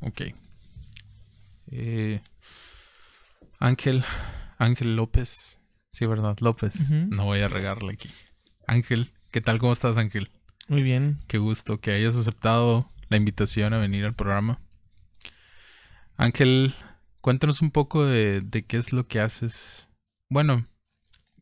[0.00, 0.22] Ok.
[1.72, 2.20] Eh,
[3.58, 4.04] Ángel,
[4.58, 5.58] Ángel López.
[5.92, 6.36] Sí, ¿verdad?
[6.40, 6.90] López.
[6.90, 8.08] No voy a regarle aquí.
[8.66, 9.58] Ángel, ¿qué tal?
[9.58, 10.30] ¿Cómo estás, Ángel?
[10.68, 11.18] Muy bien.
[11.28, 14.60] Qué gusto que hayas aceptado la invitación a venir al programa.
[16.16, 16.74] Ángel,
[17.20, 19.88] cuéntanos un poco de, de qué es lo que haces.
[20.28, 20.64] Bueno,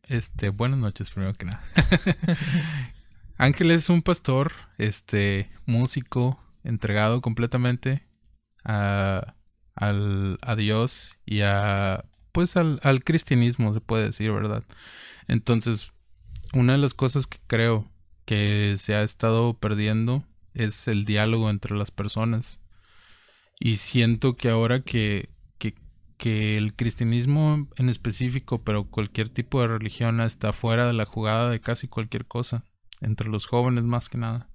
[0.05, 1.63] este, buenas noches primero que nada.
[3.37, 8.08] Ángel es un pastor, este, músico, entregado completamente
[8.69, 9.35] a,
[9.75, 14.63] al, a Dios y a, pues al, al cristianismo, se puede decir, ¿verdad?
[15.27, 15.91] Entonces,
[16.53, 17.91] una de las cosas que creo
[18.25, 20.23] que se ha estado perdiendo
[20.55, 22.61] es el diálogo entre las personas.
[23.59, 25.75] Y siento que ahora que, que,
[26.19, 31.51] que, el cristianismo en específico, pero cualquier tipo de religión está fuera de la jugada
[31.51, 32.65] de casi cualquier cosa,
[33.01, 34.49] entre los jóvenes más que nada.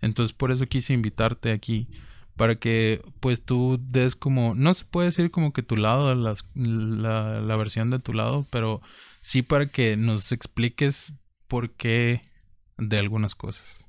[0.00, 1.88] Entonces por eso quise invitarte aquí,
[2.38, 6.34] para que pues tú des como, no se puede decir como que tu lado, la,
[6.54, 8.80] la versión de tu lado, pero
[9.20, 11.12] sí para que nos expliques
[11.48, 12.22] por qué
[12.78, 13.84] de algunas cosas.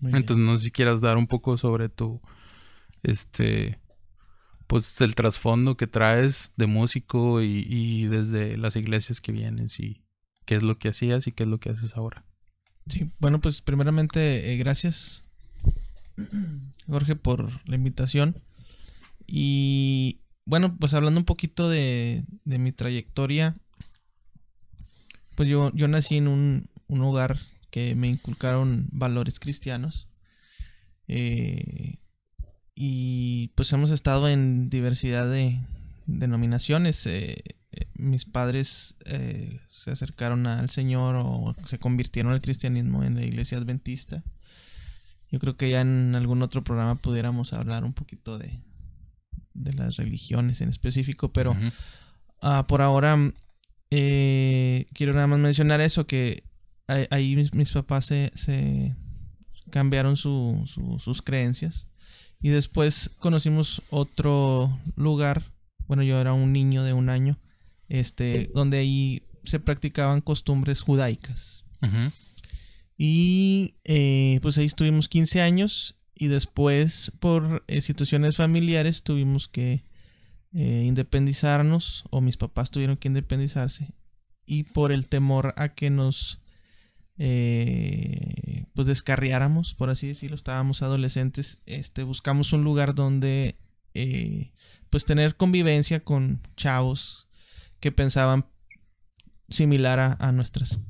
[0.00, 2.20] Entonces no sé si quieras dar un poco sobre tu,
[3.02, 3.80] este,
[4.68, 10.04] pues el trasfondo que traes de músico y, y, desde las iglesias que vienes y
[10.44, 12.24] qué es lo que hacías y qué es lo que haces ahora.
[12.86, 15.25] Sí, bueno, pues primeramente eh, gracias
[16.86, 18.42] Jorge por la invitación
[19.26, 23.56] y bueno, pues hablando un poquito de, mi trayectoria,
[25.34, 27.38] pues yo, yo nací en un, un hogar
[27.70, 30.08] que me inculcaron valores cristianos.
[31.08, 31.98] Eh,
[32.74, 35.60] y pues hemos estado en diversidad de
[36.06, 37.06] denominaciones.
[37.06, 38.96] Eh, eh, mis padres
[39.68, 44.22] se acercaron al Señor o se convirtieron al cristianismo en la iglesia adventista.
[45.36, 48.58] Yo creo que ya en algún otro programa pudiéramos hablar un poquito de,
[49.52, 51.54] de las religiones en específico, pero
[52.40, 53.18] ah, por ahora
[53.90, 56.42] quiero nada más mencionar eso, que
[57.10, 58.94] ahí mis, papás se,
[59.68, 61.86] cambiaron sus creencias.
[62.40, 65.52] Y después conocimos otro lugar,
[65.86, 67.38] bueno, yo era un niño de un año,
[67.90, 71.66] este, donde ahí se practicaban costumbres judaicas.
[72.96, 79.84] Y eh, pues ahí estuvimos 15 años y después por eh, situaciones familiares tuvimos que
[80.52, 83.90] eh, independizarnos o mis papás tuvieron que independizarse
[84.46, 86.40] y por el temor a que nos
[87.18, 93.56] pues descarriáramos, por así decirlo, estábamos adolescentes, este, buscamos un lugar donde
[94.90, 97.26] pues tener convivencia con chavos
[97.80, 98.44] que pensaban
[99.48, 100.80] similar a, nuestras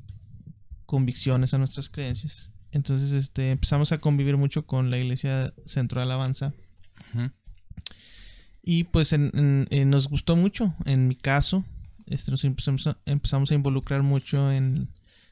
[0.86, 2.52] convicciones, a nuestras creencias.
[2.70, 6.52] Entonces, este, empezamos a convivir mucho con la iglesia Centro de Alabanza.
[8.62, 11.64] Y pues nos gustó mucho, en mi caso,
[12.06, 14.88] este, nos empezamos a involucrar mucho en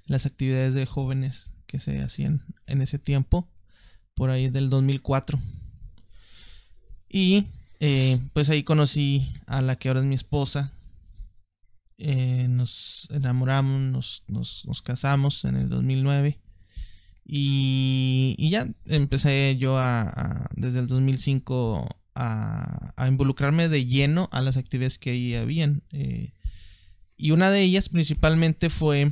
[0.06, 3.48] las actividades de jóvenes que se hacían en ese tiempo,
[4.14, 5.38] por ahí del 2004.
[7.08, 7.44] Y
[7.80, 10.72] eh, pues ahí conocí a la que ahora es mi esposa.
[11.98, 16.40] Eh, nos enamoramos, nos, casamos en el 2009.
[17.26, 24.42] Y, y ya empecé yo a, desde el 2005 a, a, involucrarme de lleno a
[24.42, 25.82] las actividades que ahí habían.
[25.90, 26.32] Eh,
[27.16, 29.10] y una de ellas principalmente fue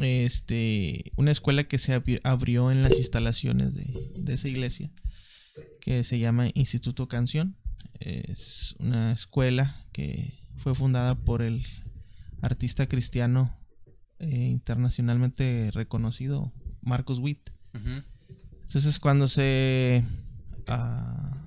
[0.00, 4.90] este, una escuela que se abrió en las instalaciones de, esa iglesia,
[5.80, 7.56] que se llama Instituto Canción.
[8.00, 11.64] Es una escuela que fue fundada por el
[12.40, 13.50] artista cristiano
[14.18, 17.50] eh, internacionalmente reconocido, Marcos Witt.
[17.72, 20.04] Entonces cuando se
[20.68, 21.44] ah,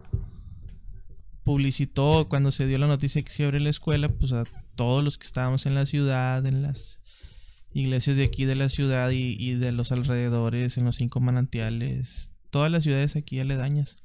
[1.44, 4.44] publicitó, cuando se dio la noticia que se abre la escuela, pues a
[4.76, 7.00] todos los que estábamos en la ciudad, en las
[7.74, 12.72] iglesias de aquí de la ciudad y, de los alrededores, en los cinco manantiales, todas
[12.72, 13.98] las ciudades aquí aledañas.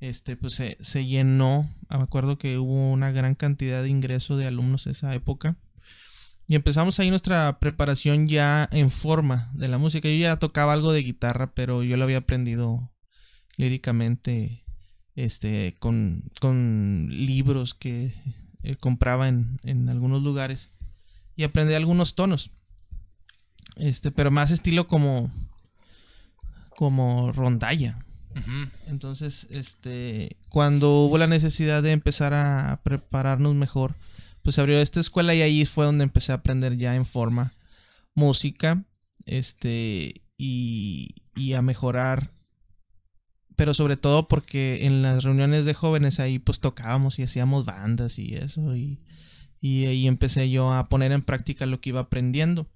[0.00, 1.70] Este, pues se, se llenó.
[1.88, 5.56] Me acuerdo que hubo una gran cantidad de ingreso de alumnos esa época.
[6.52, 10.06] Y empezamos ahí nuestra preparación ya en forma de la música.
[10.06, 12.92] Yo ya tocaba algo de guitarra, pero yo lo había aprendido
[13.56, 14.62] líricamente
[15.14, 18.12] este, con, con libros que
[18.64, 20.72] eh, compraba en, en algunos lugares.
[21.36, 22.50] Y aprendí algunos tonos.
[23.76, 25.30] Este, pero más estilo como.
[26.76, 27.98] como rondalla.
[28.88, 30.36] Entonces, este.
[30.50, 33.96] Cuando hubo la necesidad de empezar a prepararnos mejor,
[34.42, 37.54] pues abrió esta escuela y ahí fue donde empecé a aprender ya en forma
[38.14, 38.84] música.
[39.26, 40.22] Este.
[40.36, 42.32] Y, y a mejorar
[43.56, 48.18] pero sobre todo porque en las reuniones de jóvenes ahí pues tocábamos y hacíamos bandas
[48.18, 49.00] y eso y,
[49.60, 52.66] y ahí empecé yo a poner en práctica lo que iba aprendiendo.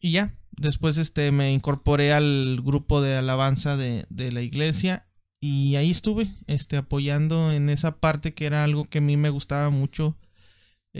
[0.00, 5.06] Y ya, después este me incorporé al grupo de alabanza de, de la iglesia
[5.40, 9.30] y ahí estuve este apoyando en esa parte que era algo que a mí me
[9.30, 10.16] gustaba mucho.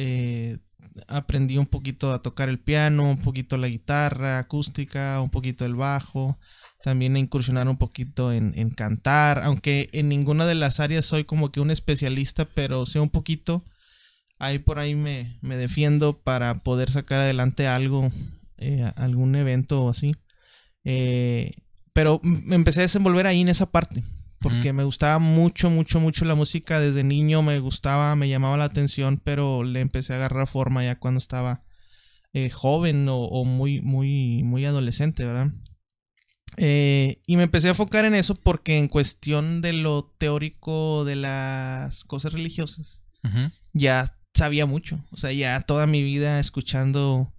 [0.01, 0.59] Eh,
[1.09, 5.75] aprendí un poquito a tocar el piano, un poquito la guitarra acústica, un poquito el
[5.75, 6.39] bajo,
[6.85, 11.51] también a incursionar un poquito en, cantar, aunque en ninguna de las áreas soy como
[11.51, 13.65] que un especialista, pero sé un poquito,
[14.39, 18.09] ahí por ahí me, me defiendo para poder sacar adelante algo,
[18.57, 20.15] eh, algún evento o así.
[20.85, 21.51] Eh,
[21.93, 24.05] pero me empecé a desenvolver ahí en esa parte,
[24.41, 26.81] porque me gustaba mucho, mucho, mucho la música.
[26.81, 30.99] Desde niño me gustaba, me llamaba la atención, pero le empecé a agarrar forma ya
[30.99, 31.63] cuando estaba
[32.33, 35.51] eh, joven o, o, muy, muy, muy adolescente, ¿verdad?
[36.57, 41.17] Eh, y me empecé a enfocar en eso porque en cuestión de lo teórico de
[41.17, 43.53] las cosas religiosas, uh -huh.
[43.73, 45.05] ya sabía mucho.
[45.11, 47.33] O sea, ya toda mi vida escuchando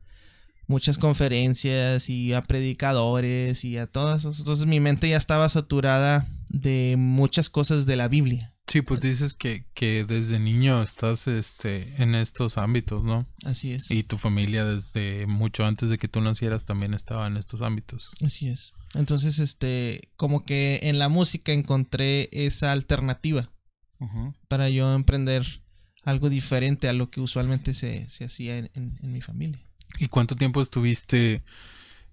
[0.70, 4.24] muchas conferencias y a predicadores y a todas.
[4.24, 8.54] Entonces mi mente ya estaba saturada de muchas cosas de la Biblia.
[8.68, 13.26] Sí, pues dices que, que desde niño estás este, en estos ámbitos, ¿no?
[13.44, 13.90] Así es.
[13.90, 18.12] Y tu familia desde mucho antes de que tú nacieras también estaba en estos ámbitos.
[18.24, 18.74] Así es.
[18.94, 23.50] Entonces, este, como que en la música encontré esa alternativa
[24.00, 24.36] uh -huh.
[24.48, 25.64] para yo emprender
[26.04, 29.69] algo diferente a lo que usualmente se, se hacía en, en, en mi familia.
[29.98, 31.44] ¿Y cuánto tiempo estuviste,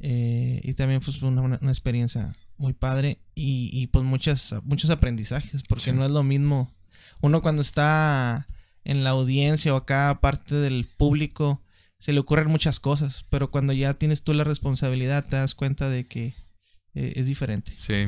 [0.00, 5.62] Eh, y también fue una, una, experiencia muy padre y, y pues muchas, muchos aprendizajes,
[5.62, 5.92] porque sí.
[5.92, 6.76] no es lo mismo
[7.20, 8.46] uno cuando está
[8.84, 11.62] en la audiencia o acá parte del público,
[11.98, 15.88] se le ocurren muchas cosas, pero cuando ya tienes tú la responsabilidad te das cuenta
[15.88, 16.34] de que
[16.94, 17.72] eh, es diferente.
[17.76, 18.06] Sí.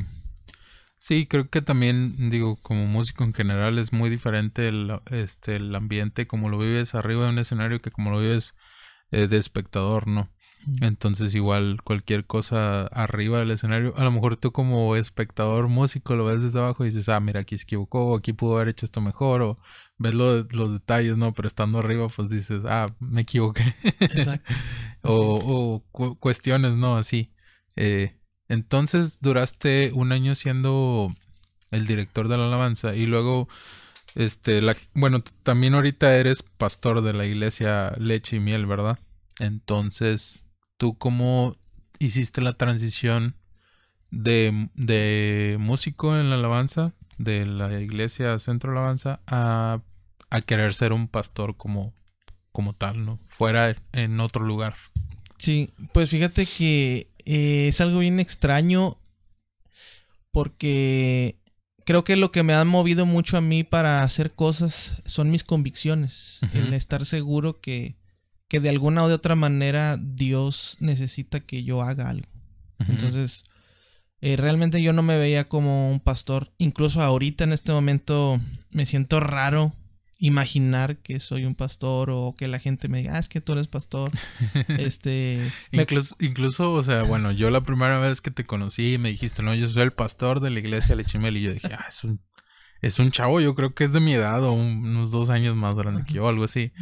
[1.01, 5.73] Sí, creo que también, digo, como músico en general es muy diferente el, este, el
[5.75, 8.57] ambiente como lo vives arriba de un escenario que como lo vives
[9.13, 10.29] eh, de espectador, ¿no?
[10.81, 16.25] Entonces igual cualquier cosa arriba del escenario, a lo mejor tú como espectador músico lo
[16.25, 19.01] ves desde abajo y dices, ah, mira, aquí se equivocó, aquí pudo haber hecho esto
[19.01, 19.59] mejor, o
[19.99, 21.33] ves lo, los detalles, ¿no?
[21.33, 23.63] Pero estando arriba, pues dices, ah, me equivoqué.
[24.01, 24.53] Exacto.
[25.03, 26.97] o, o cu cuestiones, ¿no?
[26.97, 27.33] Así.
[27.77, 28.18] Eh,
[28.49, 31.13] entonces duraste un año siendo
[31.71, 33.49] el director de la alabanza y luego,
[34.15, 38.99] este, la, bueno, también ahorita eres pastor de la iglesia Leche y Miel, ¿verdad?
[39.39, 41.57] Entonces, ¿tú cómo
[41.99, 43.35] hiciste la transición
[44.11, 49.83] de, de músico en la alabanza, de la iglesia Centro Alabanza, a,
[50.31, 51.93] a querer ser un pastor como,
[52.53, 53.19] como tal, ¿no?
[53.29, 54.77] Fuera en otro lugar.
[55.37, 58.97] Sí, pues fíjate que eh, es algo bien extraño
[60.31, 61.43] porque
[61.85, 65.45] creo que lo que me ha movido mucho a mí para hacer cosas son mis
[65.45, 66.67] convicciones, uh -huh.
[66.69, 67.99] el estar seguro que,
[68.49, 72.31] que de alguna o de otra manera Dios necesita que yo haga algo.
[72.79, 72.91] Uh -huh.
[72.93, 73.45] Entonces,
[74.23, 78.87] eh, realmente yo no me veía como un pastor, incluso ahorita en este momento me
[78.87, 79.75] siento raro
[80.19, 83.53] imaginar que soy un pastor o que la gente me diga, ah, es que tú
[83.53, 84.11] eres pastor.
[84.69, 85.51] este.
[85.71, 89.55] incluso, incluso, o sea, bueno, yo la primera vez que te conocí me dijiste, no,
[89.55, 92.21] yo soy el pastor de la iglesia de Lechimel y yo dije, ah, es un,
[92.81, 95.77] es un chavo, yo creo que es de mi edad o unos dos años más
[95.77, 96.73] grande que yo, algo así.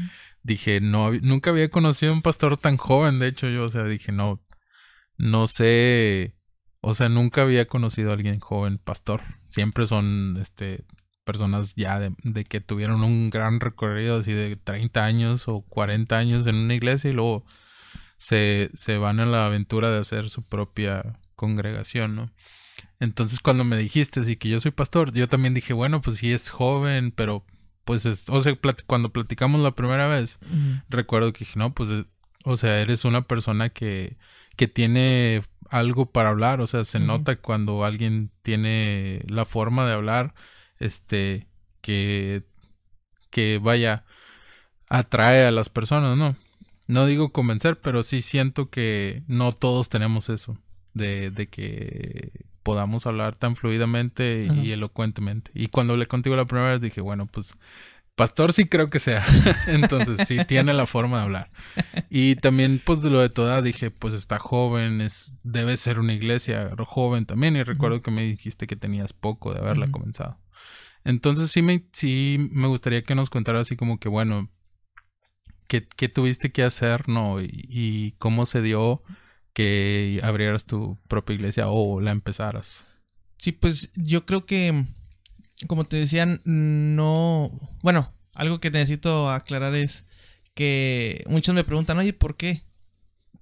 [0.43, 3.85] Dije, no, nunca había conocido a un pastor tan joven, de hecho yo, o sea,
[3.85, 4.43] dije, no,
[5.19, 6.37] no sé,
[6.81, 9.23] o sea, nunca había conocido a alguien joven pastor.
[9.49, 10.85] Siempre son, este,
[11.27, 16.47] personas ya de, que tuvieron un gran recorrido así de 30 años o 40 años
[16.47, 17.45] en una iglesia y luego
[18.17, 22.33] se, se van a la aventura de hacer su propia congregación, ¿no?
[23.01, 26.33] Entonces cuando me dijiste así que yo soy pastor, yo también dije, bueno, pues sí
[26.33, 27.45] es joven, pero
[27.85, 28.57] pues es, o sea,
[28.87, 30.39] cuando platicamos la primera vez,
[30.89, 31.91] recuerdo que dije, no, pues,
[32.45, 34.17] o sea, eres una persona que,
[34.57, 39.93] que tiene algo para hablar, o sea, se nota cuando alguien tiene la forma de
[39.93, 40.35] hablar
[40.79, 41.47] este,
[41.81, 42.43] que,
[43.31, 44.05] que vaya,
[44.89, 46.37] atrae a las personas, ¿no?
[46.87, 50.59] No digo convencer, pero sí siento que no todos tenemos eso,
[50.95, 55.53] de, de que podamos hablar tan fluidamente y elocuentemente.
[55.55, 57.55] Y cuando hablé contigo la primera vez dije, bueno, pues
[58.17, 59.25] pastor sí creo que sea.
[59.69, 61.49] Entonces sí tiene la forma de hablar.
[62.11, 66.15] Y también pues de lo de toda dije, pues está joven, es debe ser una
[66.15, 70.37] iglesia joven también y recuerdo que me dijiste que tenías poco de haberla comenzado.
[71.07, 74.51] Entonces sí me, sí me gustaría que nos contara así como que, bueno,
[75.69, 77.41] ¿qué, tuviste que hacer, no?
[77.41, 79.05] Y, cómo se dio
[79.53, 82.85] que abrieras tu propia iglesia o la empezaras.
[83.39, 84.85] Sí, pues yo creo que,
[85.69, 87.53] como te decían, no...
[87.83, 90.07] Bueno, algo que necesito aclarar es
[90.55, 92.63] que muchos me preguntan, oye, ¿por qué?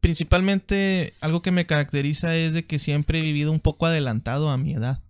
[0.00, 4.59] Principalmente algo que me caracteriza es de que siempre he vivido un poco adelantado a
[4.59, 5.00] mi edad.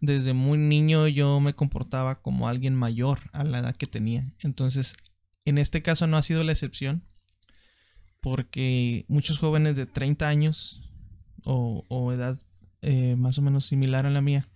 [0.00, 4.32] Desde muy niño yo me comportaba como alguien mayor a la edad que tenía.
[4.42, 4.96] Entonces,
[5.44, 7.02] en este caso no ha sido la excepción.
[8.20, 10.82] Porque muchos jóvenes de 30 años
[11.44, 12.38] o, edad
[12.82, 14.48] eh, más o menos similar a la mía,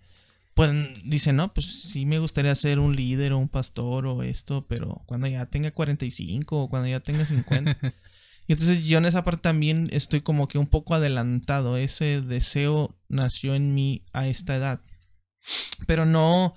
[0.53, 0.69] pues
[1.03, 5.01] dicen, no, pues sí me gustaría ser un líder o un pastor o esto, pero
[5.07, 7.77] cuando ya tenga 45 o cuando ya tenga 50.
[8.47, 11.77] y entonces yo en esa parte también estoy como que un poco adelantado.
[11.77, 14.81] Ese deseo nació en mí a esta edad
[15.85, 16.55] pero no,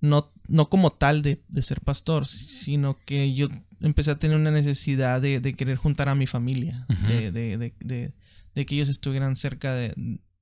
[0.00, 3.48] no, no como tal de, ser pastor, sino que yo
[3.80, 8.88] empecé a tener una necesidad de, querer juntar a mi familia, de, de, que ellos
[8.88, 9.94] estuvieran cerca de,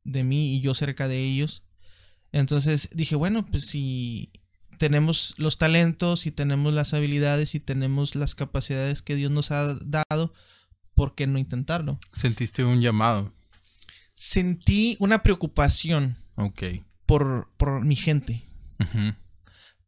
[0.05, 1.64] mí y yo cerca de ellos.
[2.33, 4.31] Entonces dije, bueno, pues si
[4.78, 9.78] tenemos los talentos y tenemos las habilidades y tenemos las capacidades que Dios nos ha
[9.85, 10.35] dado,
[10.95, 11.99] ¿por qué no intentarlo?
[12.12, 13.33] ¿Sentiste un llamado?
[14.14, 16.16] Sentí una preocupación.
[16.37, 16.62] Ok
[17.06, 18.42] por, por mi gente.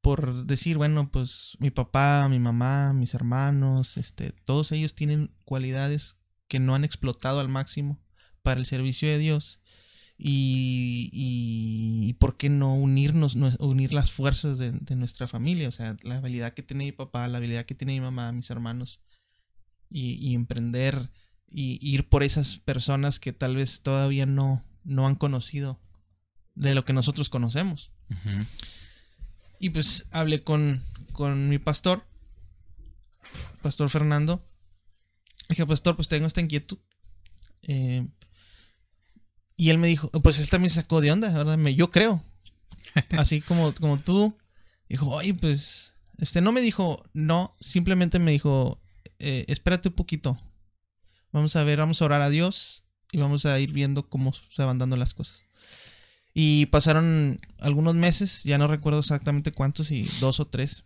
[0.00, 6.16] Por decir, bueno, pues mi papá, mi mamá, mis hermanos, este, todos ellos tienen cualidades
[6.46, 8.00] que no han explotado al máximo
[8.42, 9.60] para el servicio de Dios.
[10.20, 16.16] Y, y, por qué no unirnos, unir las fuerzas de, nuestra familia, o sea, la
[16.16, 19.00] habilidad que tiene mi papá, la habilidad que tiene mi mamá, mis hermanos,
[19.88, 21.12] y, y emprender
[21.46, 25.80] y ir por esas personas que tal vez todavía no, no han conocido
[26.59, 27.93] de lo que nosotros conocemos.
[29.61, 32.05] Y pues hablé con, con mi pastor,
[33.62, 34.45] Pastor Fernando.
[35.49, 36.79] Dije, Pastor, pues tengo esta inquietud.
[37.62, 38.09] Eh,
[39.57, 41.59] y él me dijo, pues él también sacó de onda, ¿verdad?
[41.69, 42.23] yo creo.
[43.11, 44.37] Así como, como tú.
[44.88, 48.81] Dijo, oye, pues, este no me dijo no, simplemente me dijo,
[49.19, 50.38] eh, espérate un poquito.
[51.31, 54.65] Vamos a ver, vamos a orar a Dios y vamos a ir viendo cómo se
[54.65, 55.48] van dando las cosas.
[56.40, 60.85] Y pasaron algunos meses, ya no recuerdo exactamente cuántos, y dos o tres.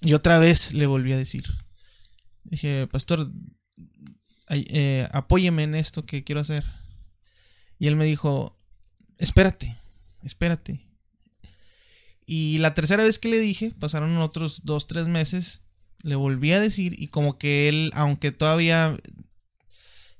[0.00, 1.44] Y otra vez le volví a decir.
[2.42, 3.30] Dije, pastor,
[4.48, 6.64] eh, apóyeme en esto que quiero hacer.
[7.78, 8.58] Y él me dijo,
[9.18, 9.78] espérate,
[10.24, 10.84] espérate.
[12.26, 15.62] Y la tercera vez que le dije, pasaron otros dos, tres meses,
[16.02, 18.96] le volví a decir y como que él, aunque todavía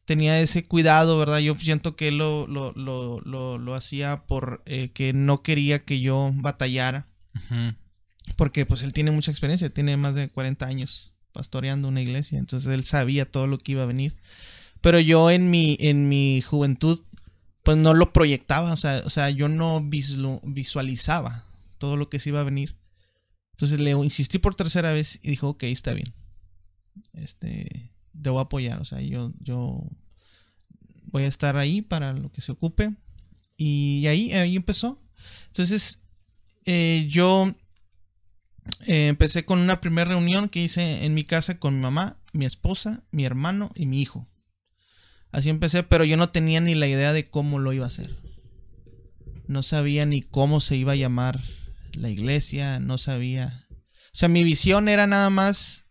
[0.08, 1.36] tenía ese cuidado, ¿verdad?
[1.36, 3.20] Yo siento que él lo, lo, lo,
[3.58, 7.06] lo, hacía por eh, que no quería que yo batallara.
[8.36, 12.72] Porque pues él tiene mucha experiencia, tiene más de 40 años pastoreando una iglesia, entonces
[12.72, 14.16] él sabía todo lo que iba a venir.
[14.80, 17.04] Pero yo en mi, en mi juventud,
[17.62, 21.44] pues no lo proyectaba, o sea, o sea yo no visualizaba
[21.76, 22.76] todo lo que se iba a venir.
[23.52, 26.10] Entonces le insistí por tercera vez y dijo, ok, está bien.
[27.12, 29.82] Este, te voy a apoyar, o sea, yo, yo
[31.06, 32.94] voy a estar ahí para lo que se ocupe.
[33.56, 35.02] Y ahí, ahí empezó.
[35.46, 36.04] Entonces,
[36.66, 37.54] eh, yo
[38.86, 42.44] Eh, empecé con una primera reunión que hice en mi casa con mi mamá, mi
[42.44, 44.28] esposa, mi hermano y mi hijo.
[45.32, 48.14] Así empecé, pero yo no tenía ni la idea de cómo lo iba a hacer.
[49.46, 51.40] No sabía ni cómo se iba a llamar
[51.94, 53.66] la iglesia, no sabía.
[53.70, 55.86] O sea, mi visión era nada más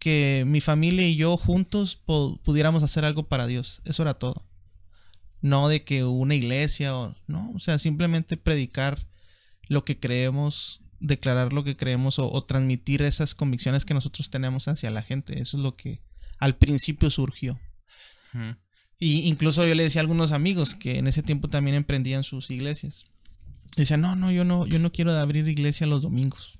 [0.00, 2.02] que mi familia y yo juntos
[2.42, 3.82] pudiéramos hacer algo para Dios.
[3.84, 4.44] Eso era todo.
[5.42, 9.06] No de que una iglesia o no, o sea, simplemente predicar
[9.68, 14.90] lo que creemos, declarar lo que creemos o, transmitir esas convicciones que nosotros tenemos hacia
[14.90, 15.40] la gente.
[15.40, 16.00] Eso es lo que
[16.38, 17.60] al principio surgió.
[18.98, 22.50] Y incluso yo le decía a algunos amigos que en ese tiempo también emprendían sus
[22.50, 23.06] iglesias.
[23.76, 26.59] Decían, no, no, yo no, yo no quiero abrir iglesia los domingos.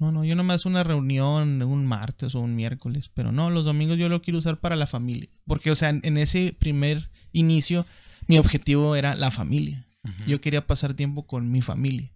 [0.00, 3.98] No, no, yo nomás una reunión un martes o un miércoles, pero no, los domingos
[3.98, 5.28] yo lo quiero usar para la familia.
[5.46, 7.86] Porque, o sea, en ese primer inicio,
[8.26, 9.86] mi objetivo era la familia.
[10.26, 12.10] Yo quería pasar tiempo con mi familia.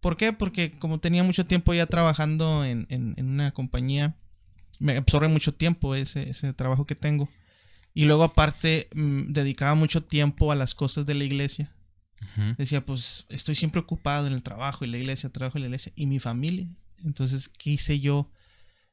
[0.00, 0.32] ¿Por qué?
[0.32, 2.86] Porque como tenía mucho tiempo ya trabajando en,
[3.18, 4.16] una compañía,
[4.78, 7.28] me absorbe mucho tiempo ese, ese trabajo que tengo.
[7.92, 11.74] Y luego aparte mm, dedicaba mucho tiempo a las cosas de la iglesia.
[12.58, 15.92] Decía, pues estoy siempre ocupado en el trabajo y la iglesia, trabajo en la iglesia
[15.96, 16.68] y mi familia.
[17.04, 18.30] Entonces quise yo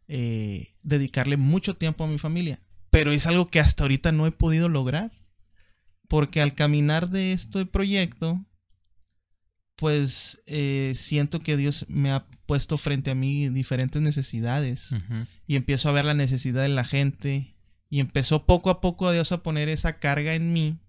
[0.08, 2.60] eh, dedicarle mucho tiempo a mi familia.
[2.90, 5.12] Pero es algo que hasta ahorita no he podido lograr.
[6.08, 8.46] Porque al caminar de este proyecto,
[9.76, 14.96] pues eh, siento que Dios me ha puesto frente a mí diferentes necesidades.
[15.46, 17.56] Y empiezo a ver la necesidad de la gente.
[17.90, 20.80] Y empezó poco a poco a Dios a poner esa carga en mí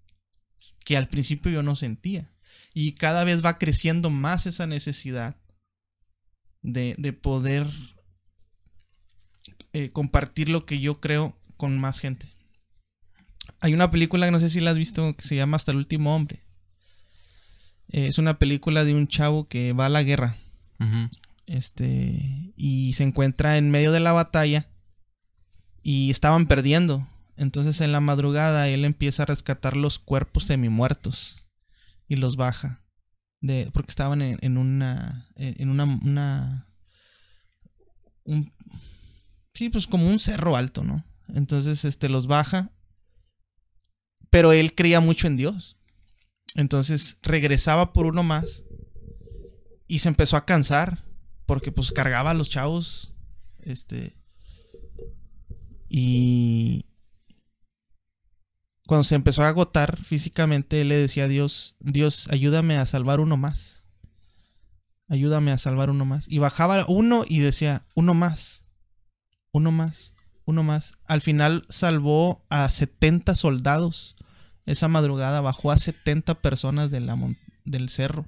[0.85, 2.33] que al principio yo no sentía.
[2.73, 5.37] Y cada vez va creciendo más esa necesidad
[6.63, 7.67] de, poder
[9.73, 12.29] eh, compartir lo que yo creo con más gente.
[13.61, 15.79] Hay una película que no sé si la has visto que se llama Hasta el
[15.79, 16.45] último hombre.
[17.89, 20.37] Eh, es una película de un chavo que va a la guerra.
[21.47, 22.53] Este.
[22.57, 24.69] Y se encuentra en medio de la batalla.
[25.83, 27.07] Y estaban perdiendo.
[27.37, 31.45] Entonces en la madrugada él empieza a rescatar los cuerpos semi-muertos.
[32.09, 32.83] Y los baja
[33.41, 36.69] de porque estaban en, una en una, una
[38.25, 38.53] un,
[39.55, 42.73] sí pues como un cerro alto no entonces este los baja
[44.31, 45.77] pero él creía mucho en Dios.
[46.55, 48.65] Entonces regresaba por uno más
[49.87, 51.05] y se empezó a cansar
[51.47, 53.15] porque pues cargaba a los chavos
[53.61, 54.17] este
[55.89, 56.87] y
[58.89, 63.21] cuando se empezó a agotar físicamente, él le decía a Dios, Dios, ayúdame a salvar
[63.21, 63.85] uno más.
[65.11, 66.25] Ayúdame a salvar uno más.
[66.27, 68.65] Y bajaba uno y decía, uno más,
[69.53, 70.15] uno más,
[70.47, 70.95] uno más.
[71.05, 74.17] Al final salvó a 70 soldados.
[74.65, 78.27] Esa madrugada bajó a 70 personas del cerro.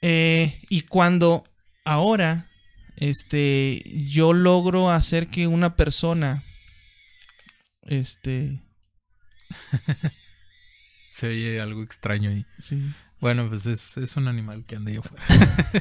[0.00, 1.44] Eh, y cuando
[1.84, 2.46] ahora
[2.96, 6.42] este, yo logro hacer que una persona
[7.86, 8.62] este.
[11.10, 12.46] Se oye algo extraño ahí.
[12.58, 12.82] Sí.
[13.20, 15.24] Bueno, pues es, un animal que anda ahí afuera.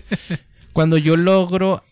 [0.73, 1.83] Cuando yo logro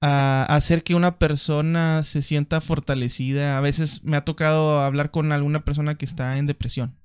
[0.00, 5.32] ah, hacer que una persona se sienta fortalecida, a veces me ha tocado hablar con
[5.32, 6.96] alguna persona que está en depresión.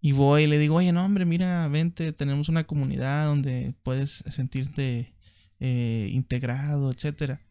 [0.00, 4.24] Y voy y le digo, oye, no, hombre, mira, vente, tenemos una comunidad donde puedes
[4.30, 5.14] sentirte
[5.60, 7.42] eh, integrado, etcétera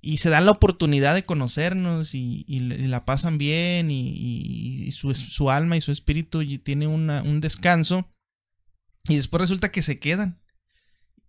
[0.00, 5.80] y se dan la oportunidad de conocernos y, la pasan bien y, su, alma y
[5.80, 8.08] su espíritu tiene un descanso
[9.08, 10.40] y después resulta que se quedan.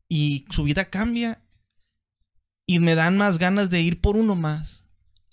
[0.08, 1.44] Y su vida cambia
[2.66, 4.86] y me dan más ganas de ir por uno más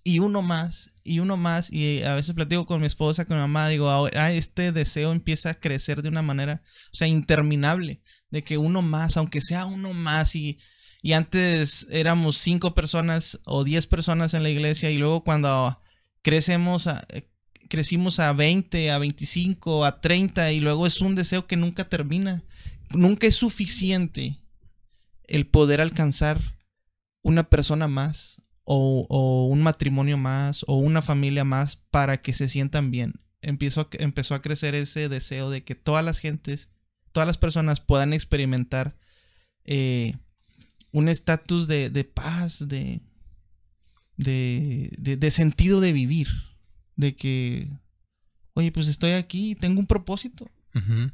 [0.05, 1.73] y uno más y uno más.
[1.73, 5.51] Y a veces platico con mi esposa, con mi mamá, digo, ahora este deseo empieza
[5.51, 9.93] a crecer de una manera, o sea, interminable, de que uno más, aunque sea uno
[9.93, 10.59] más y
[11.07, 15.81] y antes éramos cinco personas o diez personas en la iglesia y luego cuando
[16.21, 17.07] crecemos a,
[17.69, 22.43] crecimos a 20, a 25, a 30 y luego es un deseo que nunca termina.
[22.91, 24.41] Nunca es suficiente
[25.29, 26.41] el poder alcanzar
[27.23, 32.91] una persona más o, un matrimonio más o una familia más para que se sientan
[32.91, 33.21] bien.
[33.43, 36.69] Empezó, empezó a crecer ese deseo de que todas las gentes,
[37.13, 38.97] todas las personas puedan experimentar
[39.65, 40.17] eh,
[40.97, 43.03] un estatus de, paz, de,
[44.17, 46.29] de, sentido de vivir.
[46.97, 47.69] De que,
[48.55, 50.51] oye, pues estoy aquí, tengo un propósito.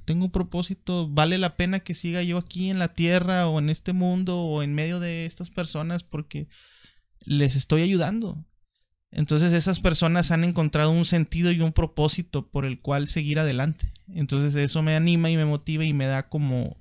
[0.05, 3.71] Tengo un propósito, vale la pena que siga yo aquí en la tierra o en
[3.71, 6.49] este mundo o en medio de estas personas porque
[7.25, 8.45] les estoy ayudando.
[9.13, 13.93] Entonces esas personas han encontrado un sentido y un propósito por el cual seguir adelante.
[14.09, 16.77] Entonces eso me anima y me motiva y me da como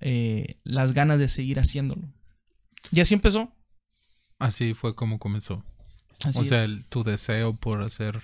[0.00, 2.13] eh, las ganas de seguir haciéndolo.
[2.90, 3.52] Y así empezó.
[4.38, 5.64] Así fue como comenzó.
[6.24, 8.22] Así o sea, el- tu deseo por hacer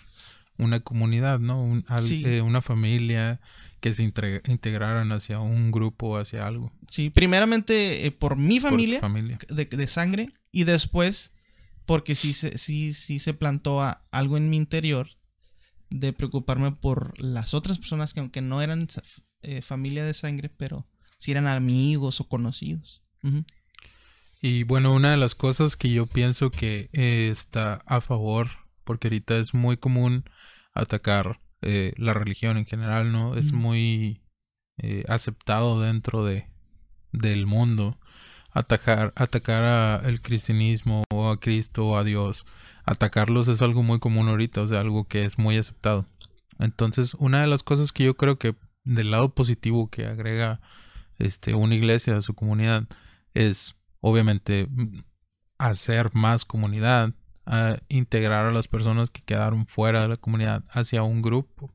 [0.58, 1.62] una comunidad, ¿no?
[1.62, 2.22] Un- al- Sí.
[2.26, 3.40] eh, una familia
[3.80, 6.72] que se intre- integraran hacia un grupo, hacia algo.
[6.88, 9.38] Sí, primeramente eh, por mi por familia, familia.
[9.48, 11.32] de, de sangre, y después
[11.86, 15.08] porque sí se, sí, sí se plantó a- algo en mi interior
[15.88, 18.86] de preocuparme por las otras personas que aunque no eran
[19.42, 23.02] eh, familia de sangre, pero sí eran amigos o conocidos.
[24.40, 28.48] Y bueno, una de las cosas que yo pienso que eh, está a favor,
[28.84, 30.24] porque ahorita es muy común
[30.74, 33.36] atacar eh, la religión en general, ¿no?
[33.36, 34.22] Es muy
[34.78, 36.48] eh, aceptado dentro de
[37.12, 37.98] del mundo
[38.52, 42.44] atacar atacar a el cristianismo o a Cristo o a Dios.
[42.84, 46.06] Atacarlos es algo muy común ahorita, o sea, algo que es muy aceptado.
[46.58, 50.60] Entonces, una de las cosas que yo creo que del lado positivo que agrega
[51.18, 52.86] este una iglesia a su comunidad
[53.34, 55.04] es obviamente mm,
[55.58, 57.14] hacer más comunidad,
[57.46, 61.74] a integrar a las personas que quedaron fuera de la comunidad hacia un grupo.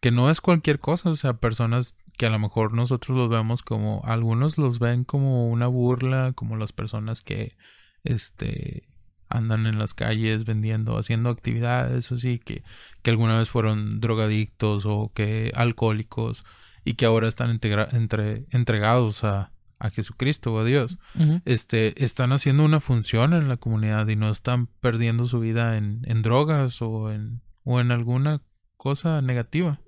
[0.00, 3.62] Que no es cualquier cosa, o sea, personas que a lo mejor nosotros los vemos
[3.62, 7.56] como, algunos los ven como una burla, como las personas que,
[8.04, 8.88] este,
[9.28, 12.62] andan en las calles vendiendo, haciendo actividades, o sí, que,
[13.02, 16.44] que alguna vez fueron drogadictos o que alcohólicos
[16.84, 20.98] y que ahora están entre, entregados a, a Jesucristo o a Dios
[21.44, 26.02] este, están haciendo una función en la comunidad y no están perdiendo su vida en,
[26.06, 28.42] en drogas o en, o en alguna
[28.76, 29.80] cosa negativa.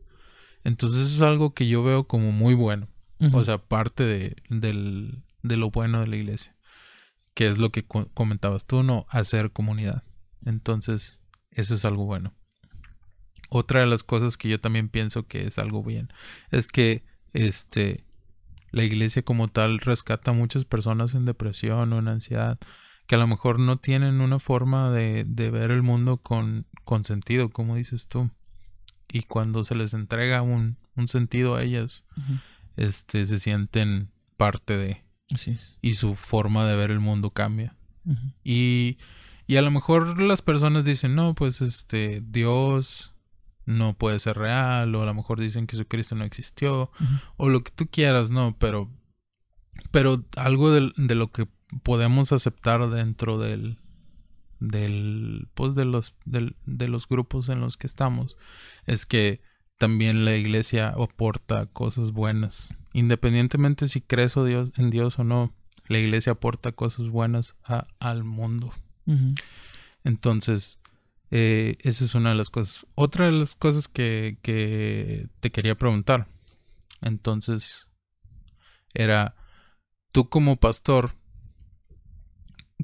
[0.64, 2.88] Entonces eso es algo que yo veo como muy bueno.
[3.33, 6.55] O sea, parte de, del, de lo bueno de la iglesia.
[7.35, 9.07] Que es lo que co- comentabas tú, ¿no?
[9.09, 10.03] Hacer comunidad.
[10.44, 11.20] Entonces,
[11.51, 12.35] eso es algo bueno.
[13.51, 16.12] Otra de las cosas que yo también pienso que es algo bien
[16.51, 18.05] es que este
[18.70, 22.59] la iglesia como tal rescata a muchas personas en depresión o en ansiedad
[23.07, 27.07] que a lo mejor no tienen una forma de, de ver el mundo con, con
[27.07, 28.31] sentido, como dices tú.
[29.11, 32.04] Y cuando se les entrega un, un sentido a ellas,
[32.76, 35.78] este, se sienten parte de, Así es.
[35.81, 37.76] y su forma de ver el mundo cambia.
[38.44, 38.98] Y,
[39.46, 43.14] y a lo mejor las personas dicen, no, pues este, Dios
[43.68, 46.90] no puede ser real, o a lo mejor dicen que Jesucristo no existió,
[47.37, 48.90] o lo que tú quieras, no, pero,
[49.90, 51.46] pero algo del- de, lo que
[51.83, 53.78] podemos aceptar dentro del,
[54.59, 58.37] del, pues de los, del- de los grupos en los que estamos,
[58.87, 59.42] es que
[59.76, 65.52] también la iglesia aporta cosas buenas, independientemente si crees o Dios, en Dios o no,
[65.88, 68.72] la iglesia aporta cosas buenas a- al mundo.
[70.04, 70.78] Entonces,
[71.31, 72.87] eh, esa es una de las cosas.
[72.95, 76.29] Otra de las cosas que, que te quería preguntar.
[77.01, 77.88] Entonces,
[78.95, 79.37] era,
[80.12, 81.14] tú como pastor,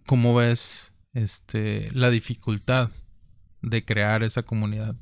[0.07, 2.91] ¿cómo ves este, la dificultad
[3.63, 4.95] de crear esa comunidad?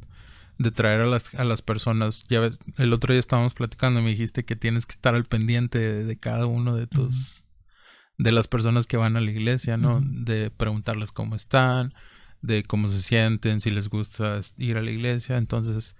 [0.58, 2.24] De traer a las, a las personas.
[2.28, 5.24] Ya ves, el otro día estábamos platicando y me dijiste que tienes que estar al
[5.24, 7.44] pendiente de, de cada uno de tus...
[8.18, 10.00] De las personas que van a la iglesia, ¿no?
[10.04, 11.94] De preguntarles cómo están,
[12.42, 15.36] de cómo se sienten, si les gusta ir a la iglesia.
[15.38, 15.96] Entonces,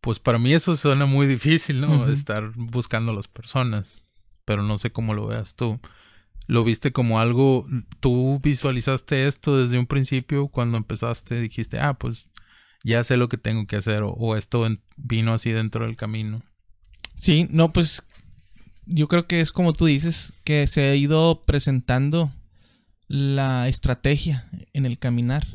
[0.00, 2.08] pues para mí eso suena muy difícil, ¿no?
[2.08, 4.02] Estar buscando a las personas.
[4.44, 5.78] Pero no sé cómo lo veas tú.
[6.46, 7.66] ¿Lo viste como algo,
[8.00, 12.26] tú visualizaste esto desde un principio cuando empezaste, dijiste, ah, pues
[12.82, 15.96] ya sé lo que tengo que hacer o, o esto en- vino así dentro del
[15.96, 16.42] camino?
[17.18, 18.02] Sí, no, pues
[18.86, 22.32] yo creo que es como tú dices, que se ha ido presentando
[23.08, 25.46] la estrategia en el caminar.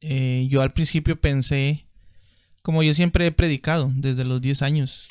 [0.00, 1.88] Eh, yo al principio pensé,
[2.62, 5.08] como yo siempre he predicado, desde los 10 años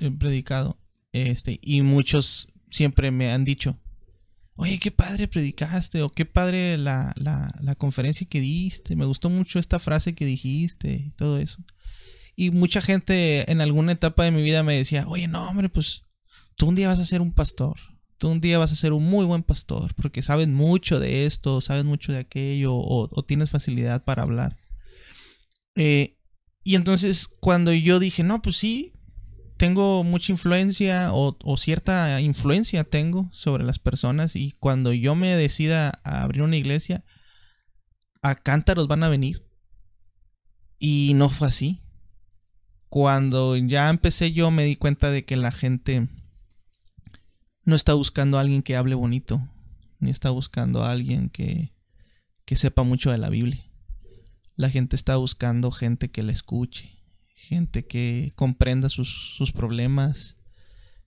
[0.00, 0.78] he predicado,
[1.12, 3.78] este, y muchos siempre me han dicho,
[4.56, 9.30] oye, qué padre predicaste, o qué padre la, la, la conferencia que diste, me gustó
[9.30, 11.64] mucho esta frase que dijiste, y todo eso.
[12.36, 16.04] Y mucha gente en alguna etapa de mi vida me decía, oye, no, hombre, pues
[16.56, 17.78] tú un día vas a ser un pastor,
[18.20, 21.60] tú un día vas a ser un muy buen pastor, porque sabes mucho de esto,
[21.62, 24.56] sabes mucho de aquello, o, tienes facilidad para hablar.
[25.74, 26.18] Eh,
[26.62, 28.92] y entonces cuando yo dije, no, pues sí,
[29.56, 35.34] tengo mucha influencia o, o cierta influencia tengo sobre las personas y cuando yo me
[35.34, 37.04] decida a abrir una iglesia,
[38.22, 39.46] a cántaros van a venir.
[40.78, 41.80] Y no fue así.
[42.90, 46.06] Cuando ya empecé yo me di cuenta de que la gente
[47.64, 49.40] no está buscando a alguien que hable bonito,
[49.98, 51.72] ni está buscando a alguien que,
[52.44, 53.64] que sepa mucho de la Biblia.
[54.56, 56.90] La gente está buscando gente que la escuche,
[57.34, 60.36] gente que comprenda sus, sus problemas,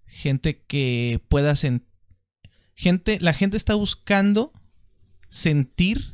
[0.06, 1.86] gente que pueda sen-
[2.76, 4.52] gente, la gente está buscando
[5.30, 6.14] sentir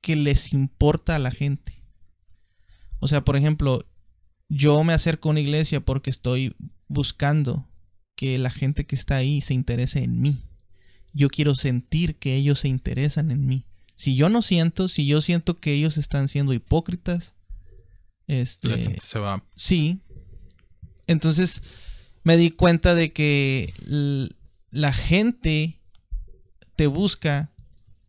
[0.00, 1.84] que les importa a la gente.
[2.98, 3.88] O sea, por ejemplo,
[4.48, 6.54] yo me acerco a una iglesia porque estoy
[6.88, 7.68] buscando
[8.16, 10.38] que la gente que está ahí se interese en mí.
[11.12, 13.66] Yo quiero sentir que ellos se interesan en mí.
[13.94, 17.34] Si yo no siento, si yo siento que ellos están siendo hipócritas,
[18.26, 19.44] este, La gente se va.
[19.56, 20.00] Sí.
[21.06, 21.62] Entonces
[22.24, 23.72] me di cuenta de que
[24.70, 25.80] la gente
[26.76, 27.52] te busca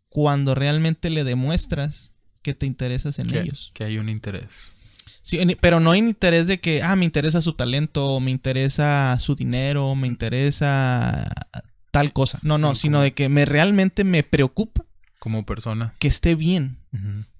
[0.09, 3.71] cuando realmente le demuestras que te interesas en que, ellos.
[3.73, 4.72] que hay un interés.
[5.25, 9.35] Sí, pero no hay interés de que, ah, me interesa su talento, me interesa su
[9.35, 11.33] dinero, me interesa
[11.91, 12.39] tal cosa.
[12.43, 14.83] No, no, Sí, sino como- de que me realmente me preocupa
[15.19, 15.93] Como persona.
[15.99, 16.75] que esté bien,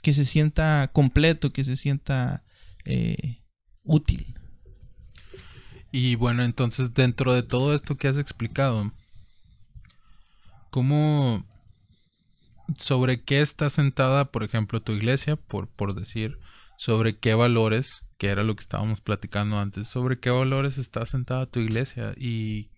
[0.01, 2.43] que se sienta completo, que se sienta
[2.85, 3.41] eh,
[3.83, 4.33] útil.
[5.91, 8.91] Y bueno, entonces dentro de todo esto que has explicado,
[10.69, 11.45] ¿cómo,
[12.79, 16.37] sobre qué está sentada, por ejemplo, tu iglesia, por, por decir,
[16.77, 21.45] sobre qué valores, que era lo que estábamos platicando antes, sobre qué valores está sentada
[21.45, 22.69] tu iglesia y,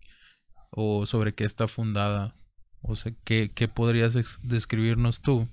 [0.71, 2.33] o sobre qué está fundada?
[2.81, 5.47] O sea, ¿qué, qué podrías describirnos tú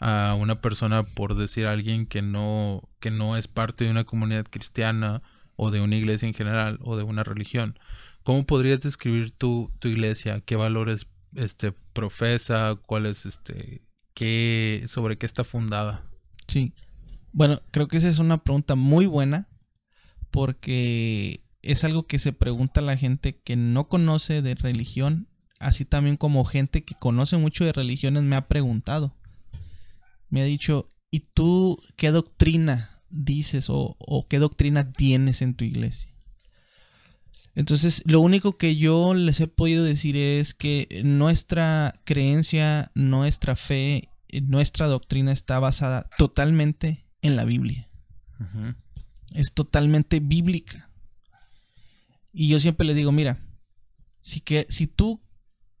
[0.00, 4.46] a una persona, por decir alguien que no, que no es parte de una comunidad
[4.48, 5.22] cristiana
[5.56, 7.78] o de una iglesia en general o de una religión?
[8.22, 10.40] ¿Cómo podrías describir tu, tu iglesia?
[10.40, 12.76] ¿Qué valores este, profesa?
[12.86, 13.82] ¿Cuál es este,
[14.14, 16.02] qué, sobre qué está fundada?
[16.48, 16.74] Sí.
[17.36, 19.46] Bueno, creo que esa es una pregunta muy buena
[20.30, 25.84] porque es algo que se pregunta a la gente que no conoce de religión, así
[25.84, 29.14] también como gente que conoce mucho de religiones me ha preguntado.
[30.30, 35.64] Me ha dicho, ¿y tú qué doctrina dices o, o qué doctrina tienes en tu
[35.64, 36.10] iglesia?
[37.54, 44.08] Entonces, lo único que yo les he podido decir es que nuestra creencia, nuestra fe,
[44.44, 47.88] nuestra doctrina está basada totalmente en la Biblia.
[49.32, 50.90] Es totalmente bíblica.
[52.32, 53.38] Y yo siempre les digo, mira,
[54.20, 55.22] si, que, si tú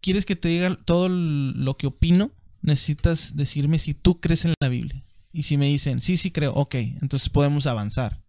[0.00, 2.32] quieres que te diga todo lo que opino,
[2.62, 5.04] necesitas decirme si tú crees en la Biblia.
[5.32, 8.22] Y si me dicen, sí, sí creo, ok, entonces podemos avanzar.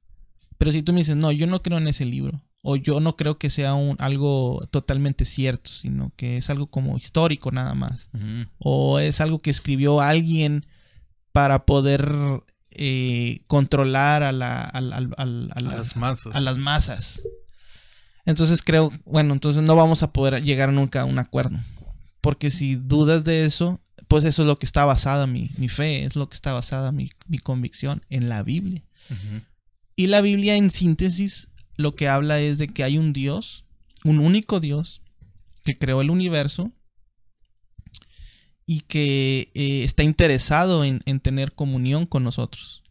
[0.58, 3.16] Pero si tú me dices, no, yo no creo en ese libro, o yo no
[3.16, 8.10] creo que sea un, algo totalmente cierto, sino que es algo como histórico nada más,
[8.58, 10.66] o es algo que escribió alguien
[11.32, 12.12] para poder
[12.78, 16.36] eh, controlar a, la, las masas.
[16.36, 17.22] a las masas.
[18.26, 21.58] Entonces creo, bueno, entonces no vamos a poder llegar nunca a un acuerdo.
[22.22, 26.04] Porque si dudas de eso, pues eso es lo que está basada mi, mi fe,
[26.04, 28.84] es lo que está basada mi, mi convicción en la Biblia.
[29.96, 33.66] Y la Biblia en síntesis lo que habla es de que hay un Dios,
[34.04, 35.02] un único Dios,
[35.64, 36.72] que creó el universo
[38.68, 42.84] y que eh, está interesado en, en tener comunión con nosotros.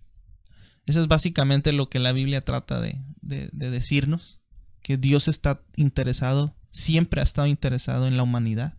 [0.87, 4.41] Eso es básicamente lo que la Biblia trata de, de- de decirnos,
[4.83, 8.79] que Dios está interesado, siempre ha estado interesado en la humanidad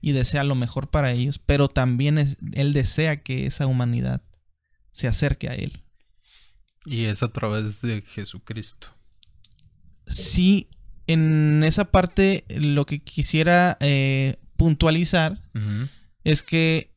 [0.00, 4.22] y desea lo mejor para ellos, pero también es- Él desea que esa humanidad
[4.92, 5.82] se acerque a Él.
[6.84, 8.88] Y es a través de Jesucristo.
[10.06, 10.68] sí,
[11.06, 15.40] en esa parte lo que quisiera eh, puntualizar.
[16.24, 16.94] Es que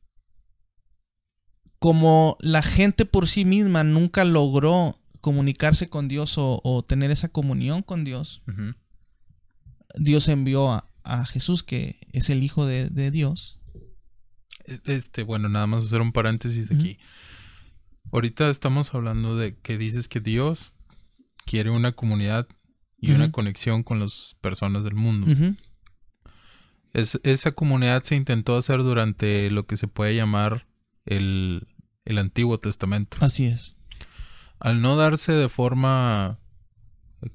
[1.80, 7.30] como la gente por sí misma nunca logró comunicarse con Dios o, o tener esa
[7.30, 8.44] comunión con Dios.
[9.98, 13.60] Dios envió a, a Jesús, que es el Hijo de, de Dios.
[14.86, 16.98] Este, bueno, nada más hacer un paréntesis aquí.
[18.12, 20.76] Ahorita estamos hablando de que dices que Dios
[21.46, 22.48] quiere una comunidad
[22.98, 25.28] y una conexión con las personas del mundo.
[26.94, 30.68] Es- esa comunidad se intentó hacer durante lo que se puede llamar
[31.06, 31.68] el,
[32.06, 33.18] el Antiguo Testamento.
[33.22, 33.76] Así es.
[34.60, 36.40] Al no darse de forma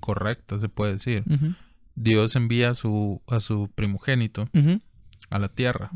[0.00, 1.24] correcta, se puede decir,
[1.94, 4.48] Dios envía a su, a su primogénito
[5.30, 5.90] a la tierra.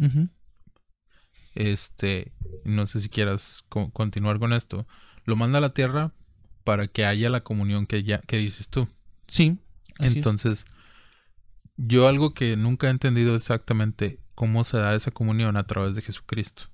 [1.54, 2.32] Este,
[2.64, 4.86] no sé si quieras co- continuar con esto.
[5.24, 6.12] Lo manda a la tierra
[6.64, 8.88] para que haya la comunión que ya que dices tú.
[9.26, 9.58] Sí.
[10.06, 10.24] así es.
[11.82, 16.02] Yo algo que nunca he entendido exactamente cómo se da esa comunión a través de
[16.02, 16.64] Jesucristo.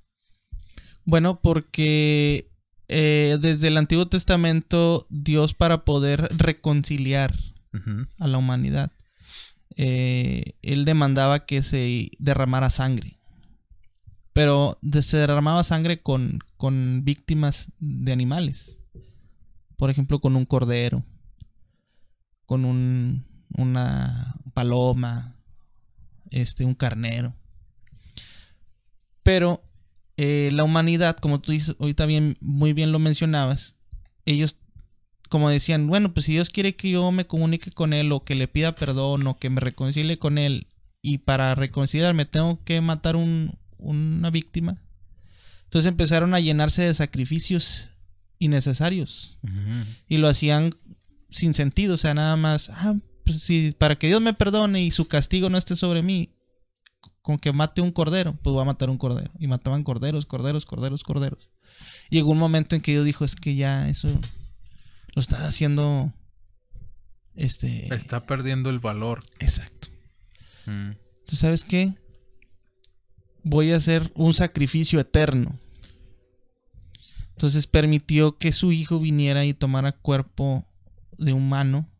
[1.04, 2.50] Bueno, porque
[2.88, 7.36] eh, desde el Antiguo Testamento Dios para poder reconciliar
[8.18, 8.90] a la humanidad,
[9.76, 13.20] eh, él demandaba que se derramara sangre.
[14.32, 18.80] Pero se derramaba sangre con, con víctimas de animales.
[19.76, 21.04] Por ejemplo, con un cordero,
[22.44, 23.24] con un,
[23.56, 25.36] una paloma,
[26.30, 27.36] este, un carnero.
[29.22, 29.62] Pero
[30.16, 33.76] eh, la humanidad, como tú dices, ahorita bien, muy bien lo mencionabas,
[34.24, 34.56] ellos
[35.28, 38.34] como decían, bueno, pues si Dios quiere que yo me comunique con Él o que
[38.34, 40.68] le pida perdón o que me reconcilie con Él
[41.02, 44.80] y para reconciliarme tengo que matar un, una víctima.
[45.64, 47.90] Entonces empezaron a llenarse de sacrificios
[48.38, 49.38] innecesarios
[50.08, 50.70] y lo hacían
[51.28, 52.94] sin sentido, o sea, nada más, ah,
[53.26, 56.32] pues si para que Dios me perdone y su castigo no esté sobre mí,
[57.22, 59.32] con que mate un cordero, pues voy a matar un cordero.
[59.40, 61.50] Y mataban corderos, corderos, corderos, corderos.
[62.08, 64.08] Y llegó un momento en que Dios dijo, es que ya eso
[65.12, 66.14] lo está haciendo...
[67.34, 67.92] Este...
[67.92, 69.24] Está perdiendo el valor.
[69.40, 69.88] Exacto.
[70.66, 70.92] Mm.
[70.92, 71.94] Entonces, ¿sabes qué?
[73.42, 75.58] Voy a hacer un sacrificio eterno.
[77.32, 80.64] Entonces permitió que su hijo viniera y tomara cuerpo
[81.18, 81.90] de humano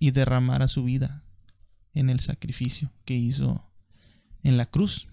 [0.00, 1.22] y derramara su vida
[1.94, 3.70] en el sacrificio que hizo
[4.42, 5.06] en la cruz.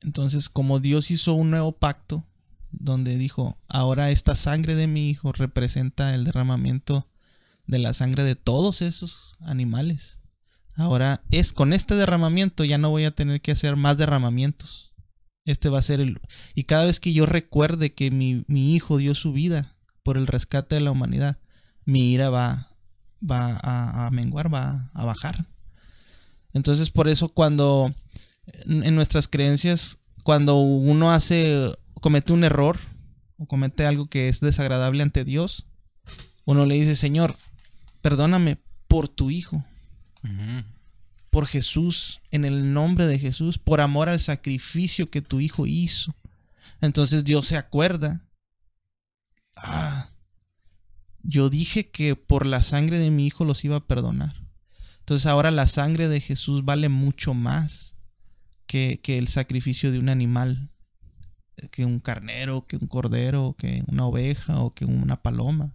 [0.00, 2.24] Entonces, como Dios hizo un nuevo pacto,
[2.70, 7.10] donde dijo, ahora esta sangre de mi hijo representa el derramamiento
[7.66, 10.20] de la sangre de todos esos animales.
[10.74, 14.94] Ahora es con este derramamiento ya no voy a tener que hacer más derramamientos.
[15.44, 16.20] Este va a ser el...
[16.54, 20.26] Y cada vez que yo recuerde que mi, mi hijo dio su vida por el
[20.26, 21.38] rescate de la humanidad,
[21.84, 22.71] mi ira va,
[23.22, 25.46] va a, a menguar, va a bajar.
[26.52, 27.92] Entonces por eso cuando
[28.66, 32.78] en nuestras creencias, cuando uno hace, comete un error
[33.38, 35.66] o comete algo que es desagradable ante Dios,
[36.44, 37.36] uno le dice, Señor,
[38.00, 38.58] perdóname
[38.88, 39.64] por tu Hijo,
[41.30, 46.14] por Jesús, en el nombre de Jesús, por amor al sacrificio que tu Hijo hizo.
[46.80, 48.22] Entonces Dios se acuerda.
[49.56, 50.08] Ah,
[51.22, 54.42] yo dije que por la sangre de mi Hijo los iba a perdonar.
[55.00, 57.94] Entonces ahora la sangre de Jesús vale mucho más
[58.66, 60.70] que, el sacrificio de un animal,
[61.70, 65.74] que un carnero, que un cordero, que una oveja o que una paloma.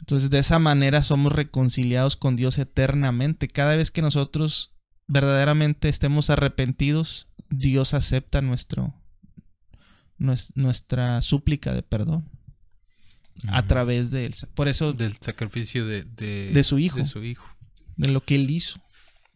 [0.00, 3.48] Entonces de esa manera somos reconciliados con Dios eternamente.
[3.48, 4.74] Cada vez que nosotros
[5.06, 8.94] verdaderamente estemos arrepentidos, Dios acepta nuestro,
[10.18, 12.31] nuestra súplica de perdón
[13.48, 14.34] a través de él.
[14.54, 16.98] Por eso del sacrificio de, de, su hijo.
[16.98, 17.52] De su hijo
[17.96, 18.80] de lo que él hizo.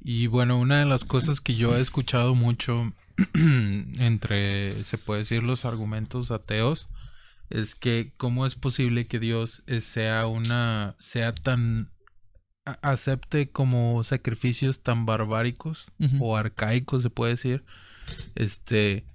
[0.01, 2.93] Y bueno, una de las cosas que yo he escuchado mucho
[3.35, 6.89] entre, se puede decir, los argumentos ateos,
[7.49, 11.91] es que cómo es posible que Dios sea una, sea tan,
[12.83, 15.87] acepte como sacrificios tan barbáricos
[16.19, 17.65] o arcaicos, se puede decir,
[18.35, 19.07] este,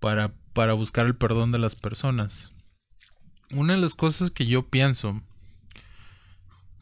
[0.00, 2.51] para, para buscar el perdón de las personas.
[3.52, 5.22] Una de las cosas que yo pienso,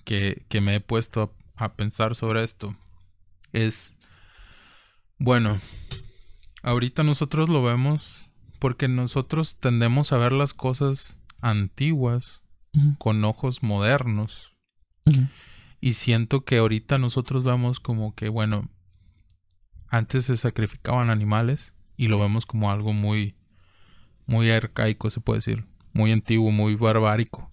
[0.05, 2.75] que, que me he puesto a a pensar sobre esto
[3.53, 3.95] es,
[5.19, 5.61] bueno,
[6.63, 12.43] ahorita nosotros lo vemos porque nosotros tendemos a ver las cosas antiguas
[12.99, 14.55] con ojos modernos.
[15.81, 18.69] Y siento que ahorita nosotros vemos como que, bueno,
[19.89, 23.35] antes se sacrificaban animales y lo vemos como algo muy,
[24.27, 27.49] muy arcaico, se puede decir, muy antiguo, muy barbárico.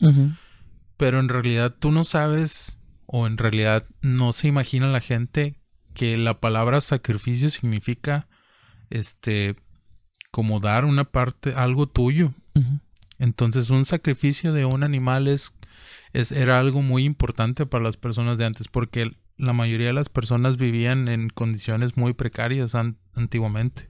[0.97, 5.59] Pero en realidad tú no sabes o en realidad no se imagina la gente
[5.93, 8.27] que la palabra sacrificio significa
[8.89, 9.55] este
[10.31, 12.33] como dar una parte algo tuyo.
[13.19, 15.53] Entonces un sacrificio de un animal es,
[16.13, 20.57] era algo muy importante para las personas de antes porque la mayoría de las personas
[20.57, 22.75] vivían en condiciones muy precarias
[23.13, 23.89] antiguamente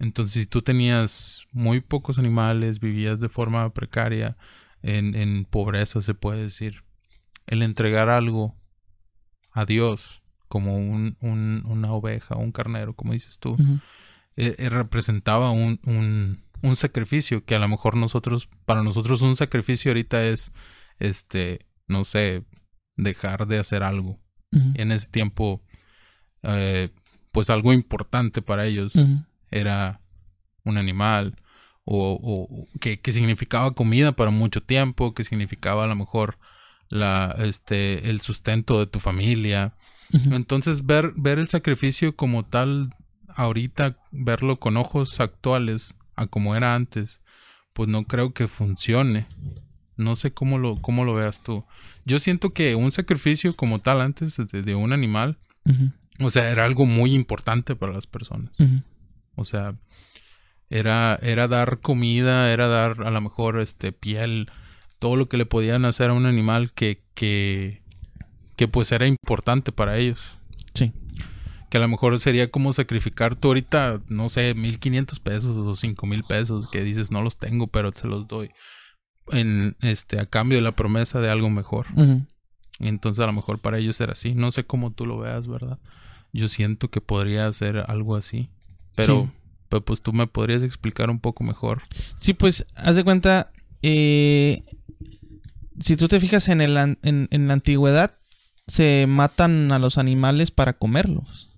[0.00, 4.36] entonces si tú tenías muy pocos animales vivías de forma precaria
[4.82, 6.82] en, en pobreza se puede decir
[7.46, 8.56] el entregar algo
[9.52, 13.56] a Dios, como un, una oveja, un carnero, como dices tú,
[14.36, 15.80] eh, eh, representaba un,
[16.62, 20.52] un, sacrificio que a lo mejor nosotros, para nosotros un sacrificio ahorita es,
[20.98, 22.44] este, no sé,
[22.96, 24.18] dejar de hacer algo.
[24.74, 25.62] En ese tiempo,
[26.42, 26.90] eh,
[27.30, 28.94] pues algo importante para ellos
[29.50, 30.00] era
[30.64, 31.36] un animal
[31.84, 36.38] o, o que, que, significaba comida para mucho tiempo, que significaba a lo mejor
[36.88, 39.74] la, este, el sustento de tu familia.
[40.30, 42.94] Entonces, ver, ver el sacrificio como tal,
[43.28, 47.22] ahorita, verlo con ojos actuales a como era antes,
[47.72, 49.26] pues no creo que funcione.
[49.96, 51.64] No sé cómo lo, cómo lo veas tú.
[52.04, 55.38] Yo siento que un sacrificio como tal antes de, un animal,
[56.18, 58.50] o sea, era algo muy importante para las personas.
[59.40, 59.74] O sea,
[60.70, 64.50] era, era dar comida, era dar a lo mejor este piel,
[64.98, 67.82] todo lo que le podían hacer a un animal que, que,
[68.56, 70.36] que pues era importante para ellos.
[70.74, 70.92] Sí.
[71.70, 76.06] Que a lo mejor sería como sacrificar tú ahorita, no sé, 1500 pesos o cinco
[76.06, 78.50] mil pesos que dices no los tengo, pero se los doy.
[79.32, 81.86] En este, a cambio de la promesa de algo mejor.
[82.80, 84.34] Entonces a lo mejor para ellos era así.
[84.34, 85.78] No sé cómo tú lo veas, ¿verdad?
[86.32, 88.50] Yo siento que podría ser algo así.
[88.94, 89.30] Pero,
[89.68, 91.82] pero pues tú me podrías explicar un poco mejor.
[92.18, 94.60] Sí, pues haz de cuenta, eh,
[95.78, 98.20] si tú te fijas en, el, en, en la antigüedad,
[98.70, 101.50] se matan a los animales para comerlos.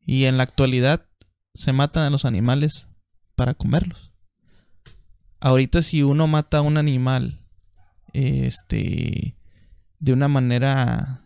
[0.00, 1.06] Y en la actualidad
[1.54, 2.88] se matan a los animales
[3.36, 4.12] para comerlos.
[5.40, 7.40] Ahorita si uno mata a un animal
[8.12, 9.36] este
[9.98, 11.22] de una manera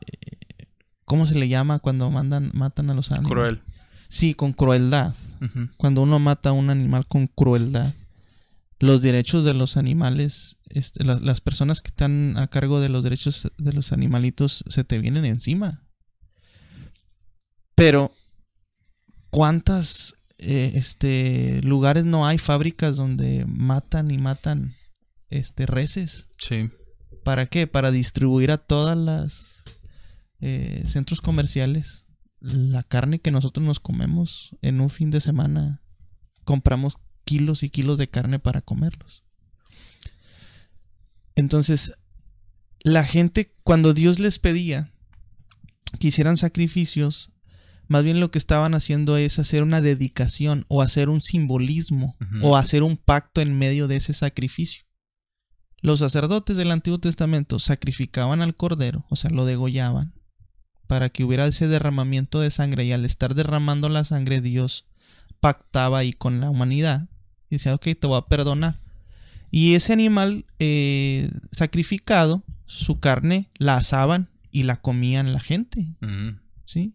[0.00, 0.66] eh,
[1.04, 3.32] ¿cómo se le llama cuando mandan matan a los animales?
[3.32, 3.62] Cruel.
[4.08, 5.14] Sí, con crueldad.
[5.76, 7.92] Cuando uno mata a un animal con crueldad
[8.84, 13.48] los derechos de los animales, este, las, personas que están a cargo de los derechos
[13.56, 15.82] de los animalitos se te vienen encima.
[17.74, 18.12] Pero,
[19.30, 24.76] ¿cuántas eh, este, lugares no hay fábricas donde matan y matan
[25.30, 26.28] este, reses?
[26.38, 26.70] Sí.
[27.24, 27.66] ¿Para qué?
[27.66, 29.62] Para distribuir a todas las
[30.40, 32.03] eh, centros comerciales
[32.44, 35.82] la carne que nosotros nos comemos en un fin de semana.
[36.44, 39.24] Compramos kilos y kilos de carne para comerlos.
[41.36, 41.94] Entonces,
[42.80, 44.92] la gente, cuando Dios les pedía
[45.98, 47.30] que hicieran sacrificios,
[47.88, 52.56] más bien lo que estaban haciendo es hacer una dedicación o hacer un simbolismo o
[52.56, 54.84] hacer un pacto en medio de ese sacrificio.
[55.80, 60.14] Los sacerdotes del Antiguo Testamento sacrificaban al cordero, o sea, lo degollaban,
[60.86, 64.86] para que hubiera ese derramamiento de sangre y al estar derramando la sangre Dios
[65.40, 67.08] pactaba ahí con la humanidad
[67.50, 68.80] y decía, ok, te voy a perdonar.
[69.50, 75.94] Y ese animal eh, sacrificado, su carne, la asaban y la comían la gente.
[76.64, 76.94] ¿Sí?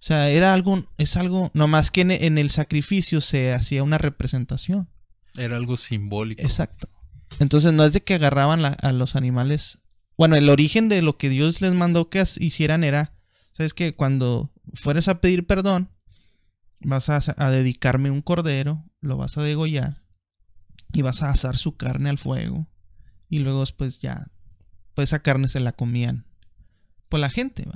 [0.00, 4.88] O sea, era algo, es algo, más que en, el sacrificio se hacía una representación.
[5.36, 6.42] Era algo simbólico.
[6.42, 6.88] Exacto.
[7.38, 9.78] Entonces no es de que agarraban a los animales.
[10.20, 13.14] Bueno, el origen de lo que Dios les mandó que hicieran era,
[13.52, 15.88] ¿sabes que Cuando fueres a pedir perdón,
[16.78, 20.02] vas a dedicarme un cordero lo vas a degollar
[20.92, 22.68] y vas a asar su carne al fuego
[23.30, 24.26] y luego después ya
[24.92, 26.26] pues esa carne se la comían
[27.08, 27.66] pues la gente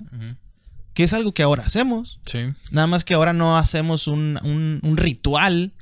[0.93, 2.21] que es algo que ahora hacemos.
[2.27, 2.41] Sí.
[2.71, 4.39] nada más que ahora no hacemos un,
[4.83, 5.73] un, ritual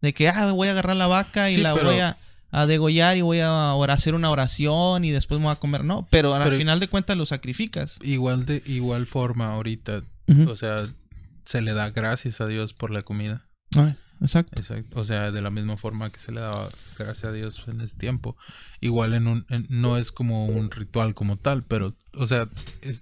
[0.00, 2.16] de que ah voy a agarrar la vaca y la voy a,
[2.52, 6.06] degollar y voy a ahora hacer una oración y después me voy a comer no
[6.10, 10.02] pero, al final de cuentas lo sacrificas igual de igual forma ahorita
[10.46, 10.86] o sea
[11.44, 13.46] se le da gracias a Dios por la comida
[14.22, 14.62] Exacto.
[14.94, 17.96] O sea, de la misma forma que se le daba gracias a Dios en ese
[17.96, 18.36] tiempo.
[18.80, 22.48] Igual en un, no es como un ritual como tal, pero, o sea,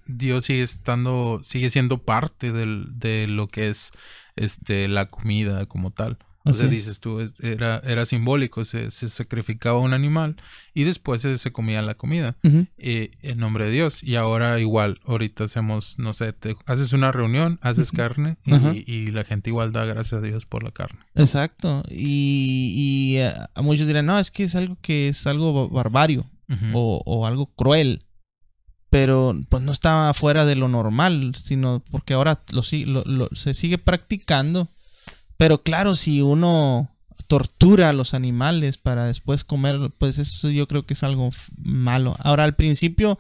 [0.07, 3.93] Dios sigue estando, sigue siendo parte del, de lo que es
[4.35, 6.17] este la comida como tal.
[6.55, 10.37] Sea, dices tú, era, era simbólico, se, sacrificaba un animal
[10.75, 12.37] y después se, comía la comida
[12.79, 14.03] eh, en nombre de Dios.
[14.03, 19.25] Y ahora igual, ahorita hacemos, no sé, te, haces una reunión, haces carne y, la
[19.25, 21.01] gente igual da gracias a Dios por la carne.
[21.15, 21.83] Exacto.
[21.89, 26.27] Y, y eh, a muchos dirán, no, es que es algo que es algo barbario
[26.73, 28.05] o, o algo cruel
[28.91, 32.63] pero pues no estaba fuera de lo normal, sino porque ahora lo,
[33.05, 34.69] lo, se sigue practicando
[35.41, 36.95] pero claro, si uno
[37.27, 42.15] tortura a los animales para después comer, pues eso yo creo que es algo malo.
[42.19, 43.19] Ahora, al principio,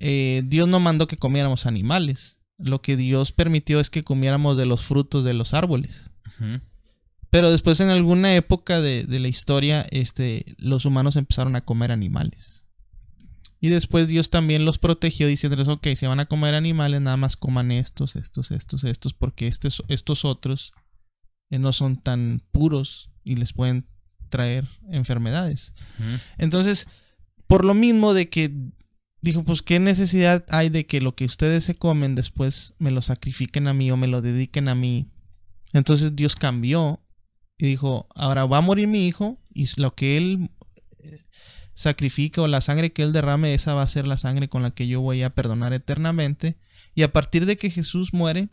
[0.00, 2.40] eh, Dios no mandó que comiéramos animales.
[2.58, 6.10] Lo que Dios permitió es que comiéramos de los frutos de los árboles.
[7.30, 12.66] Pero después, en alguna época de, la historia, este, los humanos empezaron a comer animales.
[13.60, 17.38] Y después Dios también los protegió diciéndoles, ok, si van a comer animales, nada más
[17.38, 20.74] coman estos, estos, estos, estos, porque estos, estos otros
[21.58, 23.86] no son tan puros y les pueden
[24.28, 25.74] traer enfermedades.
[26.38, 26.86] Entonces,
[27.46, 28.52] por lo mismo de que
[29.20, 33.02] dijo, pues qué necesidad hay de que lo que ustedes se comen después me lo
[33.02, 35.10] sacrifiquen a mí o me lo dediquen a mí.
[35.72, 37.04] Entonces Dios cambió
[37.58, 40.50] y dijo, ahora va a morir mi hijo y lo que él
[40.98, 41.24] eh,
[41.74, 44.70] sacrifique o la sangre que él derrame, esa va a ser la sangre con la
[44.70, 46.56] que yo voy a perdonar eternamente.
[46.94, 48.48] Y a partir de que Jesús muere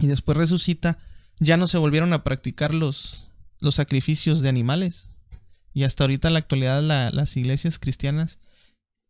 [0.00, 0.98] y después resucita,
[1.40, 3.28] ya no se volvieron a practicar los,
[3.60, 5.18] los sacrificios de animales.
[5.72, 6.82] Y hasta ahorita en la actualidad
[7.12, 8.38] las iglesias cristianas,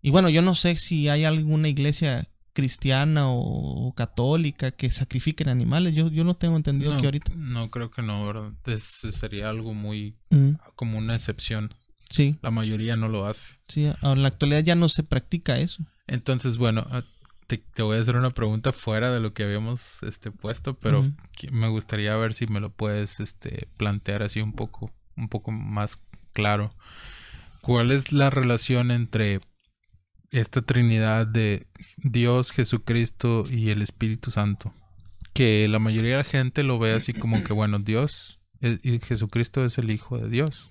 [0.07, 5.95] y bueno, yo no sé si hay alguna iglesia cristiana o, católica que sacrifiquen animales.
[5.95, 7.33] Yo, yo no tengo entendido que ahorita.
[7.35, 8.53] No, creo que no, ¿verdad?
[8.77, 10.17] sería algo muy
[10.75, 11.75] como una excepción.
[12.09, 12.39] Sí.
[12.41, 13.55] La mayoría no lo hace.
[13.67, 15.85] Sí, en la actualidad ya no se practica eso.
[16.07, 16.87] Entonces, bueno,
[17.47, 21.07] te, voy a hacer una pregunta fuera de lo que habíamos este, puesto, pero
[21.51, 25.99] me gustaría ver si me lo puedes este, plantear así un poco, un poco más
[26.33, 26.75] claro.
[27.61, 29.41] ¿Cuál es la relación entre
[30.31, 31.67] esta Trinidad de
[31.97, 34.73] Dios, Jesucristo y el Espíritu Santo?
[35.33, 39.65] Que la mayoría de la gente lo ve así como que, bueno, Dios y Jesucristo
[39.65, 40.71] es el Hijo de Dios.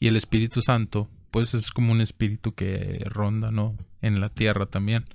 [0.00, 3.76] Y el Espíritu Santo, pues es como un espíritu que ronda, ¿no?
[4.00, 5.06] En la tierra también.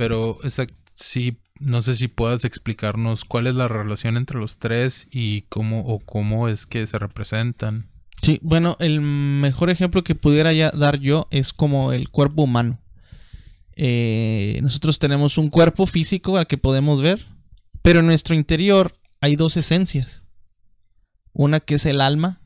[0.00, 0.38] Pero
[0.94, 5.80] sí, no sé si puedas explicarnos cuál es la relación entre los tres y cómo
[5.80, 7.90] o cómo es que se representan.
[8.22, 12.80] Sí, bueno, el mejor ejemplo que pudiera dar yo es como el cuerpo humano.
[13.76, 17.26] Eh, nosotros tenemos un cuerpo físico al que podemos ver,
[17.82, 20.26] pero en nuestro interior hay dos esencias.
[21.34, 22.40] Una que es el alma,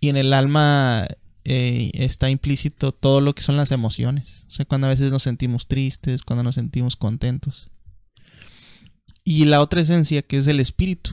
[0.00, 1.08] y en el alma
[1.48, 4.46] eh, está implícito todo lo que son las emociones.
[4.48, 7.70] O sea, cuando a veces nos sentimos tristes, cuando nos sentimos contentos.
[9.22, 11.12] Y la otra esencia que es el espíritu.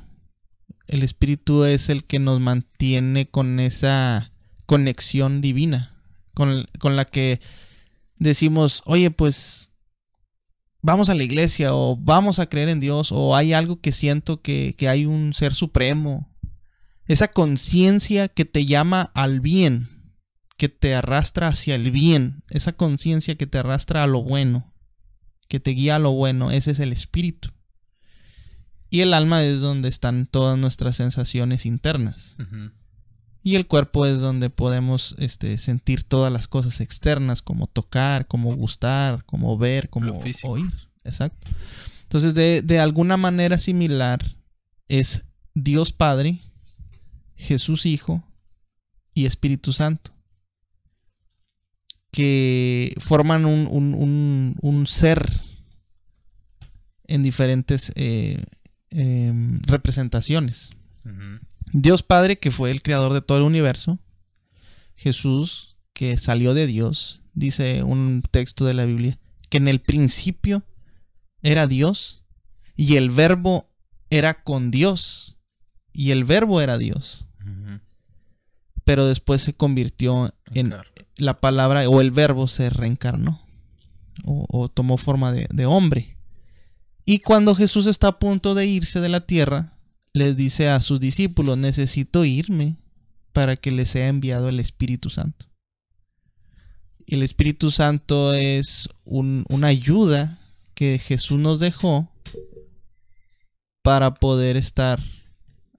[0.88, 4.32] El espíritu es el que nos mantiene con esa
[4.66, 6.02] conexión divina,
[6.34, 7.40] con, la que
[8.18, 9.72] decimos, oye, pues
[10.82, 14.42] vamos a la iglesia o vamos a creer en Dios o hay algo que siento
[14.42, 16.28] que, que hay un ser supremo.
[17.06, 19.90] Esa conciencia que te llama al bien,
[20.64, 24.74] que te arrastra hacia el bien, esa conciencia que te arrastra a lo bueno,
[25.49, 27.49] que te guía a lo bueno, ese es el espíritu.
[28.89, 32.38] Y el alma es donde están todas nuestras sensaciones internas.
[33.41, 38.55] Y el cuerpo es donde podemos este, sentir todas las cosas externas, como tocar, como
[38.55, 40.72] gustar, como ver, como oír.
[41.03, 41.45] Exacto.
[42.03, 44.38] Entonces, de, de alguna manera similar,
[44.88, 46.39] es Dios Padre,
[47.36, 48.24] Jesús Hijo
[49.14, 50.14] y Espíritu Santo
[52.14, 55.28] que forman un, ser
[57.07, 58.45] en diferentes eh,
[58.91, 60.70] em, representaciones.
[61.74, 63.97] Dios Padre, que fue el creador de todo el universo.
[64.95, 67.24] Jesús, que salió de Dios.
[67.34, 70.64] Dice un texto de la Biblia, que en el principio
[71.41, 72.24] era Dios
[72.76, 73.72] y el verbo
[74.11, 75.39] era con Dios
[75.91, 77.26] y el verbo era Dios.
[78.84, 80.76] Pero después se convirtió en,
[81.18, 83.41] la palabra o el verbo se reencarnó
[84.26, 86.18] o, tomó forma de, hombre.
[87.05, 89.78] Y cuando Jesús está a punto de irse de la tierra,
[90.14, 92.78] les dice a sus discípulos, necesito irme
[93.34, 95.47] para que les sea enviado el Espíritu Santo.
[97.07, 100.39] El Espíritu Santo es una ayuda
[100.74, 102.09] que Jesús nos dejó
[103.82, 105.01] para poder estar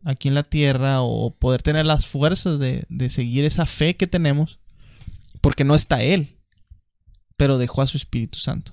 [0.05, 4.07] aquí en la tierra o poder tener las fuerzas de, de seguir esa fe que
[4.07, 4.59] tenemos
[5.45, 6.39] porque no está Él,
[7.37, 8.73] pero dejó a su Espíritu Santo.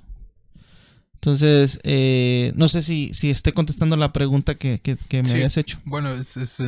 [1.16, 4.80] Entonces, eh, no sé si, si esté contestando la pregunta que,
[5.12, 5.80] me habías hecho.
[5.84, 6.64] Bueno, es,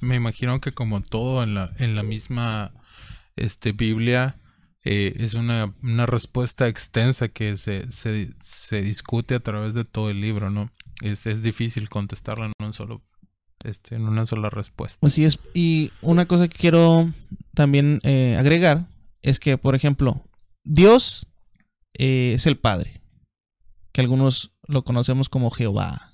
[0.00, 2.70] me imagino que como todo en la, en la misma
[3.34, 4.36] este, Biblia,
[4.84, 5.74] eh, es una,
[6.06, 10.70] respuesta extensa que se, se, discute a través de todo el libro, ¿no?
[11.02, 13.02] Es, es difícil contestarla en un solo
[13.64, 15.04] este, en una sola respuesta.
[15.04, 15.40] Así es.
[15.54, 17.10] Y una cosa que quiero
[17.52, 18.93] también eh, agregar
[19.24, 20.22] es que, por ejemplo,
[20.64, 21.26] Dios
[21.94, 23.00] eh, es el Padre,
[23.90, 26.12] que algunos lo conocemos como Jehová.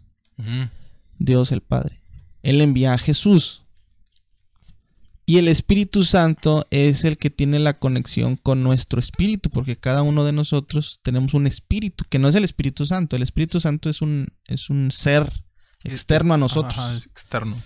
[1.18, 2.02] Dios el Padre.
[2.42, 3.64] Él envía a Jesús.
[5.26, 10.02] Y el Espíritu Santo es el que tiene la conexión con nuestro espíritu, porque cada
[10.02, 13.16] uno de nosotros tenemos un espíritu, que no es el Espíritu Santo.
[13.16, 15.44] El Espíritu Santo es un, es un ser
[15.82, 17.06] externo a nosotros.
[17.06, 17.60] externo.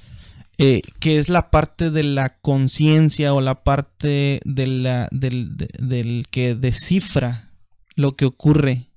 [0.59, 6.27] Eh, que es la parte de la conciencia o la parte de la, del, del,
[6.31, 7.51] que descifra
[7.97, 8.89] lo que ocurre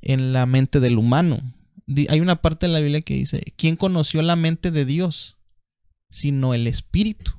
[0.00, 1.40] en la mente del humano.
[2.08, 5.38] Hay una parte de la Biblia que dice, ¿quién conoció la mente de Dios?
[6.10, 7.32] Sino el Espíritu.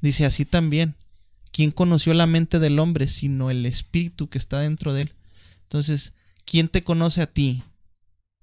[0.00, 0.94] Dice así también,
[1.50, 3.08] ¿quién conoció la mente del hombre?
[3.08, 5.14] Sino el Espíritu que está dentro de él.
[5.62, 6.12] Entonces,
[6.44, 7.64] ¿quién te conoce a ti?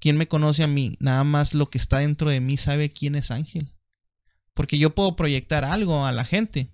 [0.05, 0.95] ¿Quién me conoce a mí?
[0.99, 3.71] Nada más lo que está dentro de mí sabe quién es Ángel.
[4.53, 6.69] Porque yo puedo proyectar algo a la gente.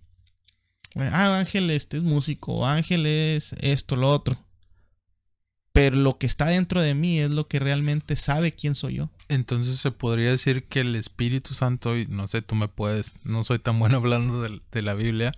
[0.98, 4.38] Ah, Ángel este es músico, Ángel es esto, lo otro.
[5.72, 9.10] Pero lo que está dentro de mí es lo que realmente sabe quién soy yo.
[9.30, 13.46] Entonces se podría decir que el Espíritu Santo, y no sé, tú me puedes, no
[13.46, 15.32] soy tan bueno hablando de la Biblia,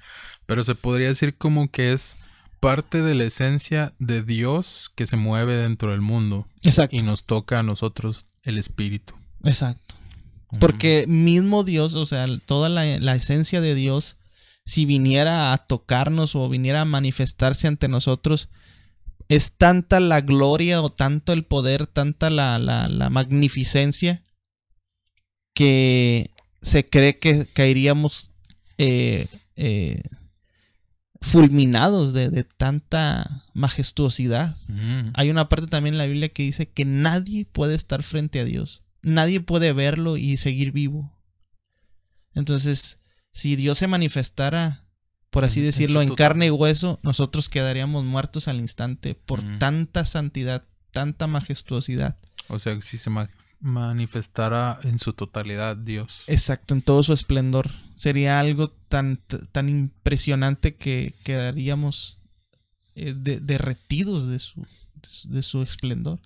[0.48, 2.16] pero se podría decir como que es
[2.64, 6.47] parte de la esencia de Dios que se mueve dentro del mundo.
[6.64, 6.95] Exacto.
[6.95, 9.14] Y nos toca a nosotros el espíritu.
[9.43, 9.95] Exacto.
[10.59, 14.18] Porque mismo Dios, o sea, toda la, esencia de Dios,
[14.66, 18.49] si viniera a tocarnos o viniera a manifestarse ante nosotros,
[19.28, 24.24] es tanta la gloria o tanto el poder, tanta la, la, la magnificencia
[25.53, 26.30] que
[26.61, 28.32] se cree que caeríamos
[28.78, 30.01] eh, eh,
[31.24, 34.55] fulminados de, de, tanta majestuosidad.
[34.67, 35.11] Mm.
[35.13, 38.45] Hay una parte también en la Biblia que dice que nadie puede estar frente a
[38.45, 38.84] Dios.
[39.01, 41.17] Nadie puede verlo y seguir vivo.
[42.36, 42.97] Entonces,
[43.32, 44.86] si Dios se manifestara,
[45.30, 49.59] por así En- decirlo, en, carne y hueso, nosotros quedaríamos muertos al instante por Mm.
[49.59, 52.17] tanta santidad, tanta majestuosidad.
[52.49, 56.21] O sea, si se ma- manifestara en su totalidad Dios.
[56.28, 57.71] Exacto, en todo su esplendor.
[58.04, 59.22] Sería algo tan,
[59.54, 62.20] tan impresionante que quedaríamos
[62.95, 64.66] eh, de- derretidos de su,
[65.24, 66.20] de su- esplendor.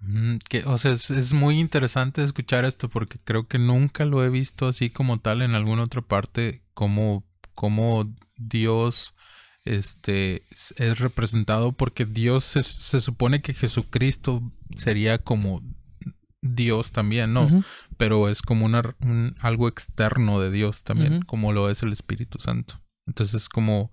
[0.00, 4.24] Mm, que, o sea, es, es muy interesante escuchar esto porque creo que nunca lo
[4.24, 7.22] he visto así como tal en alguna otra parte, como,
[7.54, 9.14] como Dios
[9.64, 14.42] este, es es representado, porque Dios se, se supone que Jesucristo
[14.74, 15.62] sería como
[16.42, 17.48] Dios también, ¿no?
[17.96, 22.38] Pero es como una, un- algo externo de Dios también, como lo es el Espíritu
[22.40, 22.80] Santo.
[23.06, 23.92] Entonces es como,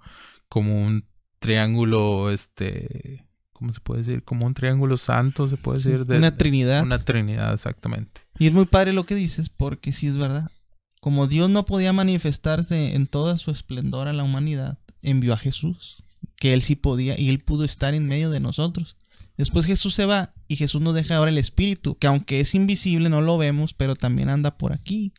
[0.49, 1.05] como un
[1.39, 4.23] triángulo, este, ¿cómo se puede decir?
[4.23, 6.05] Como un triángulo santo, se puede Sí, decir.
[6.05, 6.83] de- una trinidad.
[6.83, 8.21] Una trinidad, exactamente.
[8.39, 10.49] Y es muy padre lo que dices, porque sí es verdad.
[10.99, 16.03] Como Dios no podía manifestarse en toda su esplendor a la humanidad, envió a Jesús,
[16.37, 18.95] que él sí podía y él pudo estar en medio de nosotros.
[19.37, 23.09] Después Jesús se va y Jesús nos deja ahora el Espíritu, que aunque es invisible
[23.09, 25.13] no lo vemos, pero también anda por aquí.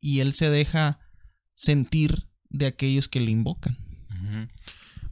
[0.00, 1.00] Y él se deja
[1.54, 3.76] sentir de aquellos que le invocan.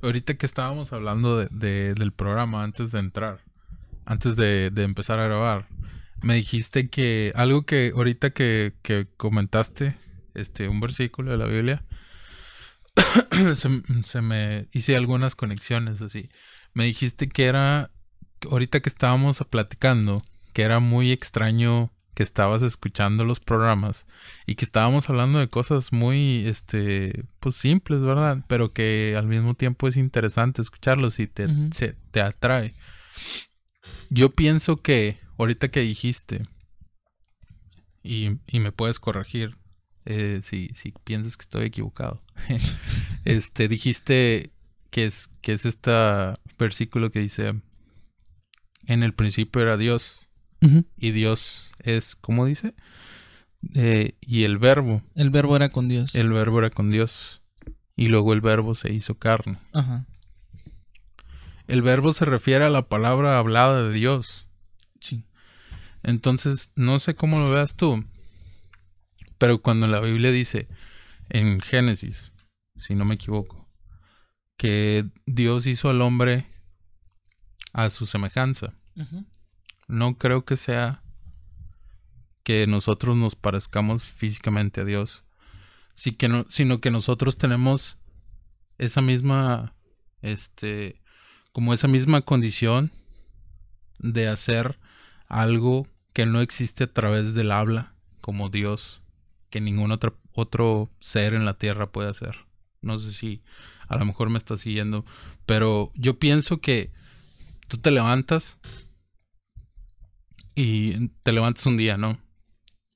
[0.02, 3.40] Ahorita que estábamos hablando de- del programa antes de entrar,
[4.04, 5.68] antes de, de empezar a grabar,
[6.22, 9.96] me dijiste que algo que ahorita que, que comentaste,
[10.34, 11.84] este, un versículo de la Biblia,
[13.54, 13.68] se,
[14.04, 16.28] se me hice algunas conexiones así.
[16.74, 17.90] Me dijiste que era,
[18.50, 20.22] ahorita que estábamos platicando,
[20.52, 24.06] que era muy extraño que estabas escuchando los programas
[24.46, 28.38] y que estábamos hablando de cosas muy, este, pues simples, ¿verdad?
[28.48, 32.72] Pero que al mismo tiempo es interesante escucharlos y te, se- te atrae.
[34.10, 36.42] Yo pienso que, ahorita que dijiste,
[38.02, 39.56] y, y me puedes corregir
[40.04, 42.22] eh, si, si piensas que estoy equivocado,
[43.24, 44.50] este, dijiste
[44.90, 45.90] que es, que es este
[46.58, 47.60] versículo que dice,
[48.86, 50.20] en el principio era Dios
[50.96, 52.74] y Dios es, ¿cómo dice?
[53.74, 56.14] Eh, y el verbo, El verbo era con Dios.
[56.14, 57.42] el verbo era con Dios
[57.96, 59.58] y luego el verbo se hizo carne.
[59.72, 60.06] Ajá.
[61.66, 64.46] El verbo se refiere a la palabra hablada de Dios.
[65.00, 65.24] Sí.
[66.02, 68.04] Entonces, no sé cómo lo veas tú,
[69.38, 70.68] pero cuando la Biblia dice
[71.28, 72.32] en Génesis,
[72.76, 73.68] si no me equivoco,
[74.56, 76.46] que Dios hizo al hombre
[77.76, 78.72] a su semejanza,
[79.86, 81.02] no creo que sea
[82.42, 85.24] que nosotros nos parezcamos físicamente a Dios,
[85.92, 87.98] sí que no, sino que nosotros tenemos
[88.78, 89.74] esa misma,
[90.22, 91.02] este,
[91.52, 92.92] como esa misma condición
[93.98, 94.78] de hacer
[95.28, 99.02] algo que no existe a través del habla, como Dios,
[99.50, 102.38] que ningún otro, otro ser en la tierra puede hacer.
[102.80, 103.42] No sé si
[103.86, 105.04] a lo mejor me está siguiendo,
[105.44, 106.96] pero yo pienso que
[107.68, 108.58] tú te levantas
[110.54, 112.18] y te levantas un día, ¿no?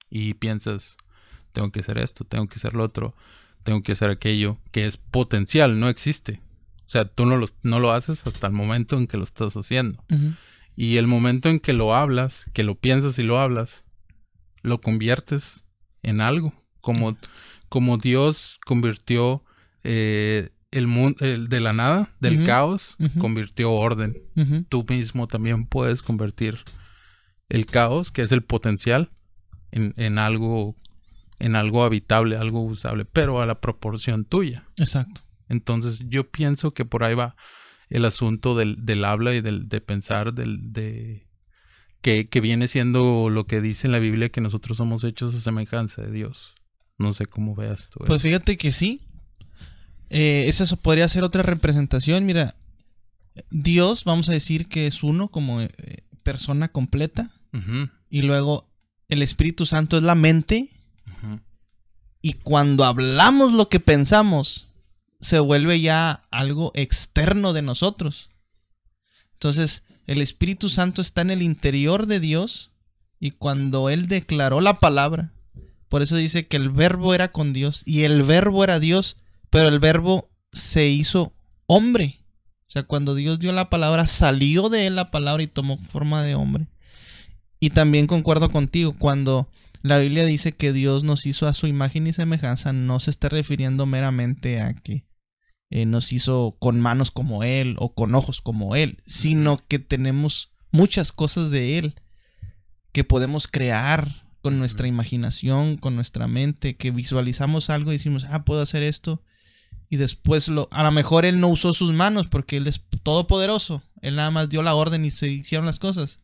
[0.08, 0.96] Y piensas,
[1.52, 3.14] tengo que hacer esto, tengo que hacer lo otro,
[3.62, 6.40] tengo que hacer aquello, que es potencial, no existe.
[6.86, 9.56] O sea, tú no lo, no lo haces hasta el momento en que lo estás
[9.56, 10.02] haciendo.
[10.76, 13.84] Y el momento en que lo hablas, que lo piensas y lo hablas,
[14.62, 15.66] lo conviertes
[16.02, 16.52] en algo.
[16.80, 17.16] Como,
[17.68, 19.44] como Dios convirtió
[19.84, 24.16] eh, el mundo de la nada, del caos, convirtió orden.
[24.68, 26.58] Tú mismo también puedes convertir
[27.48, 29.10] el caos, que es el potencial,
[29.72, 30.76] en, en algo,
[31.38, 34.64] en algo habitable, algo usable, pero a la proporción tuya.
[34.76, 35.22] Exacto.
[35.48, 37.34] Entonces yo pienso que por ahí va
[37.88, 41.26] el asunto del, del habla y del de pensar, del de
[42.02, 45.40] que, que viene siendo lo que dice en la Biblia que nosotros somos hechos a
[45.40, 46.54] semejanza de Dios.
[46.98, 48.28] No sé cómo veas tú Pues eso.
[48.28, 49.08] fíjate que sí.
[50.10, 52.26] Eh, esa podría ser otra representación.
[52.26, 52.54] Mira,
[53.50, 55.70] Dios, vamos a decir que es uno como eh,
[56.22, 57.30] persona completa.
[58.10, 58.68] Y luego
[59.08, 60.68] el Espíritu Santo es la mente.
[62.22, 64.68] Y cuando hablamos lo que pensamos,
[65.18, 68.30] se vuelve ya algo externo de nosotros.
[69.32, 72.70] Entonces, el Espíritu Santo está en el interior de Dios.
[73.18, 75.32] Y cuando Él declaró la palabra,
[75.88, 79.16] por eso dice que el verbo era con Dios y el verbo era Dios,
[79.50, 81.34] pero el verbo se hizo
[81.66, 82.20] hombre.
[82.68, 86.22] O sea, cuando Dios dio la palabra, salió de él la palabra y tomó forma
[86.22, 86.68] de hombre.
[87.58, 89.48] Y también concuerdo contigo, cuando
[89.82, 93.28] la Biblia dice que Dios nos hizo a su imagen y semejanza, no se está
[93.28, 95.04] refiriendo meramente a que
[95.70, 100.52] eh, nos hizo con manos como Él o con ojos como Él, sino que tenemos
[100.70, 101.94] muchas cosas de Él
[102.92, 108.44] que podemos crear con nuestra imaginación, con nuestra mente, que visualizamos algo y decimos, ah,
[108.44, 109.22] puedo hacer esto.
[109.90, 113.82] Y después lo, a lo mejor Él no usó sus manos porque Él es todopoderoso.
[114.00, 116.20] Él nada más dio la orden y se hicieron las cosas.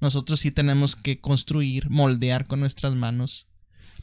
[0.00, 3.48] Nosotros sí tenemos que construir, moldear con nuestras manos.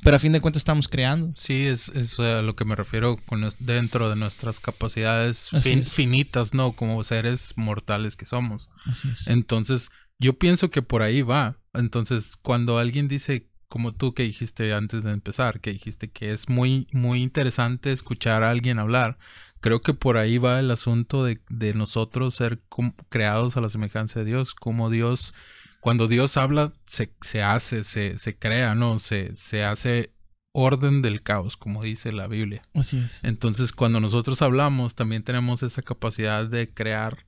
[0.03, 1.33] Pero a fin de cuentas estamos creando.
[1.37, 5.49] Sí, es, es a lo que me refiero con dentro de nuestras capacidades
[5.89, 6.73] finitas, ¿no?
[6.73, 8.69] Como seres mortales que somos.
[8.85, 9.27] Así es.
[9.27, 11.57] Entonces, yo pienso que por ahí va.
[11.73, 16.47] Entonces, cuando alguien dice, como tú que dijiste antes de empezar, que dijiste que es
[16.47, 19.17] muy, muy interesante escuchar a alguien hablar,
[19.59, 22.61] creo que por ahí va el asunto de, de nosotros ser
[23.09, 25.33] creados a la semejanza de Dios, como Dios
[25.81, 28.97] cuando Dios habla, se, se hace, se, se, crea, ¿no?
[28.97, 30.13] Se, se hace
[30.53, 32.61] orden del caos, como dice la Biblia.
[32.73, 33.25] Así es.
[33.25, 37.25] Entonces, cuando nosotros hablamos, también tenemos esa capacidad de crear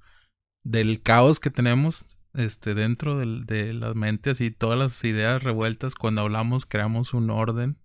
[0.63, 5.95] del caos que tenemos este, dentro del, de las mentes y todas las ideas revueltas.
[5.95, 7.77] Cuando hablamos, creamos un orden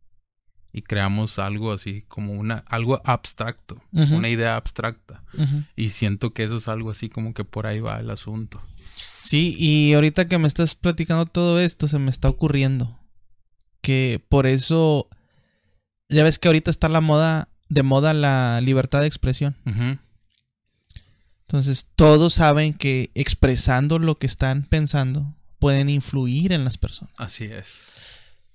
[0.73, 5.23] y creamos algo así como una algo abstracto, una idea abstracta.
[5.77, 8.61] Y siento que eso es algo así como que por ahí va el asunto.
[9.21, 12.99] Sí, y ahorita que me estás platicando todo esto, se me está ocurriendo
[13.83, 15.09] que por eso,
[16.09, 19.57] ya ves que ahorita está la moda, de moda la libertad de expresión.
[21.53, 27.13] Entonces, todos saben que expresando lo que están pensando pueden influir en las personas.
[27.19, 27.93] Así es.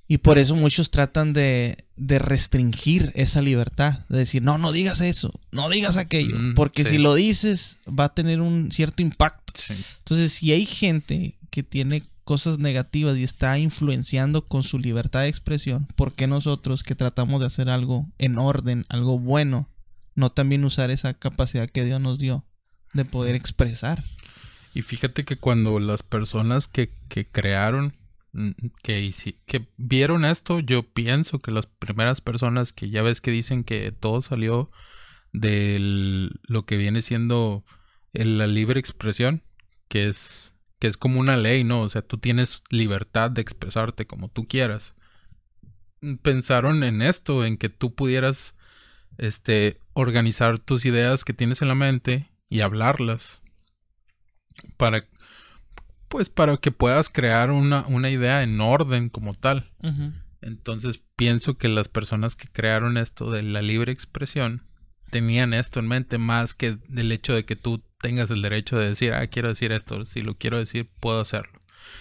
[0.08, 5.02] Y por eso muchos tratan de, de, restringir esa libertad, de decir, no, no digas
[5.02, 9.54] eso, no digas aquello, mm, porque si lo dices va a tener un cierto impacto.
[10.00, 15.28] Entonces, si hay gente que tiene cosas negativas y está influenciando con su libertad de
[15.28, 19.70] expresión, ¿por qué nosotros que tratamos de hacer algo en orden, algo bueno,
[20.16, 22.44] no también usar esa capacidad que Dios nos dio
[22.94, 24.04] de poder expresar?
[24.74, 27.94] Y fíjate que cuando las personas que, que crearon
[28.38, 28.52] Mm,
[28.84, 29.12] que,
[29.48, 33.92] que vieron esto, yo pienso que las primeras personas que ya ves que dicen que
[33.92, 34.70] todo salió
[35.34, 37.66] de lo que viene siendo
[38.14, 39.44] la libre expresión,
[39.88, 41.82] que es, que es como una ley, ¿no?
[41.82, 44.96] O sea, tú tienes libertad de expresarte como tú quieras.
[46.22, 48.56] Pensaron en esto, en que tú pudieras
[49.18, 53.42] este, organizar tus ideas que tienes en la mente y hablarlas
[54.78, 55.06] para
[56.08, 59.70] pues para que puedas crear una, una idea en orden como tal.
[60.42, 64.64] Entonces pienso que las personas que crearon esto de la libre expresión
[65.10, 68.90] tenían esto en mente más que del hecho de que tú tengas el derecho de
[68.90, 71.60] decir, ah, quiero decir esto, si lo quiero decir, puedo hacerlo.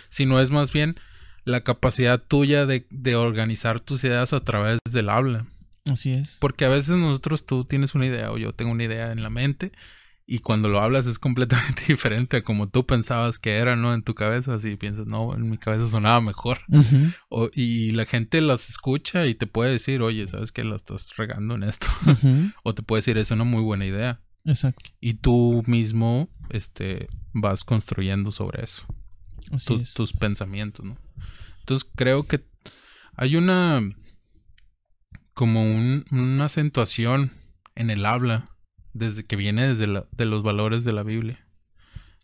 [0.09, 0.97] Sino es más bien
[1.45, 5.47] la capacidad tuya de, de organizar tus ideas a través del habla.
[5.91, 6.39] Así es.
[6.41, 9.31] Porque a veces nosotros tú tienes una idea o yo tengo una idea en la
[9.31, 9.73] mente
[10.29, 13.95] y cuando lo hablas es completamente diferente a como tú pensabas que era, ¿no?
[13.95, 16.61] En tu cabeza, así piensas, no, en mi cabeza sonaba mejor.
[17.55, 21.55] y la gente las escucha y te puede decir, oye, ¿sabes que la estás regando
[21.55, 21.87] en esto?
[22.65, 24.21] o te puede decir, es una muy buena idea.
[24.45, 24.91] Exacto.
[25.01, 28.85] Y tú mismo, este, vas construyendo sobre eso.
[29.53, 30.97] Así Tus pensamientos, ¿no?
[31.61, 32.45] Entonces creo que
[33.15, 33.81] hay una,
[35.35, 37.33] como una acentuación
[37.77, 38.56] en el habla
[38.97, 41.45] desde que viene desde la, de los valores de la Biblia,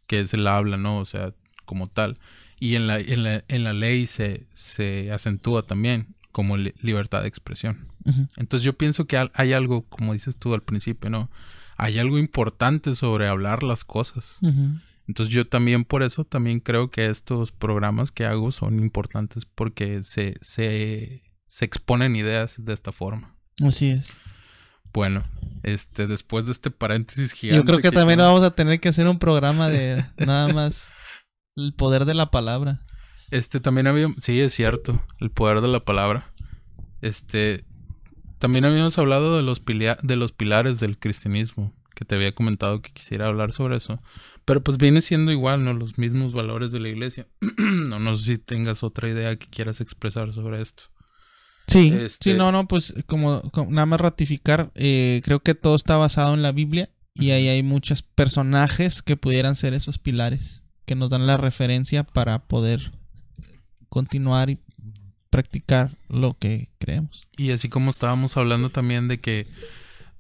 [0.06, 0.98] que es el habla, ¿no?
[0.98, 2.18] O sea, como tal.
[2.58, 7.28] Y en la, en la, en la ley se, se acentúa también como libertad de
[7.28, 7.88] expresión.
[8.36, 11.30] Entonces yo pienso que hay algo, como dices tú al principio, ¿no?
[11.76, 14.38] Hay algo importante sobre hablar las cosas.
[15.06, 20.02] Entonces yo también por eso también creo que estos programas que hago son importantes porque
[20.04, 23.36] se, se, se exponen ideas de esta forma.
[23.62, 24.16] Así es.
[24.92, 25.24] Bueno,
[25.62, 27.60] este, después de este paréntesis gigante.
[27.60, 30.88] Yo creo que, también vamos a tener que hacer un programa de nada más
[31.56, 32.80] el poder de la palabra.
[33.30, 36.30] Este, también había, sí, es cierto, el poder de la palabra.
[37.00, 37.64] Este,
[38.38, 42.92] también habíamos hablado de los, de los pilares del cristianismo, que te había comentado que
[42.92, 44.02] quisiera hablar sobre eso.
[44.44, 45.72] Pero pues viene siendo igual, ¿no?
[45.72, 47.28] Los mismos valores de la iglesia.
[47.56, 50.84] no, no sé si tengas otra idea que quieras expresar sobre esto.
[51.66, 55.96] Sí, sí, este no, no, pues como, nada más ratificar, eh, creo que todo está
[55.96, 60.94] basado en la Biblia y ahí hay muchos personajes que pudieran ser esos pilares que
[60.94, 62.92] nos dan la referencia para poder
[63.88, 64.58] continuar y
[65.30, 67.22] practicar lo que creemos.
[67.36, 69.46] Y así como estábamos hablando también de que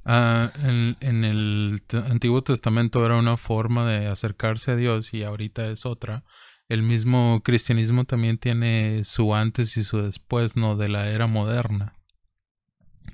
[0.04, 5.68] Ah, en, en el Antiguo Testamento era una forma de acercarse a Dios y ahorita
[5.68, 6.24] es otra.
[6.72, 10.74] El mismo cristianismo también tiene su antes y su después, ¿no?
[10.74, 11.96] De la era moderna.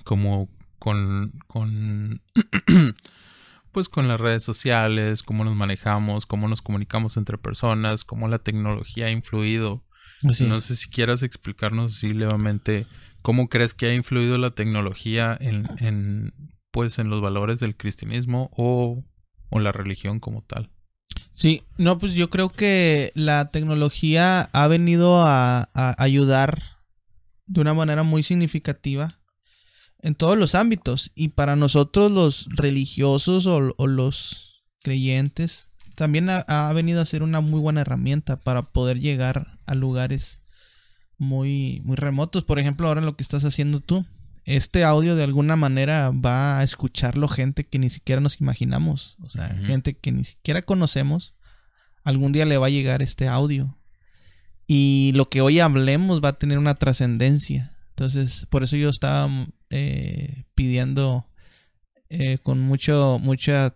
[0.05, 0.49] Como
[0.79, 2.23] con, con
[3.73, 8.39] pues con las redes sociales, cómo nos manejamos, cómo nos comunicamos entre personas, cómo la
[8.39, 9.85] tecnología ha influido.
[10.23, 10.65] Así no es.
[10.67, 12.87] sé si quieras explicarnos así levemente
[13.23, 16.33] cómo crees que ha influido la tecnología en, en
[16.71, 19.05] pues en los valores del cristianismo o,
[19.51, 20.71] o la religión como tal.
[21.33, 26.62] Sí, no, pues yo creo que la tecnología ha venido a, ayudar
[27.47, 29.19] de una manera muy significativa
[30.01, 31.12] en todos los ámbitos.
[31.14, 37.23] Y para nosotros los religiosos o, o los creyentes, también ha, ha venido a ser
[37.23, 40.43] una muy buena herramienta para poder llegar a lugares
[41.19, 42.45] muy, muy remotos.
[42.45, 44.05] Por ejemplo, ahora lo que estás haciendo tú.
[44.49, 49.19] Este audio de alguna manera va a escucharlo gente que ni siquiera nos imaginamos.
[49.23, 51.35] O sea, gente que ni siquiera conocemos.
[52.03, 53.77] Algún día le va a llegar este audio.
[54.67, 57.77] Y lo que hoy hablemos va a tener una trascendencia.
[57.91, 59.29] Entonces, por eso yo estaba
[59.69, 61.27] eh, pidiendo
[62.09, 63.75] eh, con mucho, mucha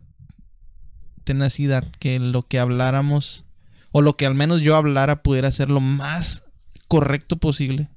[1.24, 3.44] tenacidad que lo que habláramos,
[3.90, 6.50] o lo que al menos yo hablara, pudiera ser lo más
[6.88, 7.90] correcto posible.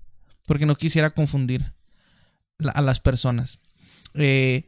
[0.46, 1.75] Porque no quisiera confundir
[2.74, 3.60] a las personas.
[4.14, 4.68] Eh,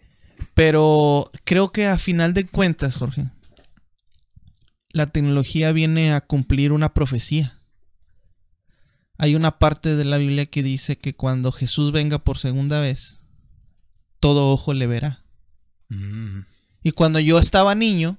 [0.54, 3.30] pero creo que a final de cuentas, Jorge,
[4.90, 7.62] la tecnología viene a cumplir una profecía.
[9.18, 13.26] Hay una parte de la Biblia que dice que cuando Jesús venga por segunda vez,
[14.20, 15.24] todo ojo le verá.
[15.90, 16.42] Mm,
[16.84, 18.18] Y cuando yo estaba niño,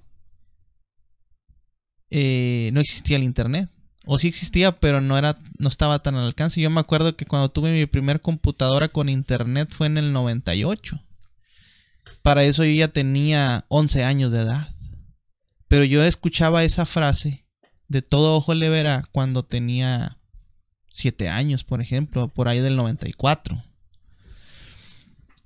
[2.10, 3.70] eh, no existía el internet.
[4.10, 6.62] O sí existía, pero no era, no estaba tan al alcance.
[6.62, 10.98] Yo me acuerdo que cuando tuve mi primer computadora con internet fue en el 98.
[12.22, 14.68] Para eso yo ya tenía 11 años de edad.
[15.68, 17.44] Pero yo escuchaba esa frase
[17.88, 20.16] de todo ojo le verá cuando tenía
[20.90, 23.62] 7 años, por ejemplo, por ahí del 94.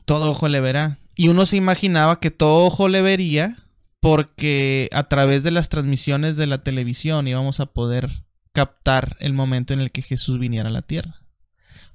[0.04, 0.98] Todo ojo le verá.
[1.16, 3.56] Y uno se imaginaba que todo ojo le vería
[3.98, 8.08] porque a través de las transmisiones de la televisión íbamos a poder
[8.52, 11.22] captar el momento en el que Jesús viniera a la tierra.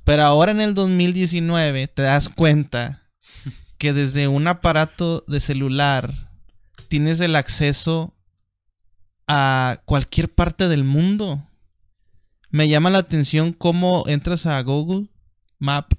[0.04, 3.04] Pero ahora en el 2019 te das cuenta
[3.78, 6.32] que desde un aparato de celular
[6.88, 8.16] tienes el acceso
[9.28, 11.46] a cualquier parte del mundo.
[12.50, 15.10] Me llama la atención cómo entras a Google
[15.60, 15.92] Map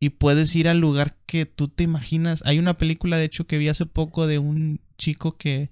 [0.00, 2.42] y puedes ir al lugar que tú te imaginas.
[2.46, 5.70] Hay una película, de hecho, que vi hace poco de un chico que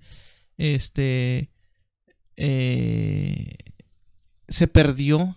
[0.57, 1.51] este
[2.37, 3.57] eh,
[4.49, 5.35] se perdió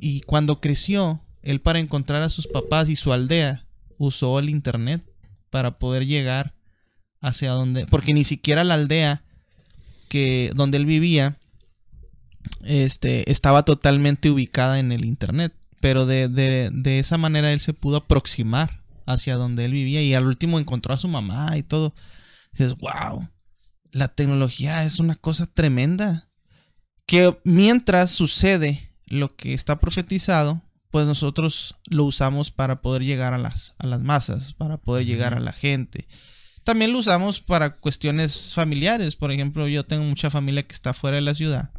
[0.00, 3.66] y cuando creció, él para encontrar a sus papás y su aldea
[3.96, 5.06] usó el internet
[5.50, 6.54] para poder llegar
[7.20, 9.22] hacia donde, porque ni siquiera la aldea
[10.08, 11.36] que donde él vivía
[12.64, 17.72] este estaba totalmente ubicada en el internet pero de, de, de esa manera él se
[17.72, 21.94] pudo aproximar hacia donde él vivía y al último encontró a su mamá y todo.
[22.52, 23.28] Dices, wow,
[23.90, 26.27] la tecnología es una cosa tremenda.
[27.08, 33.38] Que mientras sucede lo que está profetizado, pues nosotros lo usamos para poder llegar a
[33.38, 36.06] las, a las masas, para poder llegar a la gente.
[36.64, 39.16] También lo usamos para cuestiones familiares.
[39.16, 41.72] Por ejemplo, yo tengo mucha familia que está fuera de la ciudad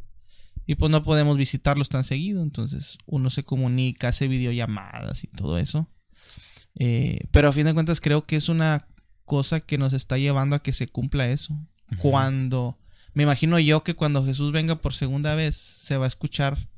[0.65, 2.41] y pues no podemos visitarlos tan seguido.
[2.41, 5.87] Entonces uno se comunica, hace videollamadas y todo eso.
[6.73, 8.87] Eh, pero a fin de cuentas creo que es una
[9.25, 11.55] cosa que nos está llevando a que se cumpla eso.
[11.99, 12.79] Cuando,
[13.13, 16.69] me imagino yo que cuando Jesús venga por segunda vez se va a escuchar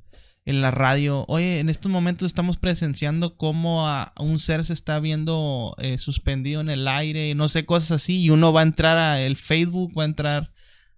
[0.43, 4.99] en la radio, oye, en estos momentos estamos presenciando cómo a un ser se está
[4.99, 8.97] viendo eh, suspendido en el aire, no sé, cosas así, y uno va a entrar
[8.97, 10.51] a el Facebook, va a entrar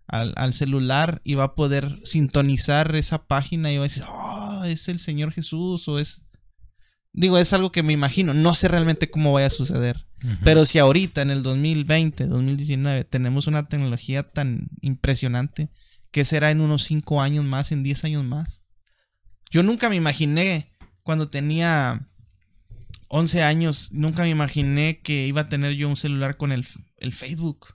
[0.08, 4.64] al, al celular y va a poder sintonizar esa página y va a decir, oh,
[4.64, 6.22] es el Señor Jesús o es...
[7.12, 10.08] Digo, es algo que me imagino, no sé realmente cómo vaya a suceder.
[10.44, 15.70] Pero si ahorita, en el 2020, 2019, tenemos una tecnología tan impresionante,
[16.12, 18.64] ¿qué será en unos 5 años más, en 10 años más?
[19.52, 20.72] Yo nunca me imaginé,
[21.04, 22.08] cuando tenía
[23.10, 26.66] 11 años, nunca me imaginé que iba a tener yo un celular con el,
[26.98, 27.68] el Facebook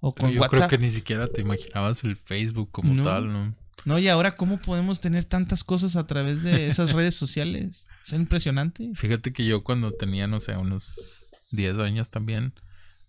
[0.00, 0.68] o con Yo WhatsApp.
[0.68, 3.04] creo que ni siquiera te imaginabas el Facebook como No.
[3.04, 3.54] tal, ¿no?
[3.86, 7.86] No, y ahora, ¿cómo podemos tener tantas cosas a través de esas redes sociales?
[8.06, 8.90] Es impresionante.
[8.94, 11.23] Fíjate que yo cuando tenía, no sé, unos
[11.54, 12.54] 10 años también,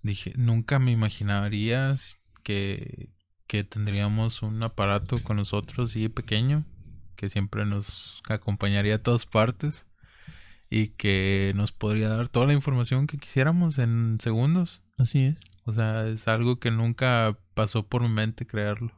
[0.04, 1.96] dije, nunca me imaginaría
[2.43, 3.10] que,
[3.48, 6.64] que tendríamos un aparato con nosotros así pequeño,
[7.16, 9.88] que siempre nos acompañaría a todas partes.
[10.70, 14.82] y que nos podría dar toda la información que quisiéramos en segundos.
[14.98, 15.39] Así es.
[15.64, 18.91] O sea, es algo que nunca pasó por mi mente creerlo.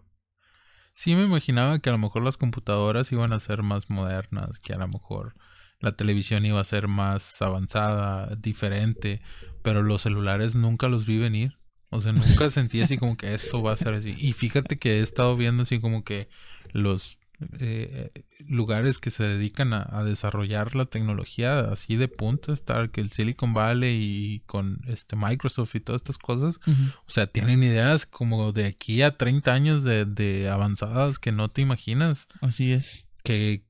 [0.94, 4.74] Sí me imaginaba que a lo mejor las computadoras iban a ser más modernas, que
[4.74, 5.36] a lo mejor
[5.80, 9.22] la televisión iba a ser más avanzada, diferente,
[9.62, 11.58] pero los celulares nunca los vi venir.
[11.90, 14.16] O sea, nunca sentí así como que esto va a ser así.
[14.18, 16.30] Y fíjate que he estado viendo así como que
[16.74, 17.18] los
[17.60, 18.10] eh,
[18.40, 23.54] lugares que se dedican a, desarrollar la tecnología así de punta, estar que el Silicon
[23.54, 28.66] Valley y con este Microsoft y todas estas cosas, o sea, tienen ideas como de
[28.66, 32.28] aquí a 30 años de, de avanzadas que no te imaginas.
[32.42, 33.06] Así es.
[33.24, 33.64] Que,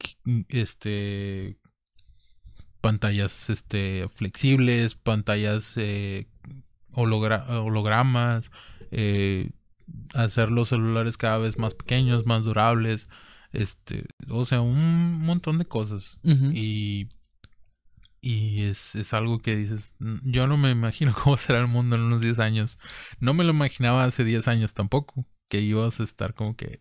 [0.50, 1.58] este
[2.88, 6.30] pantallas este flexibles, pantallas eh,
[6.94, 8.50] hologramas,
[8.92, 9.52] eh,
[10.14, 13.10] hacer los celulares cada vez más pequeños, más durables,
[13.52, 16.18] este, o sea, un montón de cosas.
[16.24, 17.10] Y
[18.22, 22.04] y es, es, algo que dices, yo no me imagino cómo será el mundo en
[22.04, 22.80] unos 10 años.
[23.20, 26.80] No me lo imaginaba hace 10 años tampoco, que ibas a estar como que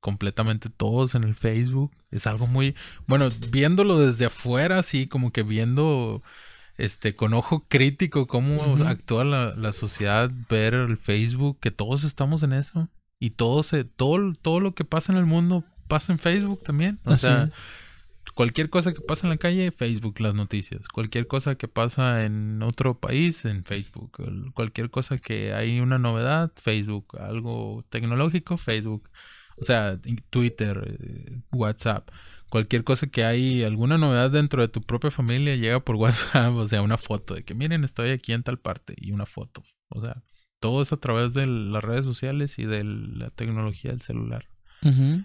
[0.00, 1.92] completamente todos en el Facebook.
[2.10, 2.74] Es algo muy,
[3.06, 6.22] bueno, viéndolo desde afuera, así como que viendo
[6.78, 12.42] este con ojo crítico cómo actúa la, la, sociedad, ver el Facebook, que todos estamos
[12.42, 12.88] en eso.
[13.18, 16.98] Y todo se, todo, todo lo que pasa en el mundo pasa en Facebook también.
[17.04, 17.50] O sea,
[18.34, 20.88] cualquier cosa que pasa en la calle, Facebook, las noticias.
[20.88, 24.16] Cualquier cosa que pasa en otro país, en Facebook.
[24.54, 27.18] Cualquier cosa que hay una novedad, Facebook.
[27.20, 29.10] Algo tecnológico, Facebook.
[29.60, 29.98] O sea,
[30.30, 32.08] Twitter, eh, WhatsApp.
[32.48, 36.54] Cualquier cosa que hay, alguna novedad dentro de tu propia familia, llega por WhatsApp.
[36.54, 39.62] O sea, una foto de que miren, estoy aquí en tal parte y una foto.
[39.88, 40.22] O sea,
[40.60, 44.46] todo es a través de las redes sociales y de la tecnología del celular.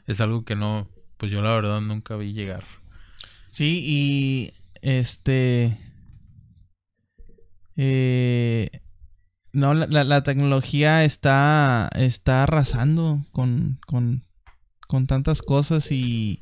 [0.05, 2.63] Es algo que no, pues yo la verdad nunca vi llegar.
[3.49, 5.79] Sí, y este...
[7.77, 8.69] Eh,
[9.56, 14.24] no, la, la, tecnología está, está arrasando con, con,
[14.88, 16.41] con tantas cosas y...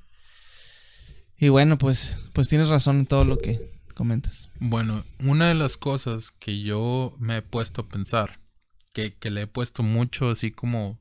[1.38, 3.60] Y bueno, pues, pues tienes razón en todo lo que
[3.96, 4.50] comentas.
[4.60, 8.40] Bueno, una de las cosas que yo me he puesto a pensar,
[8.94, 11.00] que, que le he puesto mucho así como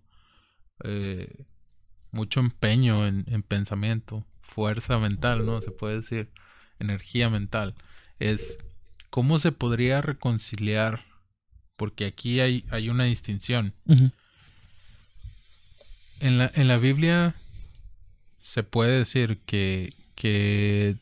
[0.84, 1.44] eh,
[2.10, 5.60] mucho empeño en, pensamiento, fuerza mental, ¿no?
[5.62, 6.30] Se puede decir,
[6.78, 7.74] energía mental.
[8.18, 8.58] Es
[9.10, 11.04] cómo se podría reconciliar,
[11.82, 13.74] porque aquí hay, hay una distinción.
[16.20, 17.34] en, la, en la Biblia
[18.40, 20.94] se puede decir que, que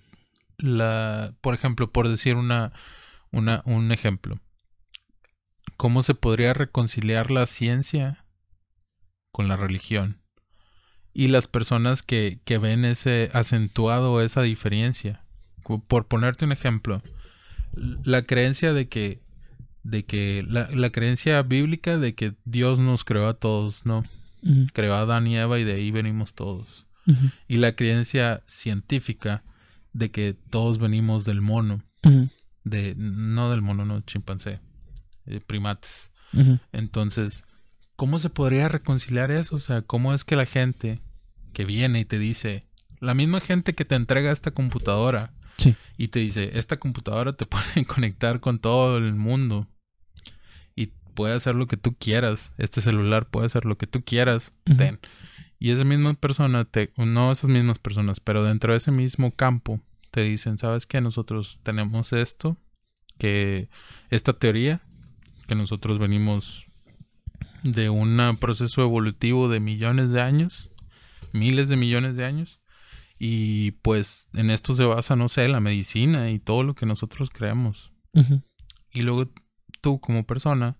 [0.57, 2.72] la, por ejemplo, por decir una,
[3.31, 4.41] una, un ejemplo,
[5.76, 8.24] ¿cómo se podría reconciliar la ciencia
[9.33, 10.16] con la religión?
[11.12, 15.26] y las personas que, que ven ese acentuado esa diferencia.
[15.89, 17.03] Por ponerte un ejemplo,
[17.74, 19.20] la creencia de que,
[19.83, 24.05] de que la, la creencia bíblica de que Dios nos creó a todos, ¿no?
[24.72, 26.87] Creó a Adán y Eva y de ahí venimos todos.
[27.49, 29.43] Y la creencia científica
[29.93, 31.83] de que todos venimos del mono.
[32.64, 34.61] De, no del mono, no, chimpancé.
[35.26, 36.11] Eh, primates.
[36.72, 37.45] Entonces,
[38.01, 39.57] ¿Cómo se podría reconciliar eso?
[39.57, 41.03] O sea, ¿cómo es que la gente
[41.53, 42.64] que viene y te dice,
[42.99, 45.35] la misma gente que te entrega esta computadora
[45.97, 49.67] y te dice, esta computadora te puede conectar con todo el mundo
[50.75, 54.53] y puede hacer lo que tú quieras, este celular puede hacer lo que tú quieras,
[55.59, 59.81] Y esa misma persona, te, no esas mismas personas, pero dentro de ese mismo campo,
[60.11, 61.01] te dicen, ¿sabes qué?
[61.01, 62.57] Nosotros tenemos esto,
[63.19, 63.69] que
[64.09, 64.81] esta teoría,
[65.47, 66.67] que nosotros venimos
[67.63, 70.71] de un proceso evolutivo de millones de años,
[71.33, 72.60] miles de millones de años.
[73.23, 77.29] Y pues en esto se basa, no sé, la medicina y todo lo que nosotros
[77.29, 77.93] creemos.
[78.93, 79.31] Y luego
[79.83, 80.79] tú como persona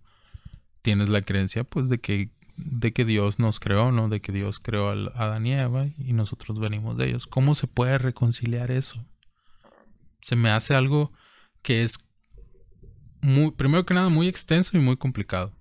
[0.83, 4.09] tienes la creencia pues de que de que Dios nos creó, ¿no?
[4.09, 7.27] De que Dios creó a Adán y Eva y nosotros venimos de ellos.
[7.27, 9.05] ¿Cómo se puede reconciliar eso?
[10.21, 11.13] Se me hace algo
[11.63, 11.99] que es
[13.23, 15.53] muy, primero que nada, muy extenso y muy complicado.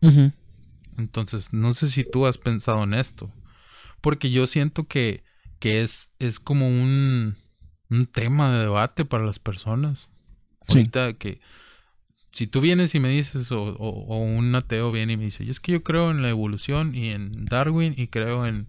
[0.98, 3.30] Entonces, no sé si tú has pensado en esto.
[4.02, 5.24] Porque yo siento que,
[5.60, 7.36] que es, es como un,
[7.90, 10.10] un tema de debate para las personas.
[10.68, 11.40] Ahorita que
[12.32, 15.60] si tú vienes y me dices, o, o, un ateo viene y me dice, es
[15.60, 18.68] que yo creo en la evolución y en Darwin y creo en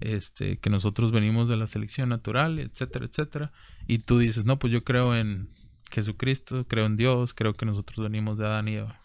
[0.00, 3.52] este que nosotros venimos de la selección natural, etcétera, etcétera.
[3.86, 5.48] Y tú dices, no, pues yo creo en
[5.90, 9.00] Jesucristo, creo en Dios, creo que nosotros venimos de Adán y Eva.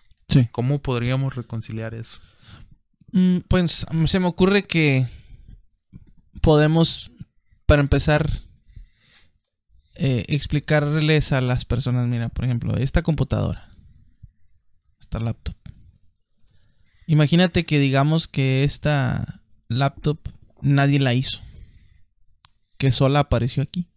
[0.51, 2.19] ¿Cómo podríamos reconciliar eso?
[3.11, 5.05] Mm, pues se me ocurre que
[6.41, 7.10] podemos,
[7.71, 8.29] para empezar,
[9.95, 13.73] eh, explicarles a las personas, mira, por ejemplo, esta computadora,
[14.99, 15.55] esta laptop.
[17.07, 20.19] Imagínate que digamos que esta laptop
[20.61, 21.39] nadie la hizo,
[22.77, 23.87] que sola apareció aquí.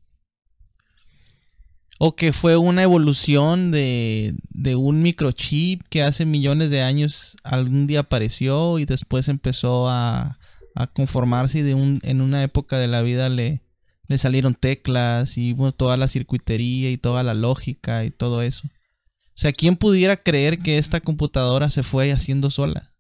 [1.98, 7.88] O que fue una evolución de, de, un microchip que hace millones de años algún
[7.88, 10.38] día apareció y después empezó a,
[10.76, 13.63] a conformarse y de un, en una época de la vida le,
[14.06, 18.66] le salieron teclas y toda la circuitería y toda la lógica y todo eso.
[18.66, 22.92] O sea, ¿quién pudiera creer que esta computadora se fue haciendo sola?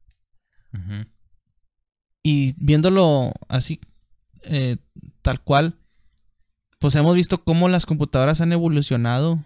[2.22, 3.80] Y viéndolo así,
[4.44, 4.78] eh,
[5.22, 5.76] tal cual,
[6.80, 9.44] pues hemos visto cómo las computadoras han evolucionado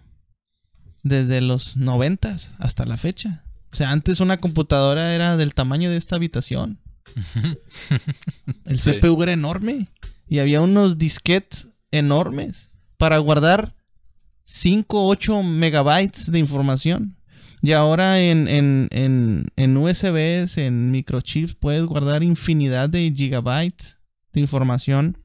[1.02, 3.44] desde los noventas hasta la fecha.
[3.70, 6.80] O sea, antes una computadora era del tamaño de esta habitación.
[8.64, 9.88] El CPU era enorme.
[10.28, 13.74] Y había unos disquetes enormes para guardar
[14.44, 17.16] 5, 8 megabytes de información.
[17.60, 23.98] Y ahora en, en, en, en USBs, en microchips, puedes guardar infinidad de gigabytes
[24.32, 25.18] de información.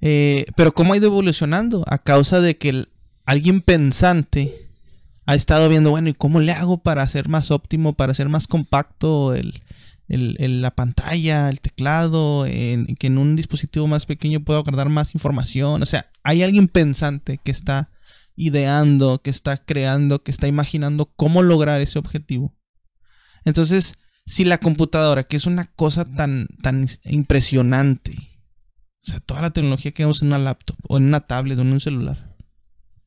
[0.00, 1.84] Eh, pero ¿cómo ha ido evolucionando?
[1.86, 2.86] A causa de que
[3.24, 4.52] alguien pensante
[5.26, 8.46] ha estado viendo, bueno, ¿y cómo le hago para ser más óptimo, para ser más
[8.46, 9.54] compacto el,
[10.08, 15.14] el, la pantalla, el teclado, en, que en un dispositivo más pequeño pueda guardar más
[15.14, 15.82] información.
[15.82, 17.90] O sea, hay alguien pensante que está
[18.36, 22.54] ideando, que está creando, que está imaginando cómo lograr ese objetivo.
[23.44, 23.94] Entonces,
[24.26, 28.12] si la computadora, que es una cosa tan, tan impresionante,
[29.06, 31.62] o sea, toda la tecnología que vemos en una laptop o en una tablet o
[31.62, 32.34] en un celular.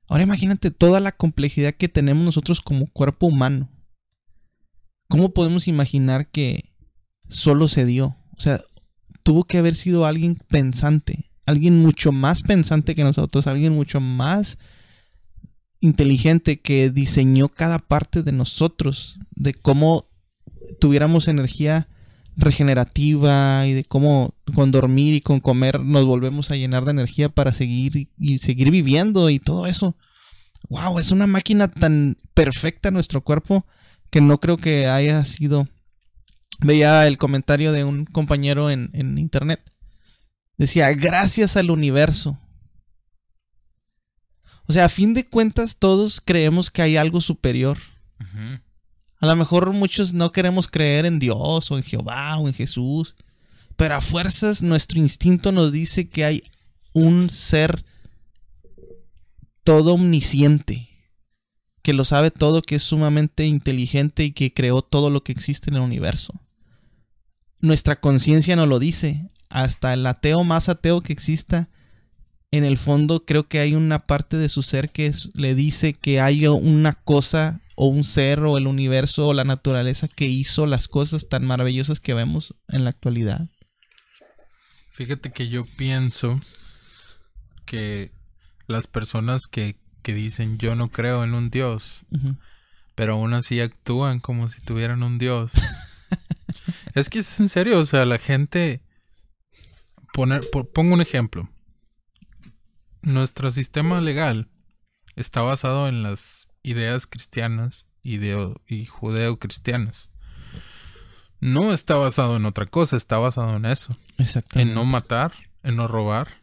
[0.09, 3.69] Ahora imagínate toda la complejidad que tenemos nosotros como cuerpo humano.
[5.09, 6.66] ¿Cómo podemos imaginar que
[7.27, 8.17] solo se dio.
[8.37, 8.61] O sea,
[9.23, 14.57] tuvo que haber sido alguien pensante, alguien mucho más pensante que nosotros, alguien mucho más
[15.79, 20.09] inteligente que diseñó cada parte de nosotros, de cómo
[20.79, 21.87] tuviéramos energía
[22.35, 27.29] regenerativa y de cómo con dormir y con comer nos volvemos a llenar de energía
[27.29, 29.95] para seguir y seguir viviendo y todo eso.
[30.69, 33.65] Wow, es una máquina tan perfecta nuestro cuerpo
[34.11, 35.67] que no creo que haya sido
[36.59, 39.61] veía el comentario de un compañero en, internet.
[40.57, 42.37] Decía, gracias al universo.
[44.67, 47.77] O sea, a fin de cuentas todos creemos que hay algo superior.
[49.19, 53.15] A lo mejor muchos no queremos creer en Dios o en Jehová o en Jesús.
[53.75, 56.43] Pero a fuerzas nuestro instinto nos dice que hay
[56.93, 57.85] un ser
[59.63, 60.89] todo omnisciente.
[61.83, 65.69] Que lo sabe todo, que es sumamente inteligente y que creó todo lo que existe
[65.69, 66.33] en el universo
[67.59, 69.29] nuestra conciencia nos lo dice.
[69.49, 71.69] Hasta el ateo más ateo que exista,
[72.51, 76.21] en el fondo creo que hay una parte de su ser que le dice que
[76.21, 80.87] hay una cosa o un ser o el universo o la naturaleza que hizo las
[80.87, 83.49] cosas tan maravillosas que vemos en la actualidad.
[84.91, 86.41] Fíjate que yo pienso
[87.65, 88.11] que
[88.65, 91.99] las personas que, que dicen yo no creo en un Dios,
[92.95, 95.51] pero aún así actúan como si tuvieran un Dios.
[96.97, 98.81] Es que es en serio, o sea, la gente...
[100.13, 100.41] Poner,
[100.73, 101.47] pongo un ejemplo.
[103.03, 104.49] Nuestro sistema legal
[105.15, 108.19] está basado en las ideas cristianas y,
[108.67, 110.11] y judeo-cristianas.
[111.39, 113.95] No está basado en otra cosa, está basado en eso.
[114.17, 114.71] Exactamente.
[114.71, 116.41] En no matar, en no robar,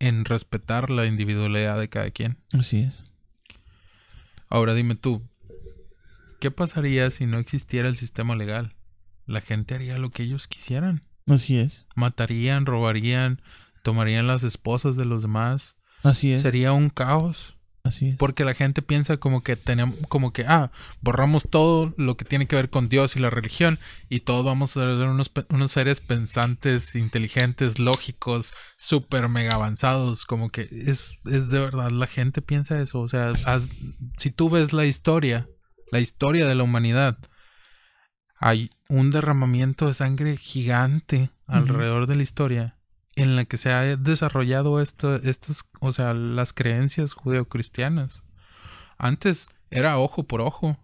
[0.00, 2.36] en respetar la individualidad de cada quien.
[2.52, 3.04] Así es.
[4.48, 5.22] Ahora dime tú,
[6.40, 8.74] ¿qué pasaría si no existiera el sistema legal?
[9.32, 11.02] La gente haría lo que ellos quisieran.
[11.26, 11.88] Así es.
[11.96, 13.40] Matarían, robarían,
[13.82, 15.76] tomarían las esposas de los demás.
[16.02, 16.42] Así es.
[16.42, 17.56] Sería un caos.
[17.84, 18.16] Así es.
[18.16, 22.46] Porque la gente piensa como que tenemos, como que, ah, borramos todo lo que tiene
[22.46, 23.78] que ver con Dios y la religión
[24.08, 30.26] y todos vamos a ser unos, unos seres pensantes, inteligentes, lógicos, súper mega avanzados.
[30.26, 33.00] Como que es, es de verdad, la gente piensa eso.
[33.00, 33.32] O sea,
[34.16, 35.48] si tú ves la historia,
[35.90, 37.18] la historia de la humanidad,
[38.42, 42.76] hay un derramamiento de sangre gigante alrededor de la historia
[43.14, 48.24] en la que se ha desarrollado esto, estas, o sea, las creencias judeocristianas.
[48.98, 50.76] Antes era ojo por ojo.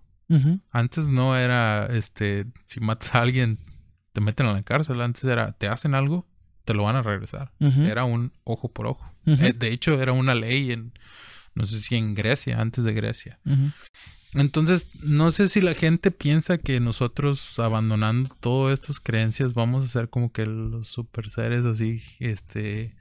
[0.71, 3.59] Antes no era, este, si matas a alguien,
[4.13, 5.01] te meten a la cárcel.
[5.01, 6.29] Antes era, te hacen algo,
[6.65, 7.53] te lo van a regresar.
[7.59, 9.13] Era un ojo por ojo.
[9.27, 10.93] Eh, de hecho, era una ley en,
[11.55, 13.41] no sé si en Grecia, antes de Grecia.
[14.35, 19.89] Entonces, no sé si la gente piensa que nosotros abandonando todas estas creencias vamos a
[19.89, 22.95] ser como que los super seres así, este,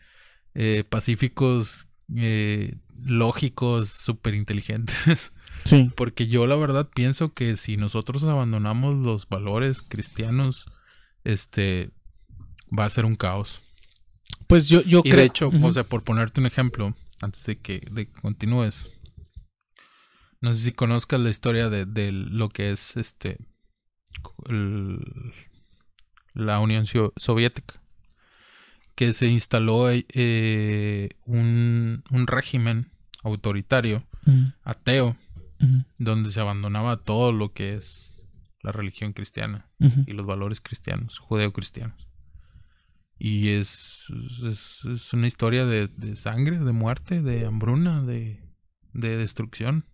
[0.55, 5.31] eh, pacíficos eh, lógicos, súper inteligentes.
[5.63, 5.91] Sí.
[5.95, 10.67] Porque yo la verdad pienso que si nosotros abandonamos los valores cristianos,
[11.25, 11.89] este,
[12.77, 13.61] va a ser un caos.
[14.47, 15.17] Pues yo, yo creo.
[15.17, 18.89] de hecho, o sea, por ponerte un ejemplo, antes de que, de que continúes,
[20.41, 23.37] no sé si conozcas la historia de, de lo que es este
[24.47, 25.33] el-
[26.33, 27.81] la Unión Soviética,
[28.95, 32.91] que se instaló eh, un, un régimen
[33.23, 34.03] autoritario,
[34.63, 35.15] ateo,
[35.97, 38.19] donde se abandonaba todo lo que es
[38.61, 39.67] la religión cristiana
[40.07, 42.07] y los valores cristianos, judeocristianos.
[43.19, 44.05] Y es,
[44.45, 48.39] es, es una historia de, de sangre, de muerte, de hambruna, de,
[48.97, 49.85] de destrucción.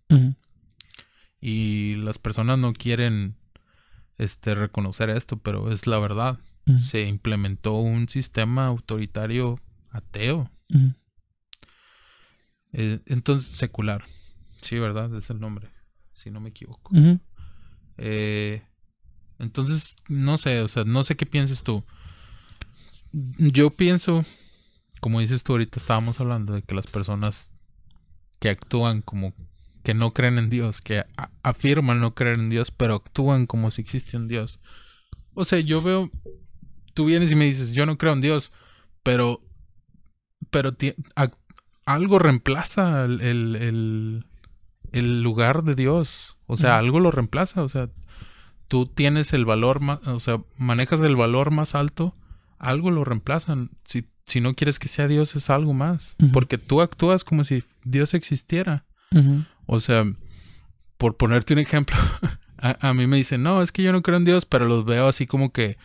[1.40, 3.36] Y las personas no quieren
[4.16, 6.40] este, reconocer esto, pero es la verdad.
[6.78, 9.60] Se implementó un sistema autoritario
[9.90, 10.50] ateo.
[12.72, 14.04] Eh, entonces, secular.
[14.62, 15.14] Sí, ¿verdad?
[15.14, 15.68] Es el nombre,
[16.14, 16.90] si no me equivoco.
[17.98, 18.62] Eh,
[19.38, 21.84] entonces, no sé, o sea, no sé qué pienses tú.
[23.12, 24.24] Yo pienso,
[25.00, 27.53] como dices tú ahorita, estábamos hablando de que las personas
[28.44, 29.32] que actúan como
[29.82, 31.02] que no creen en Dios, que
[31.42, 34.60] afirman no creer en Dios, pero actúan como si existe un Dios.
[35.32, 36.10] O sea, yo veo,
[36.92, 38.52] tú vienes y me dices, yo no creo en Dios,
[39.02, 39.40] pero,
[40.50, 40.76] pero
[41.86, 44.26] algo reemplaza el, el, el-
[44.92, 46.36] el lugar de Dios.
[46.46, 47.62] O sea, algo lo reemplaza.
[47.62, 47.88] O sea,
[48.68, 52.14] tú tienes el valor más, o sea, manejas el valor más alto,
[52.58, 53.70] algo lo reemplazan.
[53.84, 56.14] Si, si no quieres que sea Dios, es algo más.
[56.32, 58.84] Porque tú actúas como si Dios existiera.
[59.66, 60.04] O sea,
[60.98, 61.96] por ponerte un ejemplo,
[62.58, 64.84] a, a mí me dicen, no, es que yo no creo en Dios, pero los
[64.84, 65.76] veo así como que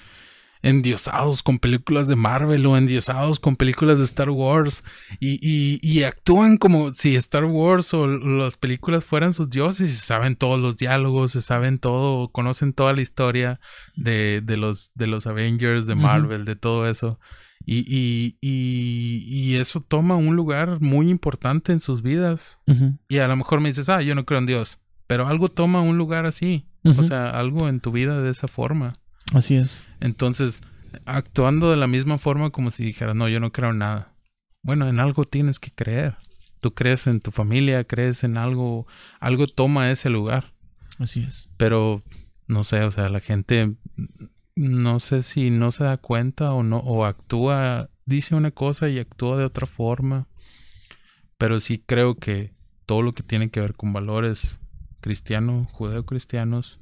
[0.61, 4.83] endiosados con películas de Marvel o endiosados con películas de Star Wars
[5.19, 9.95] y, y, y actúan como si Star Wars o las películas fueran sus dioses y
[9.95, 13.59] saben todos los diálogos, se saben todo, conocen toda la historia
[13.95, 15.95] de, de los, de los Avengers, de.
[15.95, 17.19] Marvel, de todo eso.
[17.65, 22.59] Y, y, y, y eso toma un lugar muy importante en sus vidas.
[23.07, 24.79] Y a lo mejor me dices, ah, yo no creo en Dios.
[25.07, 26.65] Pero algo toma un lugar así.
[26.83, 28.93] O sea, algo en tu vida de esa forma.
[29.33, 29.83] Así es.
[29.99, 30.63] Entonces,
[31.05, 34.13] actuando de la misma forma como si dijeras, no, yo no creo en nada.
[34.61, 36.15] Bueno, en algo tienes que creer.
[36.61, 38.85] Tú crees en tu familia, crees en algo,
[39.19, 40.53] algo toma ese lugar.
[40.97, 41.49] Así es.
[41.57, 42.03] Pero,
[42.47, 43.75] no sé, o sea, la gente,
[44.59, 48.99] no sé si no se da cuenta o no, o actúa, dice una cosa y
[48.99, 50.27] actúa de otra forma.
[51.37, 52.53] Pero sí creo que
[52.85, 54.59] todo lo que tiene que ver con valores
[54.99, 56.81] cristianos, judeo-cristianos,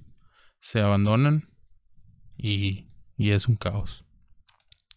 [0.59, 1.49] se abandonan
[2.35, 4.05] y, y es un caos.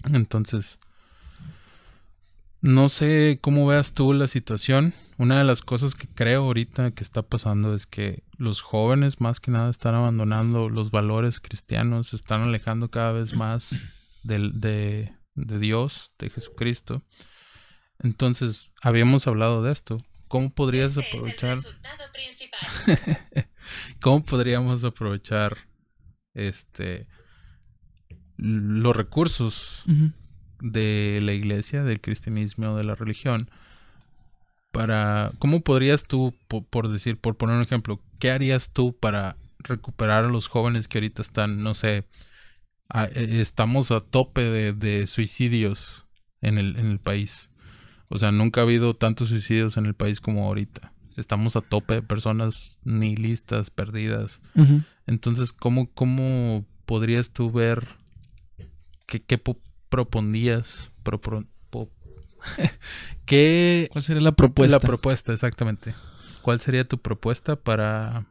[0.04, 0.80] Entonces,
[2.62, 4.94] no sé cómo veas tú la situación.
[5.18, 9.38] Una de las cosas que creo ahorita que está pasando es que los jóvenes más
[9.38, 13.74] que nada están abandonando los valores cristianos, se están alejando cada vez más
[14.22, 17.02] del- de, de Dios, de Jesucristo.
[17.98, 19.98] Entonces, habíamos hablado de esto.
[20.26, 21.56] ¿Cómo podrías Este es el aprovechar?
[21.56, 23.48] resultado principal.
[24.00, 25.56] ¿Cómo podríamos aprovechar
[26.34, 27.06] este
[28.36, 29.84] los recursos
[30.60, 33.50] de la iglesia, del cristianismo, de la religión,
[34.72, 39.36] para, ¿cómo podrías tú, po- por, decir, por poner un ejemplo, qué harías tú para
[39.58, 42.04] recuperar a los jóvenes que ahorita están, no sé,
[42.88, 46.06] a- eh, estamos a tope de, de suicidios
[46.40, 47.50] en el, en el país?
[48.08, 50.92] O sea, nunca ha habido tantos suicidios en el país como ahorita.
[51.16, 54.40] Estamos a tope de personas nihilistas, perdidas.
[55.06, 57.86] Entonces, ¿cómo, cómo podrías tú ver
[59.06, 60.88] qué, qué po- propondías?
[61.02, 61.90] Po-
[63.26, 64.76] ¿Qué ¿Cuál sería la propuesta?
[64.76, 65.94] la propuesta, exactamente?
[66.42, 68.26] ¿Cuál sería tu propuesta para,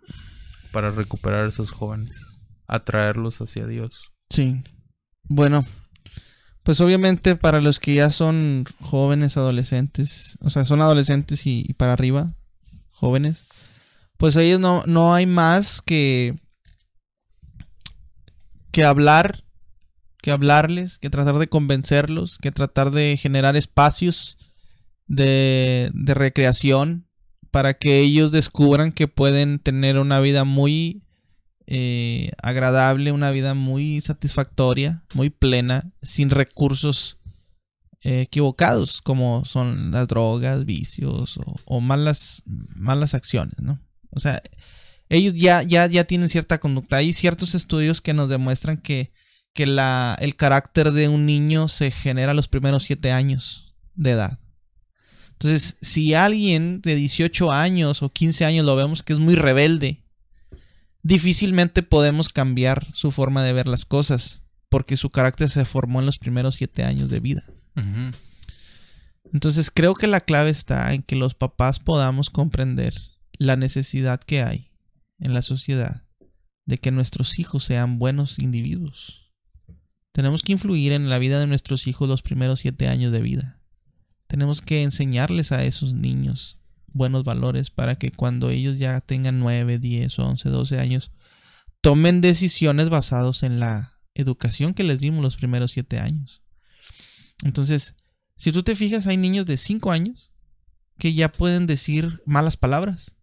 [0.72, 2.15] para recuperar a esos jóvenes?
[2.68, 4.11] Atraerlos hacia Dios.
[4.30, 4.61] Sí.
[5.23, 5.65] Bueno,
[6.64, 11.94] pues obviamente para los que ya son jóvenes, adolescentes, o sea, son adolescentes y, para
[11.94, 12.36] arriba,
[12.91, 13.45] jóvenes,
[14.18, 16.36] pues a ellos no, no hay más que
[18.72, 19.44] que hablar,
[20.22, 24.38] que hablarles, que tratar de convencerlos, que tratar de generar espacios
[25.07, 27.09] de, de recreación
[27.52, 31.04] para que ellos descubran que pueden tener una vida muy
[31.68, 37.20] eh, agradable, una vida muy satisfactoria, muy plena, sin recursos
[38.02, 42.42] eh, equivocados, como son las drogas, vicios o, malas,
[42.76, 43.80] malas acciones, ¿no?
[44.10, 44.42] O sea,
[45.10, 46.98] ellos ya, ya, ya tienen cierta conducta.
[46.98, 49.12] Hay ciertos estudios que nos demuestran que,
[49.54, 54.12] que la, el carácter de un niño se genera a los primeros siete años de
[54.12, 54.40] edad.
[55.41, 60.03] Entonces, si alguien de 18 años o 15 años lo vemos que es muy rebelde,
[61.02, 66.07] difícilmente podemos cambiar su forma de ver las cosas, porque su carácter se formó en
[66.07, 67.45] los primeros 7 años de vida.
[69.32, 72.95] Entonces, creo que la clave está en que los papás podamos comprender
[73.38, 74.72] la necesidad que hay
[75.20, 76.03] en la sociedad
[76.66, 79.32] de que nuestros hijos sean buenos individuos.
[80.11, 83.59] Tenemos que influir en la vida de nuestros hijos los primeros siete años de vida.
[84.30, 86.60] Tenemos que enseñarles a esos niños
[86.94, 91.12] buenos valores para que cuando ellos ya tengan 9, 10, 11, 12 años,
[91.82, 96.44] tomen decisiones basadas en la educación que les dimos los primeros siete años.
[97.44, 97.96] Entonces,
[98.36, 100.32] si tú te fijas, hay niños de 5 años
[101.00, 103.16] que ya pueden decir malas palabras.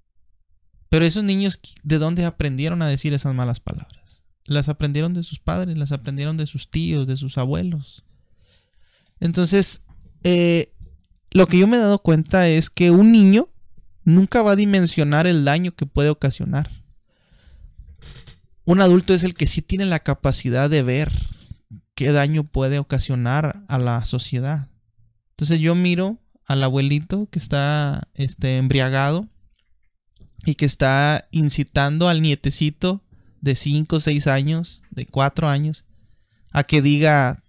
[0.88, 4.24] Pero esos niños, ¿de dónde aprendieron a decir esas malas palabras?
[4.44, 8.04] Las aprendieron de sus padres, las aprendieron de sus tíos, de sus abuelos.
[9.20, 9.82] Entonces,
[10.24, 10.72] eh,
[11.30, 13.48] lo que yo me he dado cuenta es que un niño
[14.04, 16.70] nunca va a dimensionar el daño que puede ocasionar.
[18.64, 21.12] Un adulto es el que sí tiene la capacidad de ver
[21.94, 24.68] qué daño puede ocasionar a la sociedad.
[25.30, 29.28] Entonces yo miro al abuelito que está este, embriagado
[30.44, 33.02] y que está incitando al nietecito
[33.40, 35.84] de 5, 6 años, de 4 años,
[36.52, 37.42] a que diga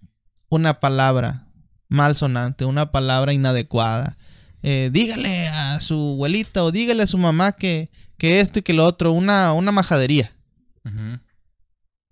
[0.48, 1.47] una palabra
[1.88, 4.18] malsonante, una palabra inadecuada.
[4.62, 8.72] Eh, dígale a su abuelita o dígale a su mamá que, que esto y que
[8.72, 10.34] lo otro, una, una majadería.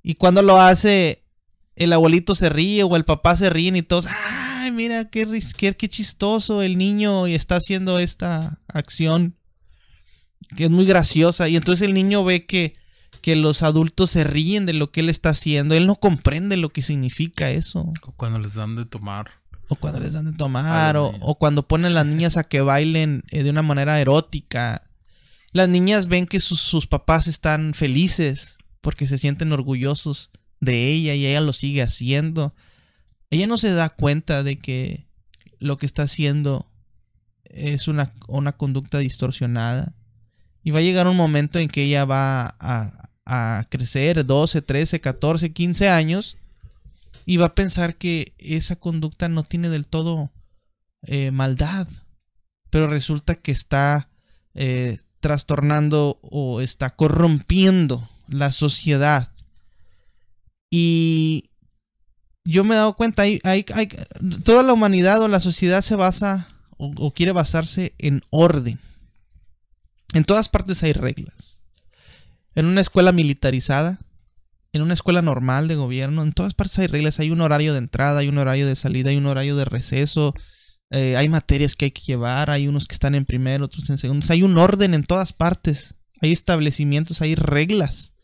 [0.03, 1.25] Y cuando lo hace,
[1.75, 5.75] el abuelito se ríe o el papá se ríen y todos, ay, mira qué, qué,
[5.75, 9.37] qué chistoso el niño y está haciendo esta acción
[10.55, 11.49] que es muy graciosa.
[11.49, 12.75] Y entonces el niño ve que,
[13.23, 15.75] que los adultos se ríen de lo que él está haciendo.
[15.75, 17.91] Él no comprende lo que significa eso.
[18.17, 19.31] Cuando les dan de tomar.
[19.69, 22.61] O cuando les dan de tomar, o, o cuando ponen a las niñas a que
[22.61, 24.83] bailen eh, de una manera erótica.
[25.53, 30.31] Las niñas ven que sus, sus papás están felices porque se sienten orgullosos
[30.61, 32.55] de ella y ella lo sigue haciendo.
[33.31, 35.07] Ella no se da cuenta de que
[35.59, 36.71] lo que está haciendo
[37.45, 39.95] es una, una conducta distorsionada.
[40.63, 45.01] Y va a llegar un momento en que ella va a, a crecer 12, 13,
[45.01, 46.37] 14, 15 años
[47.27, 50.31] y va a pensar que esa conducta no tiene del todo
[51.03, 51.87] eh, maldad,
[52.71, 54.09] pero resulta que está
[54.55, 59.33] eh, trastornando o está corrompiendo la sociedad.
[60.71, 61.45] Y
[62.45, 63.89] yo me he dado cuenta, hay, hay- hay-
[64.45, 66.49] toda la humanidad o la sociedad se basa
[66.79, 68.79] o, o quiere basarse en orden.
[70.15, 71.61] En todas partes hay reglas.
[72.55, 73.99] En una escuela militarizada,
[74.77, 77.19] en una escuela normal de gobierno, en todas partes hay reglas.
[77.19, 80.35] Hay un horario de entrada, hay un horario de salida, hay un horario de receso.
[80.91, 83.99] eh, hay materias que hay que llevar, hay unos que están en primero, otros en
[83.99, 84.25] segundo.
[84.31, 85.97] Hay un orden en todas partes.
[86.21, 88.15] Hay establecimientos, hay reglas.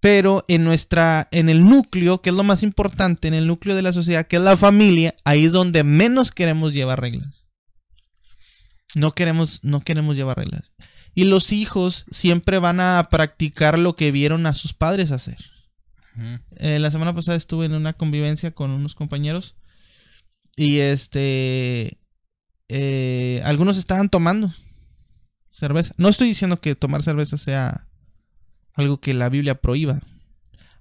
[0.00, 3.82] Pero en nuestra, en el núcleo, que es lo más importante, en el núcleo de
[3.82, 7.50] la sociedad, que es la familia, ahí es donde menos queremos llevar reglas.
[8.94, 10.76] No queremos, no queremos llevar reglas.
[11.14, 15.38] Y los hijos siempre van a practicar lo que vieron a sus padres hacer.
[16.56, 19.56] Eh, la semana pasada estuve en una convivencia con unos compañeros
[20.56, 21.98] y este
[22.68, 24.52] eh, algunos estaban tomando
[25.50, 25.94] cerveza.
[25.98, 27.88] No estoy diciendo que tomar cerveza sea
[28.72, 30.02] algo que la Biblia prohíba.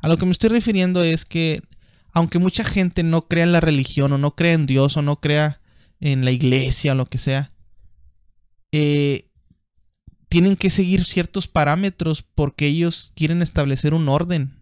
[0.01, 1.61] A lo que me estoy refiriendo es que
[2.11, 5.19] aunque mucha gente no crea en la religión o no crea en Dios o no
[5.19, 5.61] crea
[5.99, 7.53] en la iglesia o lo que sea,
[8.71, 9.31] eh,
[10.33, 14.59] tienen que seguir ciertos parámetros porque ellos quieren establecer un orden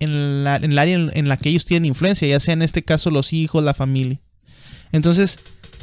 [0.00, 2.82] en, la, el área en, en la que ellos tienen influencia, ya sea en este
[2.82, 4.20] caso los hijos, la familia.
[4.90, 5.38] Entonces,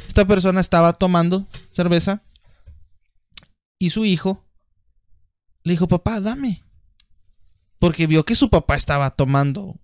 [0.06, 2.24] esta persona estaba tomando cerveza
[3.78, 4.44] y su hijo
[5.62, 6.62] le dijo, papá, dame.
[7.78, 9.80] Porque vio que su papá estaba tomando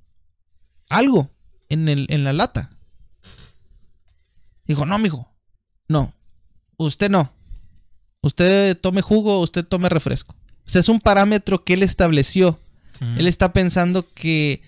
[0.90, 1.30] algo
[1.70, 2.68] en, el, en la lata.
[4.66, 5.34] Dijo, no, mijo,
[5.88, 6.12] no,
[6.76, 7.32] usted no.
[8.22, 10.34] Usted tome jugo, usted tome refresco.
[10.66, 12.58] O sea, es un parámetro que él estableció.
[13.16, 14.60] Él está pensando que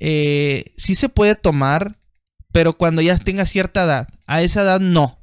[0.00, 1.98] eh, sí se puede tomar,
[2.50, 4.08] pero cuando ya tenga cierta edad.
[4.26, 5.18] A esa edad no.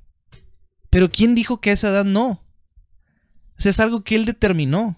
[0.92, 2.44] Pero ¿quién dijo que a esa edad no?
[3.58, 4.96] O sea, es algo que él determinó.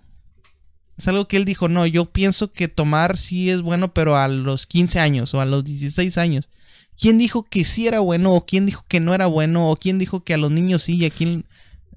[0.97, 4.27] Es algo que él dijo, no, yo pienso que tomar sí es bueno, pero a
[4.27, 6.49] los 15 años o a los 16 años.
[6.97, 9.99] ¿Quién dijo que sí era bueno o quién dijo que no era bueno o quién
[9.99, 11.45] dijo que a los niños sí y a quién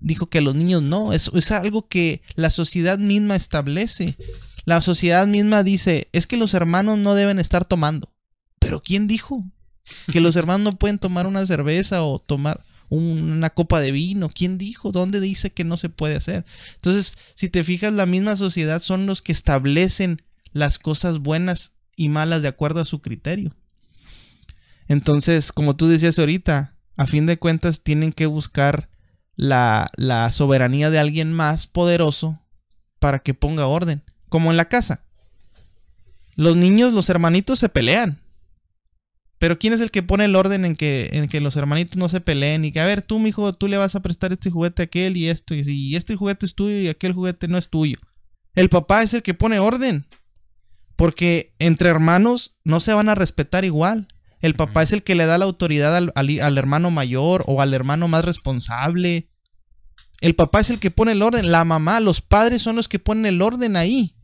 [0.01, 1.13] dijo que a los niños no?
[1.13, 4.17] Es, es algo que la sociedad misma establece.
[4.65, 8.13] La sociedad misma dice, es que los hermanos no deben estar tomando.
[8.59, 9.45] Pero ¿quién dijo?
[10.13, 14.29] Que los hermanos no pueden tomar una cerveza o tomar una copa de vino.
[14.29, 14.93] ¿Quién dijo?
[14.93, 16.45] ¿Dónde dice que no se puede hacer?
[16.77, 20.23] Entonces, si te fijas, la misma sociedad son los que establecen
[20.53, 23.55] las cosas buenas y malas de acuerdo a su criterio.
[24.87, 28.88] Entonces, como tú decías ahorita, a fin de cuentas tienen que buscar
[29.39, 32.43] la, la soberanía de alguien más poderoso
[32.99, 34.03] para que ponga orden.
[34.29, 35.05] Como en la casa.
[36.35, 38.19] Los niños, los hermanitos se pelean.
[39.39, 42.09] Pero ¿quién es el que pone el orden en que, en que los hermanitos no
[42.09, 42.65] se peleen?
[42.65, 45.17] Y que, a ver, tú, mijo, tú le vas a prestar este juguete a aquel
[45.17, 45.55] y esto.
[45.55, 47.99] Y, y este juguete es tuyo y aquel juguete no es tuyo.
[48.57, 50.05] El papá es el que pone orden.
[50.97, 54.09] Porque entre hermanos no se van a respetar igual.
[54.41, 57.75] El papá es el que le da la autoridad al, al, hermano mayor o al
[57.75, 59.29] hermano más responsable.
[60.21, 61.51] El papá es el que pone el orden.
[61.51, 64.15] La mamá, los padres son los que ponen el orden ahí.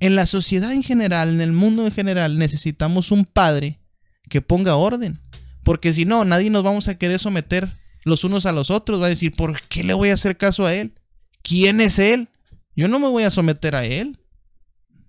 [0.00, 3.80] En la sociedad en general, en el mundo en general, necesitamos un padre
[4.28, 5.20] que ponga orden.
[5.62, 9.00] Porque si no, nadie nos vamos a querer someter los unos a los otros.
[9.00, 10.94] Va a decir, ¿por qué le voy a hacer caso a él?
[11.42, 12.28] ¿Quién es él?
[12.74, 14.18] Yo no me voy a someter a él.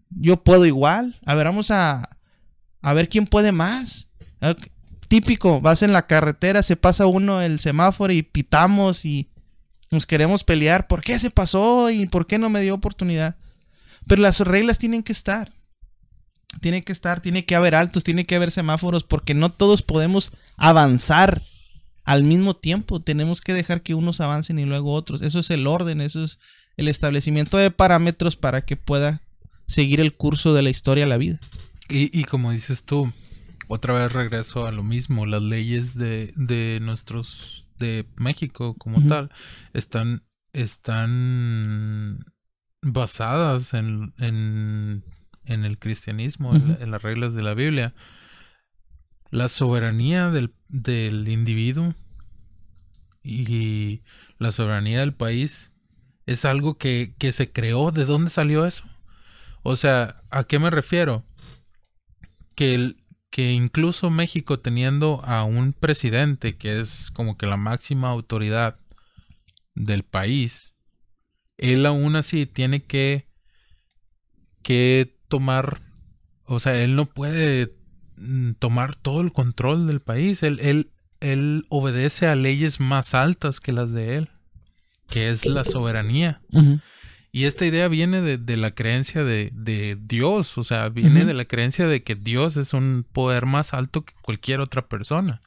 [0.10, 1.20] Yo puedo igual.
[1.26, 2.10] A ver, vamos a,
[2.82, 4.09] a ver quién puede más.
[4.42, 4.56] Ah,
[5.08, 9.30] típico, vas en la carretera, se pasa uno el semáforo y pitamos y
[9.92, 10.88] nos queremos pelear.
[10.88, 13.36] ¿Por qué se pasó y por qué no me dio oportunidad?
[14.08, 15.52] Pero las reglas tienen que estar.
[16.62, 20.32] Tiene que estar, tiene que haber altos, tiene que haber semáforos, porque no todos podemos
[20.58, 21.44] avanzar
[22.06, 23.00] al mismo tiempo.
[23.00, 25.22] Tenemos que dejar que unos avancen y luego otros.
[25.22, 26.40] Eso es el orden, eso es
[26.76, 29.22] el establecimiento de parámetros para que pueda
[29.68, 31.40] seguir el curso de la historia a la vida.
[31.88, 33.12] Y, como dices tú,
[33.70, 39.30] otra vez regreso a lo mismo, las leyes de, de nuestros, de México como tal,
[39.74, 40.24] están,
[40.54, 42.26] están
[42.82, 45.04] basadas en, en,
[45.46, 47.94] en el cristianismo, en, las reglas de la Biblia.
[49.30, 51.94] La soberanía del, del individuo
[53.22, 54.02] y
[54.40, 55.74] la soberanía del país
[56.26, 57.92] es algo que, que se creó.
[57.92, 58.84] ¿De dónde salió eso?
[59.62, 61.24] O sea, ¿a qué me refiero?
[62.56, 62.99] Que, el,
[63.30, 68.80] que incluso México teniendo a un presidente que es como que la máxima autoridad
[69.76, 70.74] del país,
[71.58, 73.28] él aún así tiene que,
[74.64, 75.80] que tomar,
[76.46, 77.76] o sea, él no puede
[78.18, 83.60] mm, tomar todo el control del país, él, él, él obedece a leyes más altas
[83.60, 84.30] que las de él,
[85.08, 86.42] que es la soberanía.
[87.32, 91.46] Y esta idea viene de, la creencia de, de, Dios, o sea, viene de la
[91.46, 95.42] creencia de que Dios es un poder más alto que cualquier otra persona.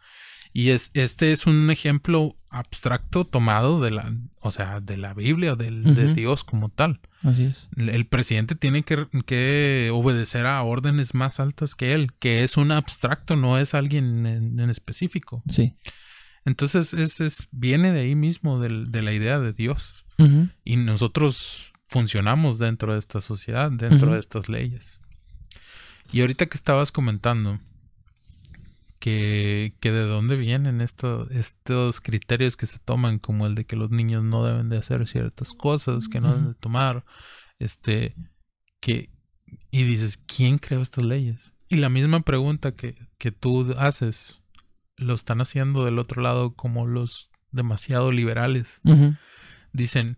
[0.52, 5.56] Y es, este es un ejemplo abstracto tomado de la, o sea, de la Biblia,
[5.56, 7.00] del, de Dios como tal.
[7.22, 7.68] Así es.
[7.76, 12.70] El, presidente tiene que, que, obedecer a órdenes más altas que él, que es un
[12.70, 15.42] abstracto, no es alguien en, específico.
[15.48, 15.74] Sí.
[16.44, 20.04] Entonces, es, es, viene de ahí mismo, de, la idea de Dios.
[20.64, 24.98] Y nosotros funcionamos dentro de esta sociedad, dentro de estas leyes.
[26.10, 27.60] Y ahorita que estabas comentando,
[28.98, 33.76] que, que de dónde vienen estos estos criterios que se toman, como el de que
[33.76, 37.04] los niños no deben de hacer ciertas cosas, que no deben de tomar,
[37.58, 38.14] este,
[38.80, 39.10] que,
[39.70, 41.52] y dices, ¿quién creó estas leyes?
[41.68, 44.40] Y la misma pregunta que, que tú haces,
[44.96, 48.80] lo están haciendo del otro lado como los demasiado liberales.
[49.72, 50.16] Dicen,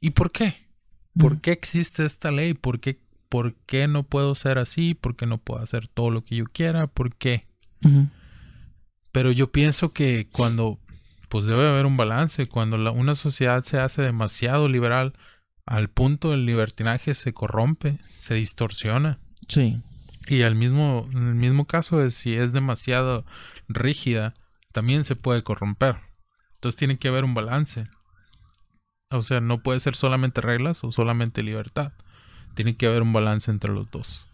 [0.00, 0.71] ¿y por qué?
[1.18, 2.54] ¿Por qué existe esta ley?
[2.54, 2.98] ¿Por qué,
[3.28, 4.94] ¿Por qué no puedo ser así?
[4.94, 6.86] ¿Por qué no puedo hacer todo lo que yo quiera?
[6.86, 7.46] ¿Por qué?
[9.12, 10.78] Pero yo pienso que cuando,
[11.28, 15.14] pues debe haber un balance, cuando la, una sociedad se hace demasiado liberal,
[15.66, 19.18] al punto del libertinaje se corrompe, se distorsiona.
[19.48, 19.78] Sí.
[20.28, 23.26] Y al mismo, en el mismo caso es si es demasiado
[23.68, 24.34] rígida,
[24.72, 25.96] también se puede corromper.
[26.54, 27.88] Entonces tiene que haber un balance.
[29.12, 31.92] O sea, no puede ser solamente reglas o solamente libertad.
[32.54, 34.26] Tiene que haber un balance entre los dos.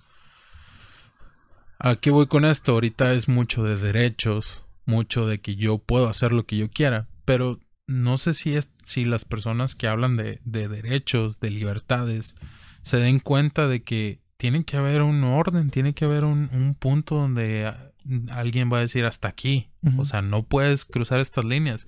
[1.79, 2.73] ¿A qué voy con esto?
[2.73, 7.07] Ahorita es mucho de derechos, mucho de que yo puedo hacer lo que yo quiera,
[7.25, 12.35] pero no sé si, es, si las personas que hablan de, derechos, de libertades,
[12.83, 17.17] se den cuenta de que tiene que haber un orden, tiene que haber un, punto
[17.17, 17.73] donde
[18.31, 19.71] alguien va a decir hasta aquí.
[19.97, 21.87] O sea, no puedes cruzar estas líneas.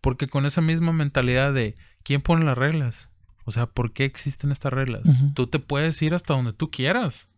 [0.00, 3.08] Porque con esa misma mentalidad de quién pone las reglas.
[3.44, 5.02] O sea, ¿por qué existen estas reglas?
[5.34, 7.28] Tú te puedes ir hasta donde tú quieras.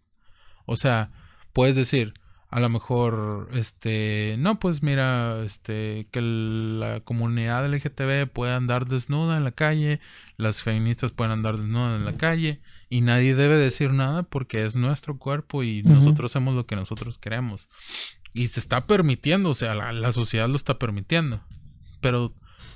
[0.66, 1.10] O sea,
[1.52, 2.14] puedes decir,
[2.50, 9.36] a lo mejor, este, no, pues mira, este, que la comunidad LGTB pueda andar desnuda
[9.36, 10.00] en la calle,
[10.36, 14.74] las feministas pueden andar desnudas en la calle, y nadie debe decir nada porque es
[14.74, 17.68] nuestro cuerpo y nosotros hacemos lo que nosotros queremos.
[18.32, 21.40] Y se está permitiendo, o sea, la, la sociedad lo está permitiendo.
[22.00, 22.34] Pero,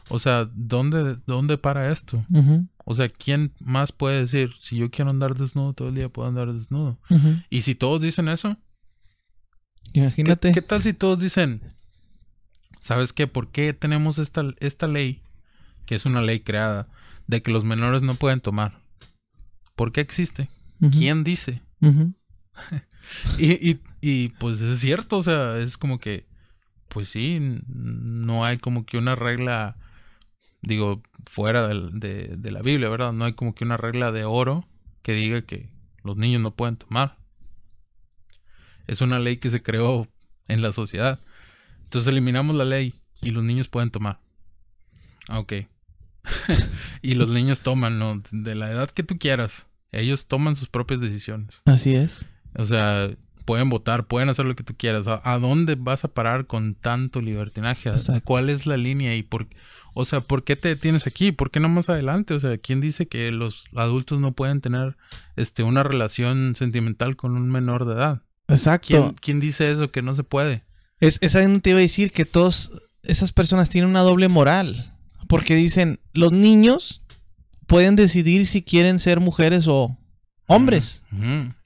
[0.09, 2.25] o sea, ¿dónde, ¿dónde para esto?
[2.85, 6.29] O sea, ¿quién más puede decir, si yo quiero andar desnudo todo el día, puedo
[6.29, 6.99] andar desnudo?
[7.51, 8.57] Y si todos dicen eso,
[9.95, 10.49] Imagínate.
[10.49, 11.63] ¿Qué, qué tal si todos dicen,
[12.81, 13.27] ¿sabes qué?
[13.27, 15.23] ¿Por qué tenemos esta, esta ley,
[15.87, 16.89] que es una ley creada,
[17.27, 18.81] de que los menores no pueden tomar?
[19.77, 20.51] ¿Por qué existe?
[20.91, 21.63] ¿Quién dice?
[23.39, 26.27] Y, y, y pues es cierto, o sea, es como que,
[26.95, 29.77] pues sí, no hay como que una regla,
[30.63, 33.13] digo, fuera de la Biblia, ¿verdad?
[33.13, 34.65] No hay como que una regla de oro
[35.03, 35.69] que diga que
[36.05, 37.19] los niños no pueden tomar.
[38.87, 40.07] Es una ley que se creó
[40.47, 41.19] en la sociedad.
[41.83, 44.21] Entonces eliminamos la ley y los niños pueden tomar.
[45.27, 45.53] Ah, ok.
[47.03, 48.23] y los niños toman, ¿no?
[48.31, 49.67] De la edad que tú quieras.
[49.91, 51.61] Ellos toman sus propias decisiones.
[51.65, 52.25] Así es.
[52.55, 53.11] O sea,
[53.45, 55.07] pueden votar, pueden hacer lo que tú quieras.
[55.07, 57.89] ¿A, a dónde vas a parar con tanto libertinaje?
[57.89, 58.23] ¿A- Exacto.
[58.25, 59.15] ¿Cuál es la línea?
[59.17, 59.47] y por,
[59.95, 61.33] O sea, ¿por qué te detienes aquí?
[61.33, 62.35] ¿Por qué no más adelante?
[62.35, 64.97] O sea, ¿quién dice que los adultos no pueden tener
[65.37, 68.23] este, una relación sentimental con un menor de edad?
[68.49, 68.89] Exacto.
[68.89, 70.65] ¿Quién, quién dice eso que no se puede?
[71.01, 72.71] Es, es ahí donde te iba a decir que todas
[73.03, 74.91] esas personas tienen una doble moral.
[75.29, 77.03] Porque dicen, los niños
[77.67, 79.97] pueden decidir si quieren ser mujeres o
[80.47, 81.03] hombres.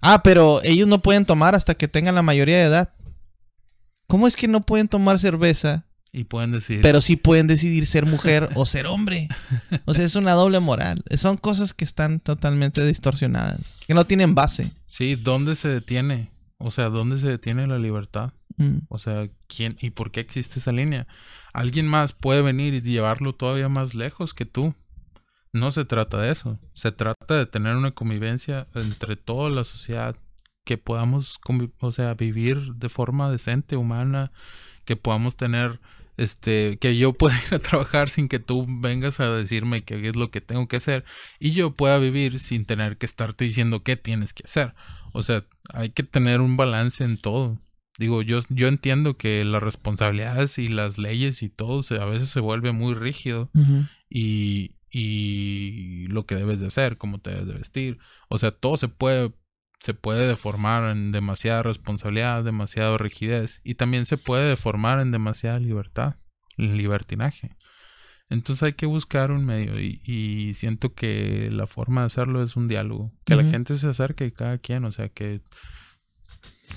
[0.01, 2.95] Ah, pero ellos no pueden tomar hasta que tengan la mayoría de edad.
[4.07, 6.81] ¿Cómo es que no pueden tomar cerveza, Y pueden decir...
[6.81, 9.29] pero sí pueden decidir ser mujer o ser hombre?
[9.85, 11.05] O sea, es una doble moral.
[11.17, 14.73] Son cosas que están totalmente distorsionadas, que no tienen base.
[14.87, 16.29] Sí, ¿dónde se detiene?
[16.57, 18.33] O sea, ¿dónde se detiene la libertad?
[18.57, 21.07] Mm, O sea, ¿quién y por qué existe esa línea?
[21.53, 24.75] Alguien más puede venir y llevarlo todavía más lejos que tú.
[25.53, 26.59] No se trata de eso.
[26.75, 30.17] Se trata de tener una convivencia entre toda la sociedad
[30.65, 31.41] que podamos,
[31.81, 34.33] o sea, vivir de forma decente, humana,
[34.85, 35.81] que podamos tener,
[36.19, 40.15] este, que yo pueda ir a trabajar sin que tú vengas a decirme qué es
[40.15, 41.07] lo que tengo que hacer
[41.39, 44.75] y yo pueda vivir sin tener que estarte diciendo qué tienes que hacer.
[45.13, 47.59] O sea, hay que tener un balance en todo.
[47.99, 52.29] Digo, yo, yo entiendo que las responsabilidades y las leyes y todo se, a veces
[52.29, 53.51] se vuelve muy rígido
[54.09, 57.99] y, y lo que debes de hacer, cómo te debes de vestir.
[58.29, 59.33] O sea, todo se puede,
[59.81, 65.59] se puede deformar en demasiada responsabilidad, demasiada rigidez y también se puede deformar en demasiada
[65.59, 66.17] libertad,
[66.57, 67.57] en libertinaje.
[68.31, 72.57] Entonces hay que buscar un medio y, y siento que la forma de hacerlo es
[72.57, 75.41] un diálogo, que la gente se acerque cada quien, o sea que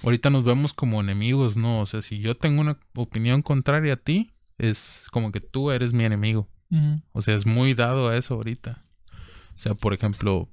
[0.03, 1.81] ahorita nos vemos como enemigos, ¿no?
[1.81, 5.93] O sea, si yo tengo una opinión contraria a ti, es como que tú eres
[5.93, 6.49] mi enemigo.
[7.11, 8.85] O sea, es muy dado a eso ahorita.
[9.55, 10.49] O sea, por ejemplo,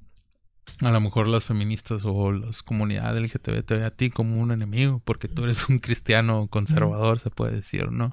[0.80, 4.50] a lo mejor las feministas o las comunidades LGTB te ven a ti como un
[4.50, 8.12] enemigo porque tú eres un cristiano conservador, se puede decir, ¿no?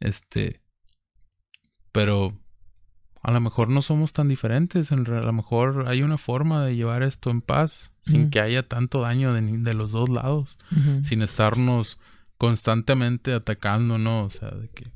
[0.00, 0.62] Este,
[1.92, 2.38] pero
[3.22, 4.90] a lo mejor no somos tan diferentes.
[4.92, 8.40] En re- a lo mejor hay una forma de llevar esto en paz sin que
[8.40, 10.58] haya tanto daño de, los dos lados
[11.02, 11.98] sin estarnos
[12.38, 14.24] constantemente atacando, ¿no?
[14.24, 14.86] O sea, de que,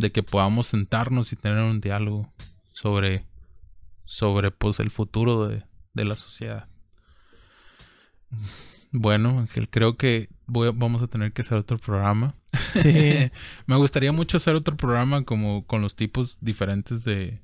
[0.00, 2.32] de que podamos sentarnos y tener un diálogo
[2.72, 3.26] sobre,
[4.06, 5.62] sobre pues el futuro de,
[5.94, 6.66] de la sociedad.
[8.92, 12.34] Bueno, Ángel, creo que voy a- vamos a tener que hacer otro programa.
[12.74, 13.30] Sí.
[13.66, 17.38] Me gustaría mucho hacer otro programa como con los tipos diferentes de,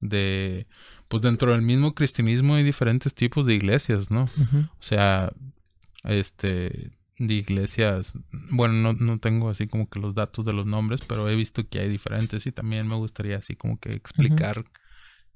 [0.00, 0.66] de,
[1.08, 4.24] pues dentro del mismo cristianismo hay diferentes tipos de iglesias, ¿no?
[4.24, 5.32] O sea,
[6.04, 8.12] este, de iglesias,
[8.50, 11.66] bueno, no, no tengo así como que los datos de los nombres, pero he visto
[11.68, 14.64] que hay diferentes y también me gustaría así como que explicar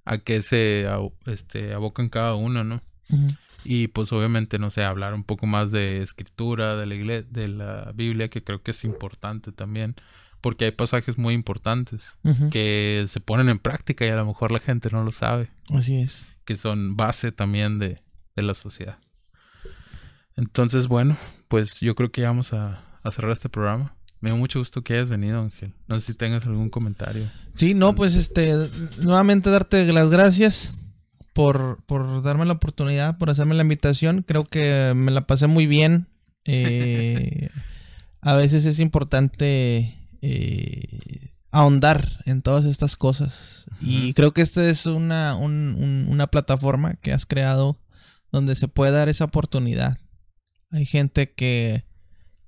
[0.04, 0.86] a qué se
[1.26, 2.82] este, abocan cada uno, ¿no?
[3.64, 7.48] Y pues obviamente, no sé, hablar un poco más de escritura, de la iglesia, de
[7.48, 9.96] la Biblia, que creo que es importante también,
[10.40, 12.14] porque hay pasajes muy importantes
[12.50, 16.00] que se ponen en práctica y a lo mejor la gente no lo sabe Así
[16.00, 16.28] es.
[16.44, 18.00] que son base también de,
[18.36, 18.98] de la sociedad.
[20.36, 21.16] Entonces, bueno,
[21.50, 23.94] pues yo creo que ya vamos a, a cerrar este programa.
[24.20, 25.72] Me da mucho gusto que hayas venido, Ángel.
[25.88, 27.24] No sé si tengas algún comentario.
[27.54, 28.54] Sí, no, pues este,
[29.02, 30.74] nuevamente darte las gracias
[31.32, 34.22] por, por darme la oportunidad, por hacerme la invitación.
[34.22, 36.06] Creo que me la pasé muy bien.
[36.44, 37.48] Eh,
[38.20, 43.64] a veces es importante eh, ahondar en todas estas cosas.
[43.80, 47.78] Y creo que esta es una, un- un- una plataforma que has creado
[48.30, 49.98] donde se puede dar esa oportunidad.
[50.70, 51.84] Hay gente que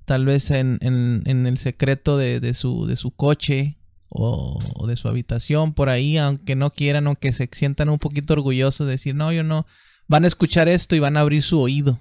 [0.04, 3.78] tal vez en, en- en el secreto de, de su, de su coche
[4.08, 8.34] o, o de su habitación por ahí, aunque no quieran, aunque se sientan un poquito
[8.34, 9.66] orgullosos de decir, no, yo no,
[10.08, 11.98] van a escuchar esto y van a abrir su oído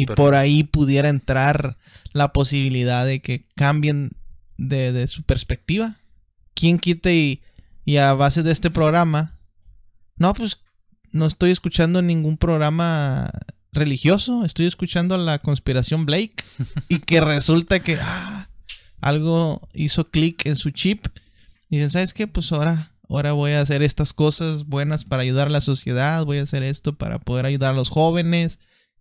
[0.00, 1.78] y por ahí pudiera entrar
[2.12, 4.10] la posibilidad de que cambien
[4.58, 5.98] de, de su perspectiva.
[6.54, 7.42] ¿Quién quite y,
[7.84, 9.38] y a base de este programa?
[10.16, 10.58] No, pues
[11.12, 13.30] no estoy escuchando ningún programa
[13.76, 16.44] religioso, estoy escuchando la conspiración Blake
[16.88, 18.48] y que resulta que ah,
[19.00, 21.06] algo hizo clic en su chip
[21.68, 22.26] y dicen, ¿sabes qué?
[22.26, 26.38] Pues ahora, ahora voy a hacer estas cosas buenas para ayudar a la sociedad, voy
[26.38, 28.58] a hacer esto para poder ayudar a los jóvenes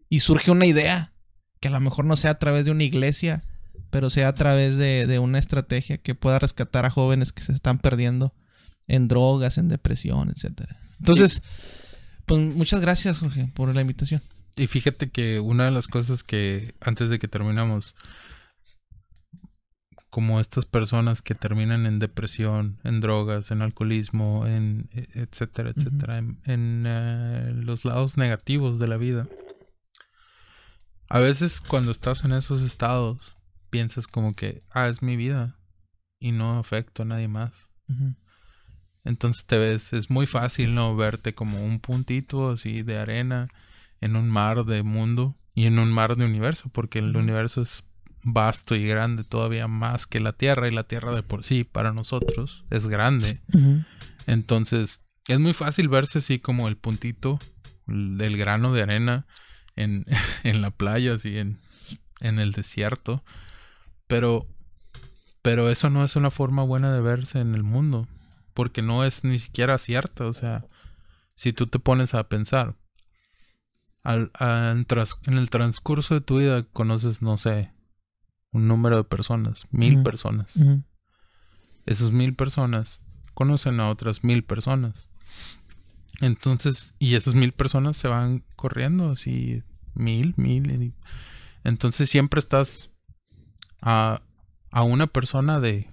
[0.09, 1.13] y surge una idea
[1.59, 3.43] que a lo mejor no sea a través de una iglesia,
[3.89, 7.53] pero sea a través de, de una estrategia que pueda rescatar a jóvenes que se
[7.53, 8.33] están perdiendo
[8.87, 10.79] en drogas, en depresión, etcétera.
[10.99, 11.41] Entonces,
[12.25, 14.21] pues muchas gracias, Jorge, por la invitación.
[14.55, 17.93] Y fíjate que una de las cosas que antes de que terminamos,
[20.09, 26.19] como estas personas que terminan en depresión, en drogas, en alcoholismo, en e- etcétera, etcétera,
[26.19, 29.27] en, en, eh, los lados negativos de la vida.
[31.09, 33.35] A veces cuando estás en esos estados,
[33.69, 35.59] piensas como que, ah, es mi vida
[36.17, 37.51] y no afecto a nadie más.
[39.03, 43.49] Entonces te ves, es muy fácil no verte como un puntito así de arena
[44.01, 47.83] en un mar de mundo y en un mar de universo, porque el universo es
[48.23, 51.93] vasto y grande todavía más que la Tierra y la Tierra de por sí para
[51.93, 53.41] nosotros es grande.
[54.27, 57.39] Entonces es muy fácil verse así como el puntito
[57.87, 59.27] el- del grano de arena
[59.75, 60.05] en,
[60.43, 61.59] en la playa, así en,
[62.19, 63.23] en el desierto.
[64.07, 64.47] Pero,
[65.41, 68.07] pero eso no es una forma buena de verse en el mundo,
[68.53, 70.25] porque no es ni siquiera cierta.
[70.25, 70.65] O sea,
[71.35, 72.75] si tú te pones a pensar,
[74.05, 77.71] al, a- en, el transcurso de tu vida conoces, no sé,
[78.53, 80.55] un número de personas, mil personas
[81.85, 83.01] esas mil personas
[83.33, 85.09] conocen a otras mil personas.
[86.21, 89.61] Entonces, y esas mil personas se van corriendo así,
[89.93, 90.93] mil, mil.
[91.63, 92.89] entonces siempre estás
[93.81, 94.21] a,
[94.71, 95.89] a una persona de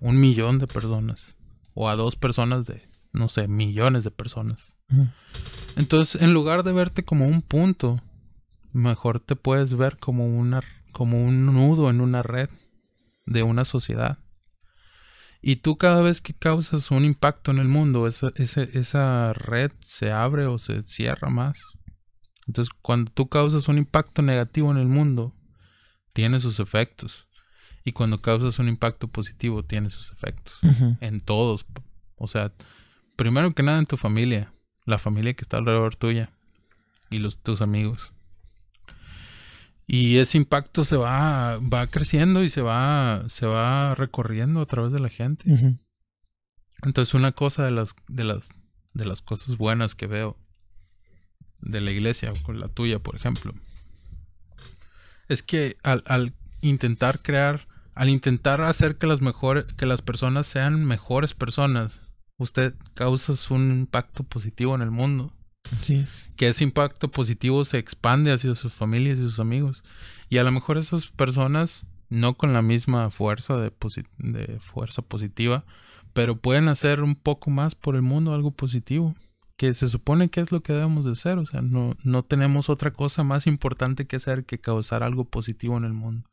[0.00, 1.36] un millón de personas.
[1.74, 2.82] O a dos personas de,
[3.12, 4.74] no sé, millones de personas.
[5.76, 8.00] Entonces, en lugar de verte como un punto,
[8.72, 10.62] mejor te puedes ver como una
[10.92, 12.48] como un nudo en una red
[13.26, 14.18] de una sociedad.
[15.42, 19.70] Y tú cada vez que causas un impacto en el mundo, esa, ese- esa red
[19.80, 21.60] se abre o se cierra más.
[22.46, 25.34] Entonces, cuando tú causas un impacto negativo en el mundo,
[26.14, 27.28] tiene sus efectos.
[27.84, 30.54] Y cuando causas un impacto positivo, tiene sus efectos
[31.00, 31.66] en todos.
[32.16, 32.52] O sea,
[33.16, 34.52] primero que nada en tu familia,
[34.86, 36.30] la familia que está alrededor tuya
[37.10, 38.12] y los tus amigos.
[39.86, 44.92] Y ese impacto se va, va creciendo y se va, se va recorriendo a través
[44.92, 45.44] de la gente.
[46.82, 48.48] Entonces, una cosa de las, de las,
[48.94, 50.36] de las cosas buenas que veo
[51.60, 53.54] de la iglesia, con la tuya, por ejemplo,
[55.28, 60.48] es que al, al intentar crear, al intentar hacer que las mejores, que las personas
[60.48, 62.05] sean mejores personas,
[62.38, 65.32] usted causa un impacto positivo en el mundo.
[65.72, 66.32] Así es.
[66.36, 69.84] Que ese impacto positivo se expande hacia sus familias y sus amigos.
[70.28, 73.72] Y a lo mejor esas personas, no con la misma fuerza de,
[74.18, 75.64] de fuerza positiva,
[76.12, 79.14] pero pueden hacer un poco más por el mundo, algo positivo.
[79.56, 81.38] Que se supone que es lo que debemos de hacer.
[81.38, 85.78] O sea, no, no tenemos otra cosa más importante que hacer que causar algo positivo
[85.78, 86.28] en el mundo.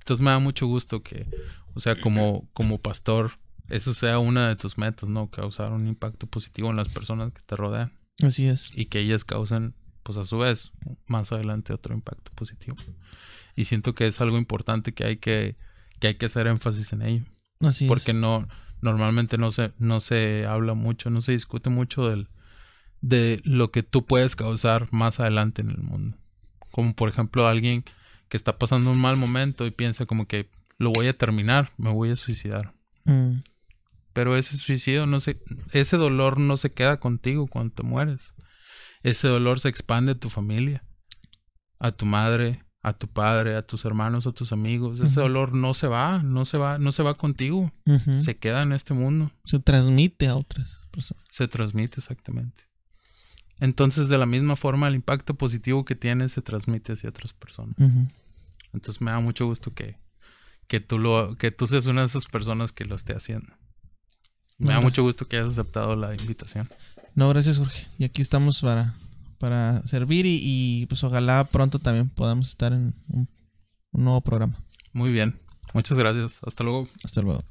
[0.00, 1.26] Entonces me da mucho gusto que,
[1.74, 3.32] o sea, como, como pastor,
[3.70, 5.30] eso sea una de tus metas, ¿no?
[5.30, 7.92] Causar un impacto positivo en las personas que te rodean
[8.22, 8.70] Así es.
[8.74, 10.72] y que ellas causen, pues a su vez,
[11.06, 12.76] más adelante otro impacto positivo.
[13.56, 15.56] Y siento que es algo importante que hay que,
[15.98, 17.24] que hay que hacer énfasis en ello.
[17.60, 18.16] Así Porque es.
[18.16, 18.46] no,
[18.80, 22.28] normalmente no se, no se habla mucho, no se discute mucho del,
[23.00, 26.16] de lo que tú puedes causar más adelante en el mundo.
[26.70, 27.84] Como por ejemplo alguien
[28.28, 30.48] que está pasando un mal momento y piensa como que
[30.78, 32.72] lo voy a terminar, me voy a suicidar.
[33.04, 33.38] Mm.
[34.12, 35.40] Pero ese suicidio no se,
[35.72, 38.34] ese dolor no se queda contigo cuando te mueres.
[39.02, 40.84] Ese dolor se expande a tu familia,
[41.78, 45.00] a tu madre, a tu padre, a tus hermanos, a tus amigos.
[45.00, 47.72] Ese dolor no se va, no se va, no se va contigo.
[48.22, 49.30] Se queda en este mundo.
[49.44, 51.24] Se transmite a otras personas.
[51.30, 52.64] Se transmite exactamente.
[53.60, 57.76] Entonces, de la misma forma, el impacto positivo que tienes se transmite hacia otras personas.
[58.72, 59.98] Entonces, me da mucho gusto que,
[60.66, 63.52] que tú lo, que tú seas una de esas personas que lo esté haciendo.
[64.60, 66.68] Me No, da mucho gusto que hayas aceptado la invitación.
[67.14, 67.86] No, gracias, Jorge.
[67.98, 68.94] Y aquí estamos para,
[69.38, 73.28] para servir y, y, pues ojalá pronto también podamos estar en un,
[73.90, 74.58] un nuevo programa.
[74.92, 75.38] Muy bien.
[75.74, 76.40] Muchas gracias.
[76.46, 76.88] Hasta luego.
[77.02, 77.42] Hasta luego.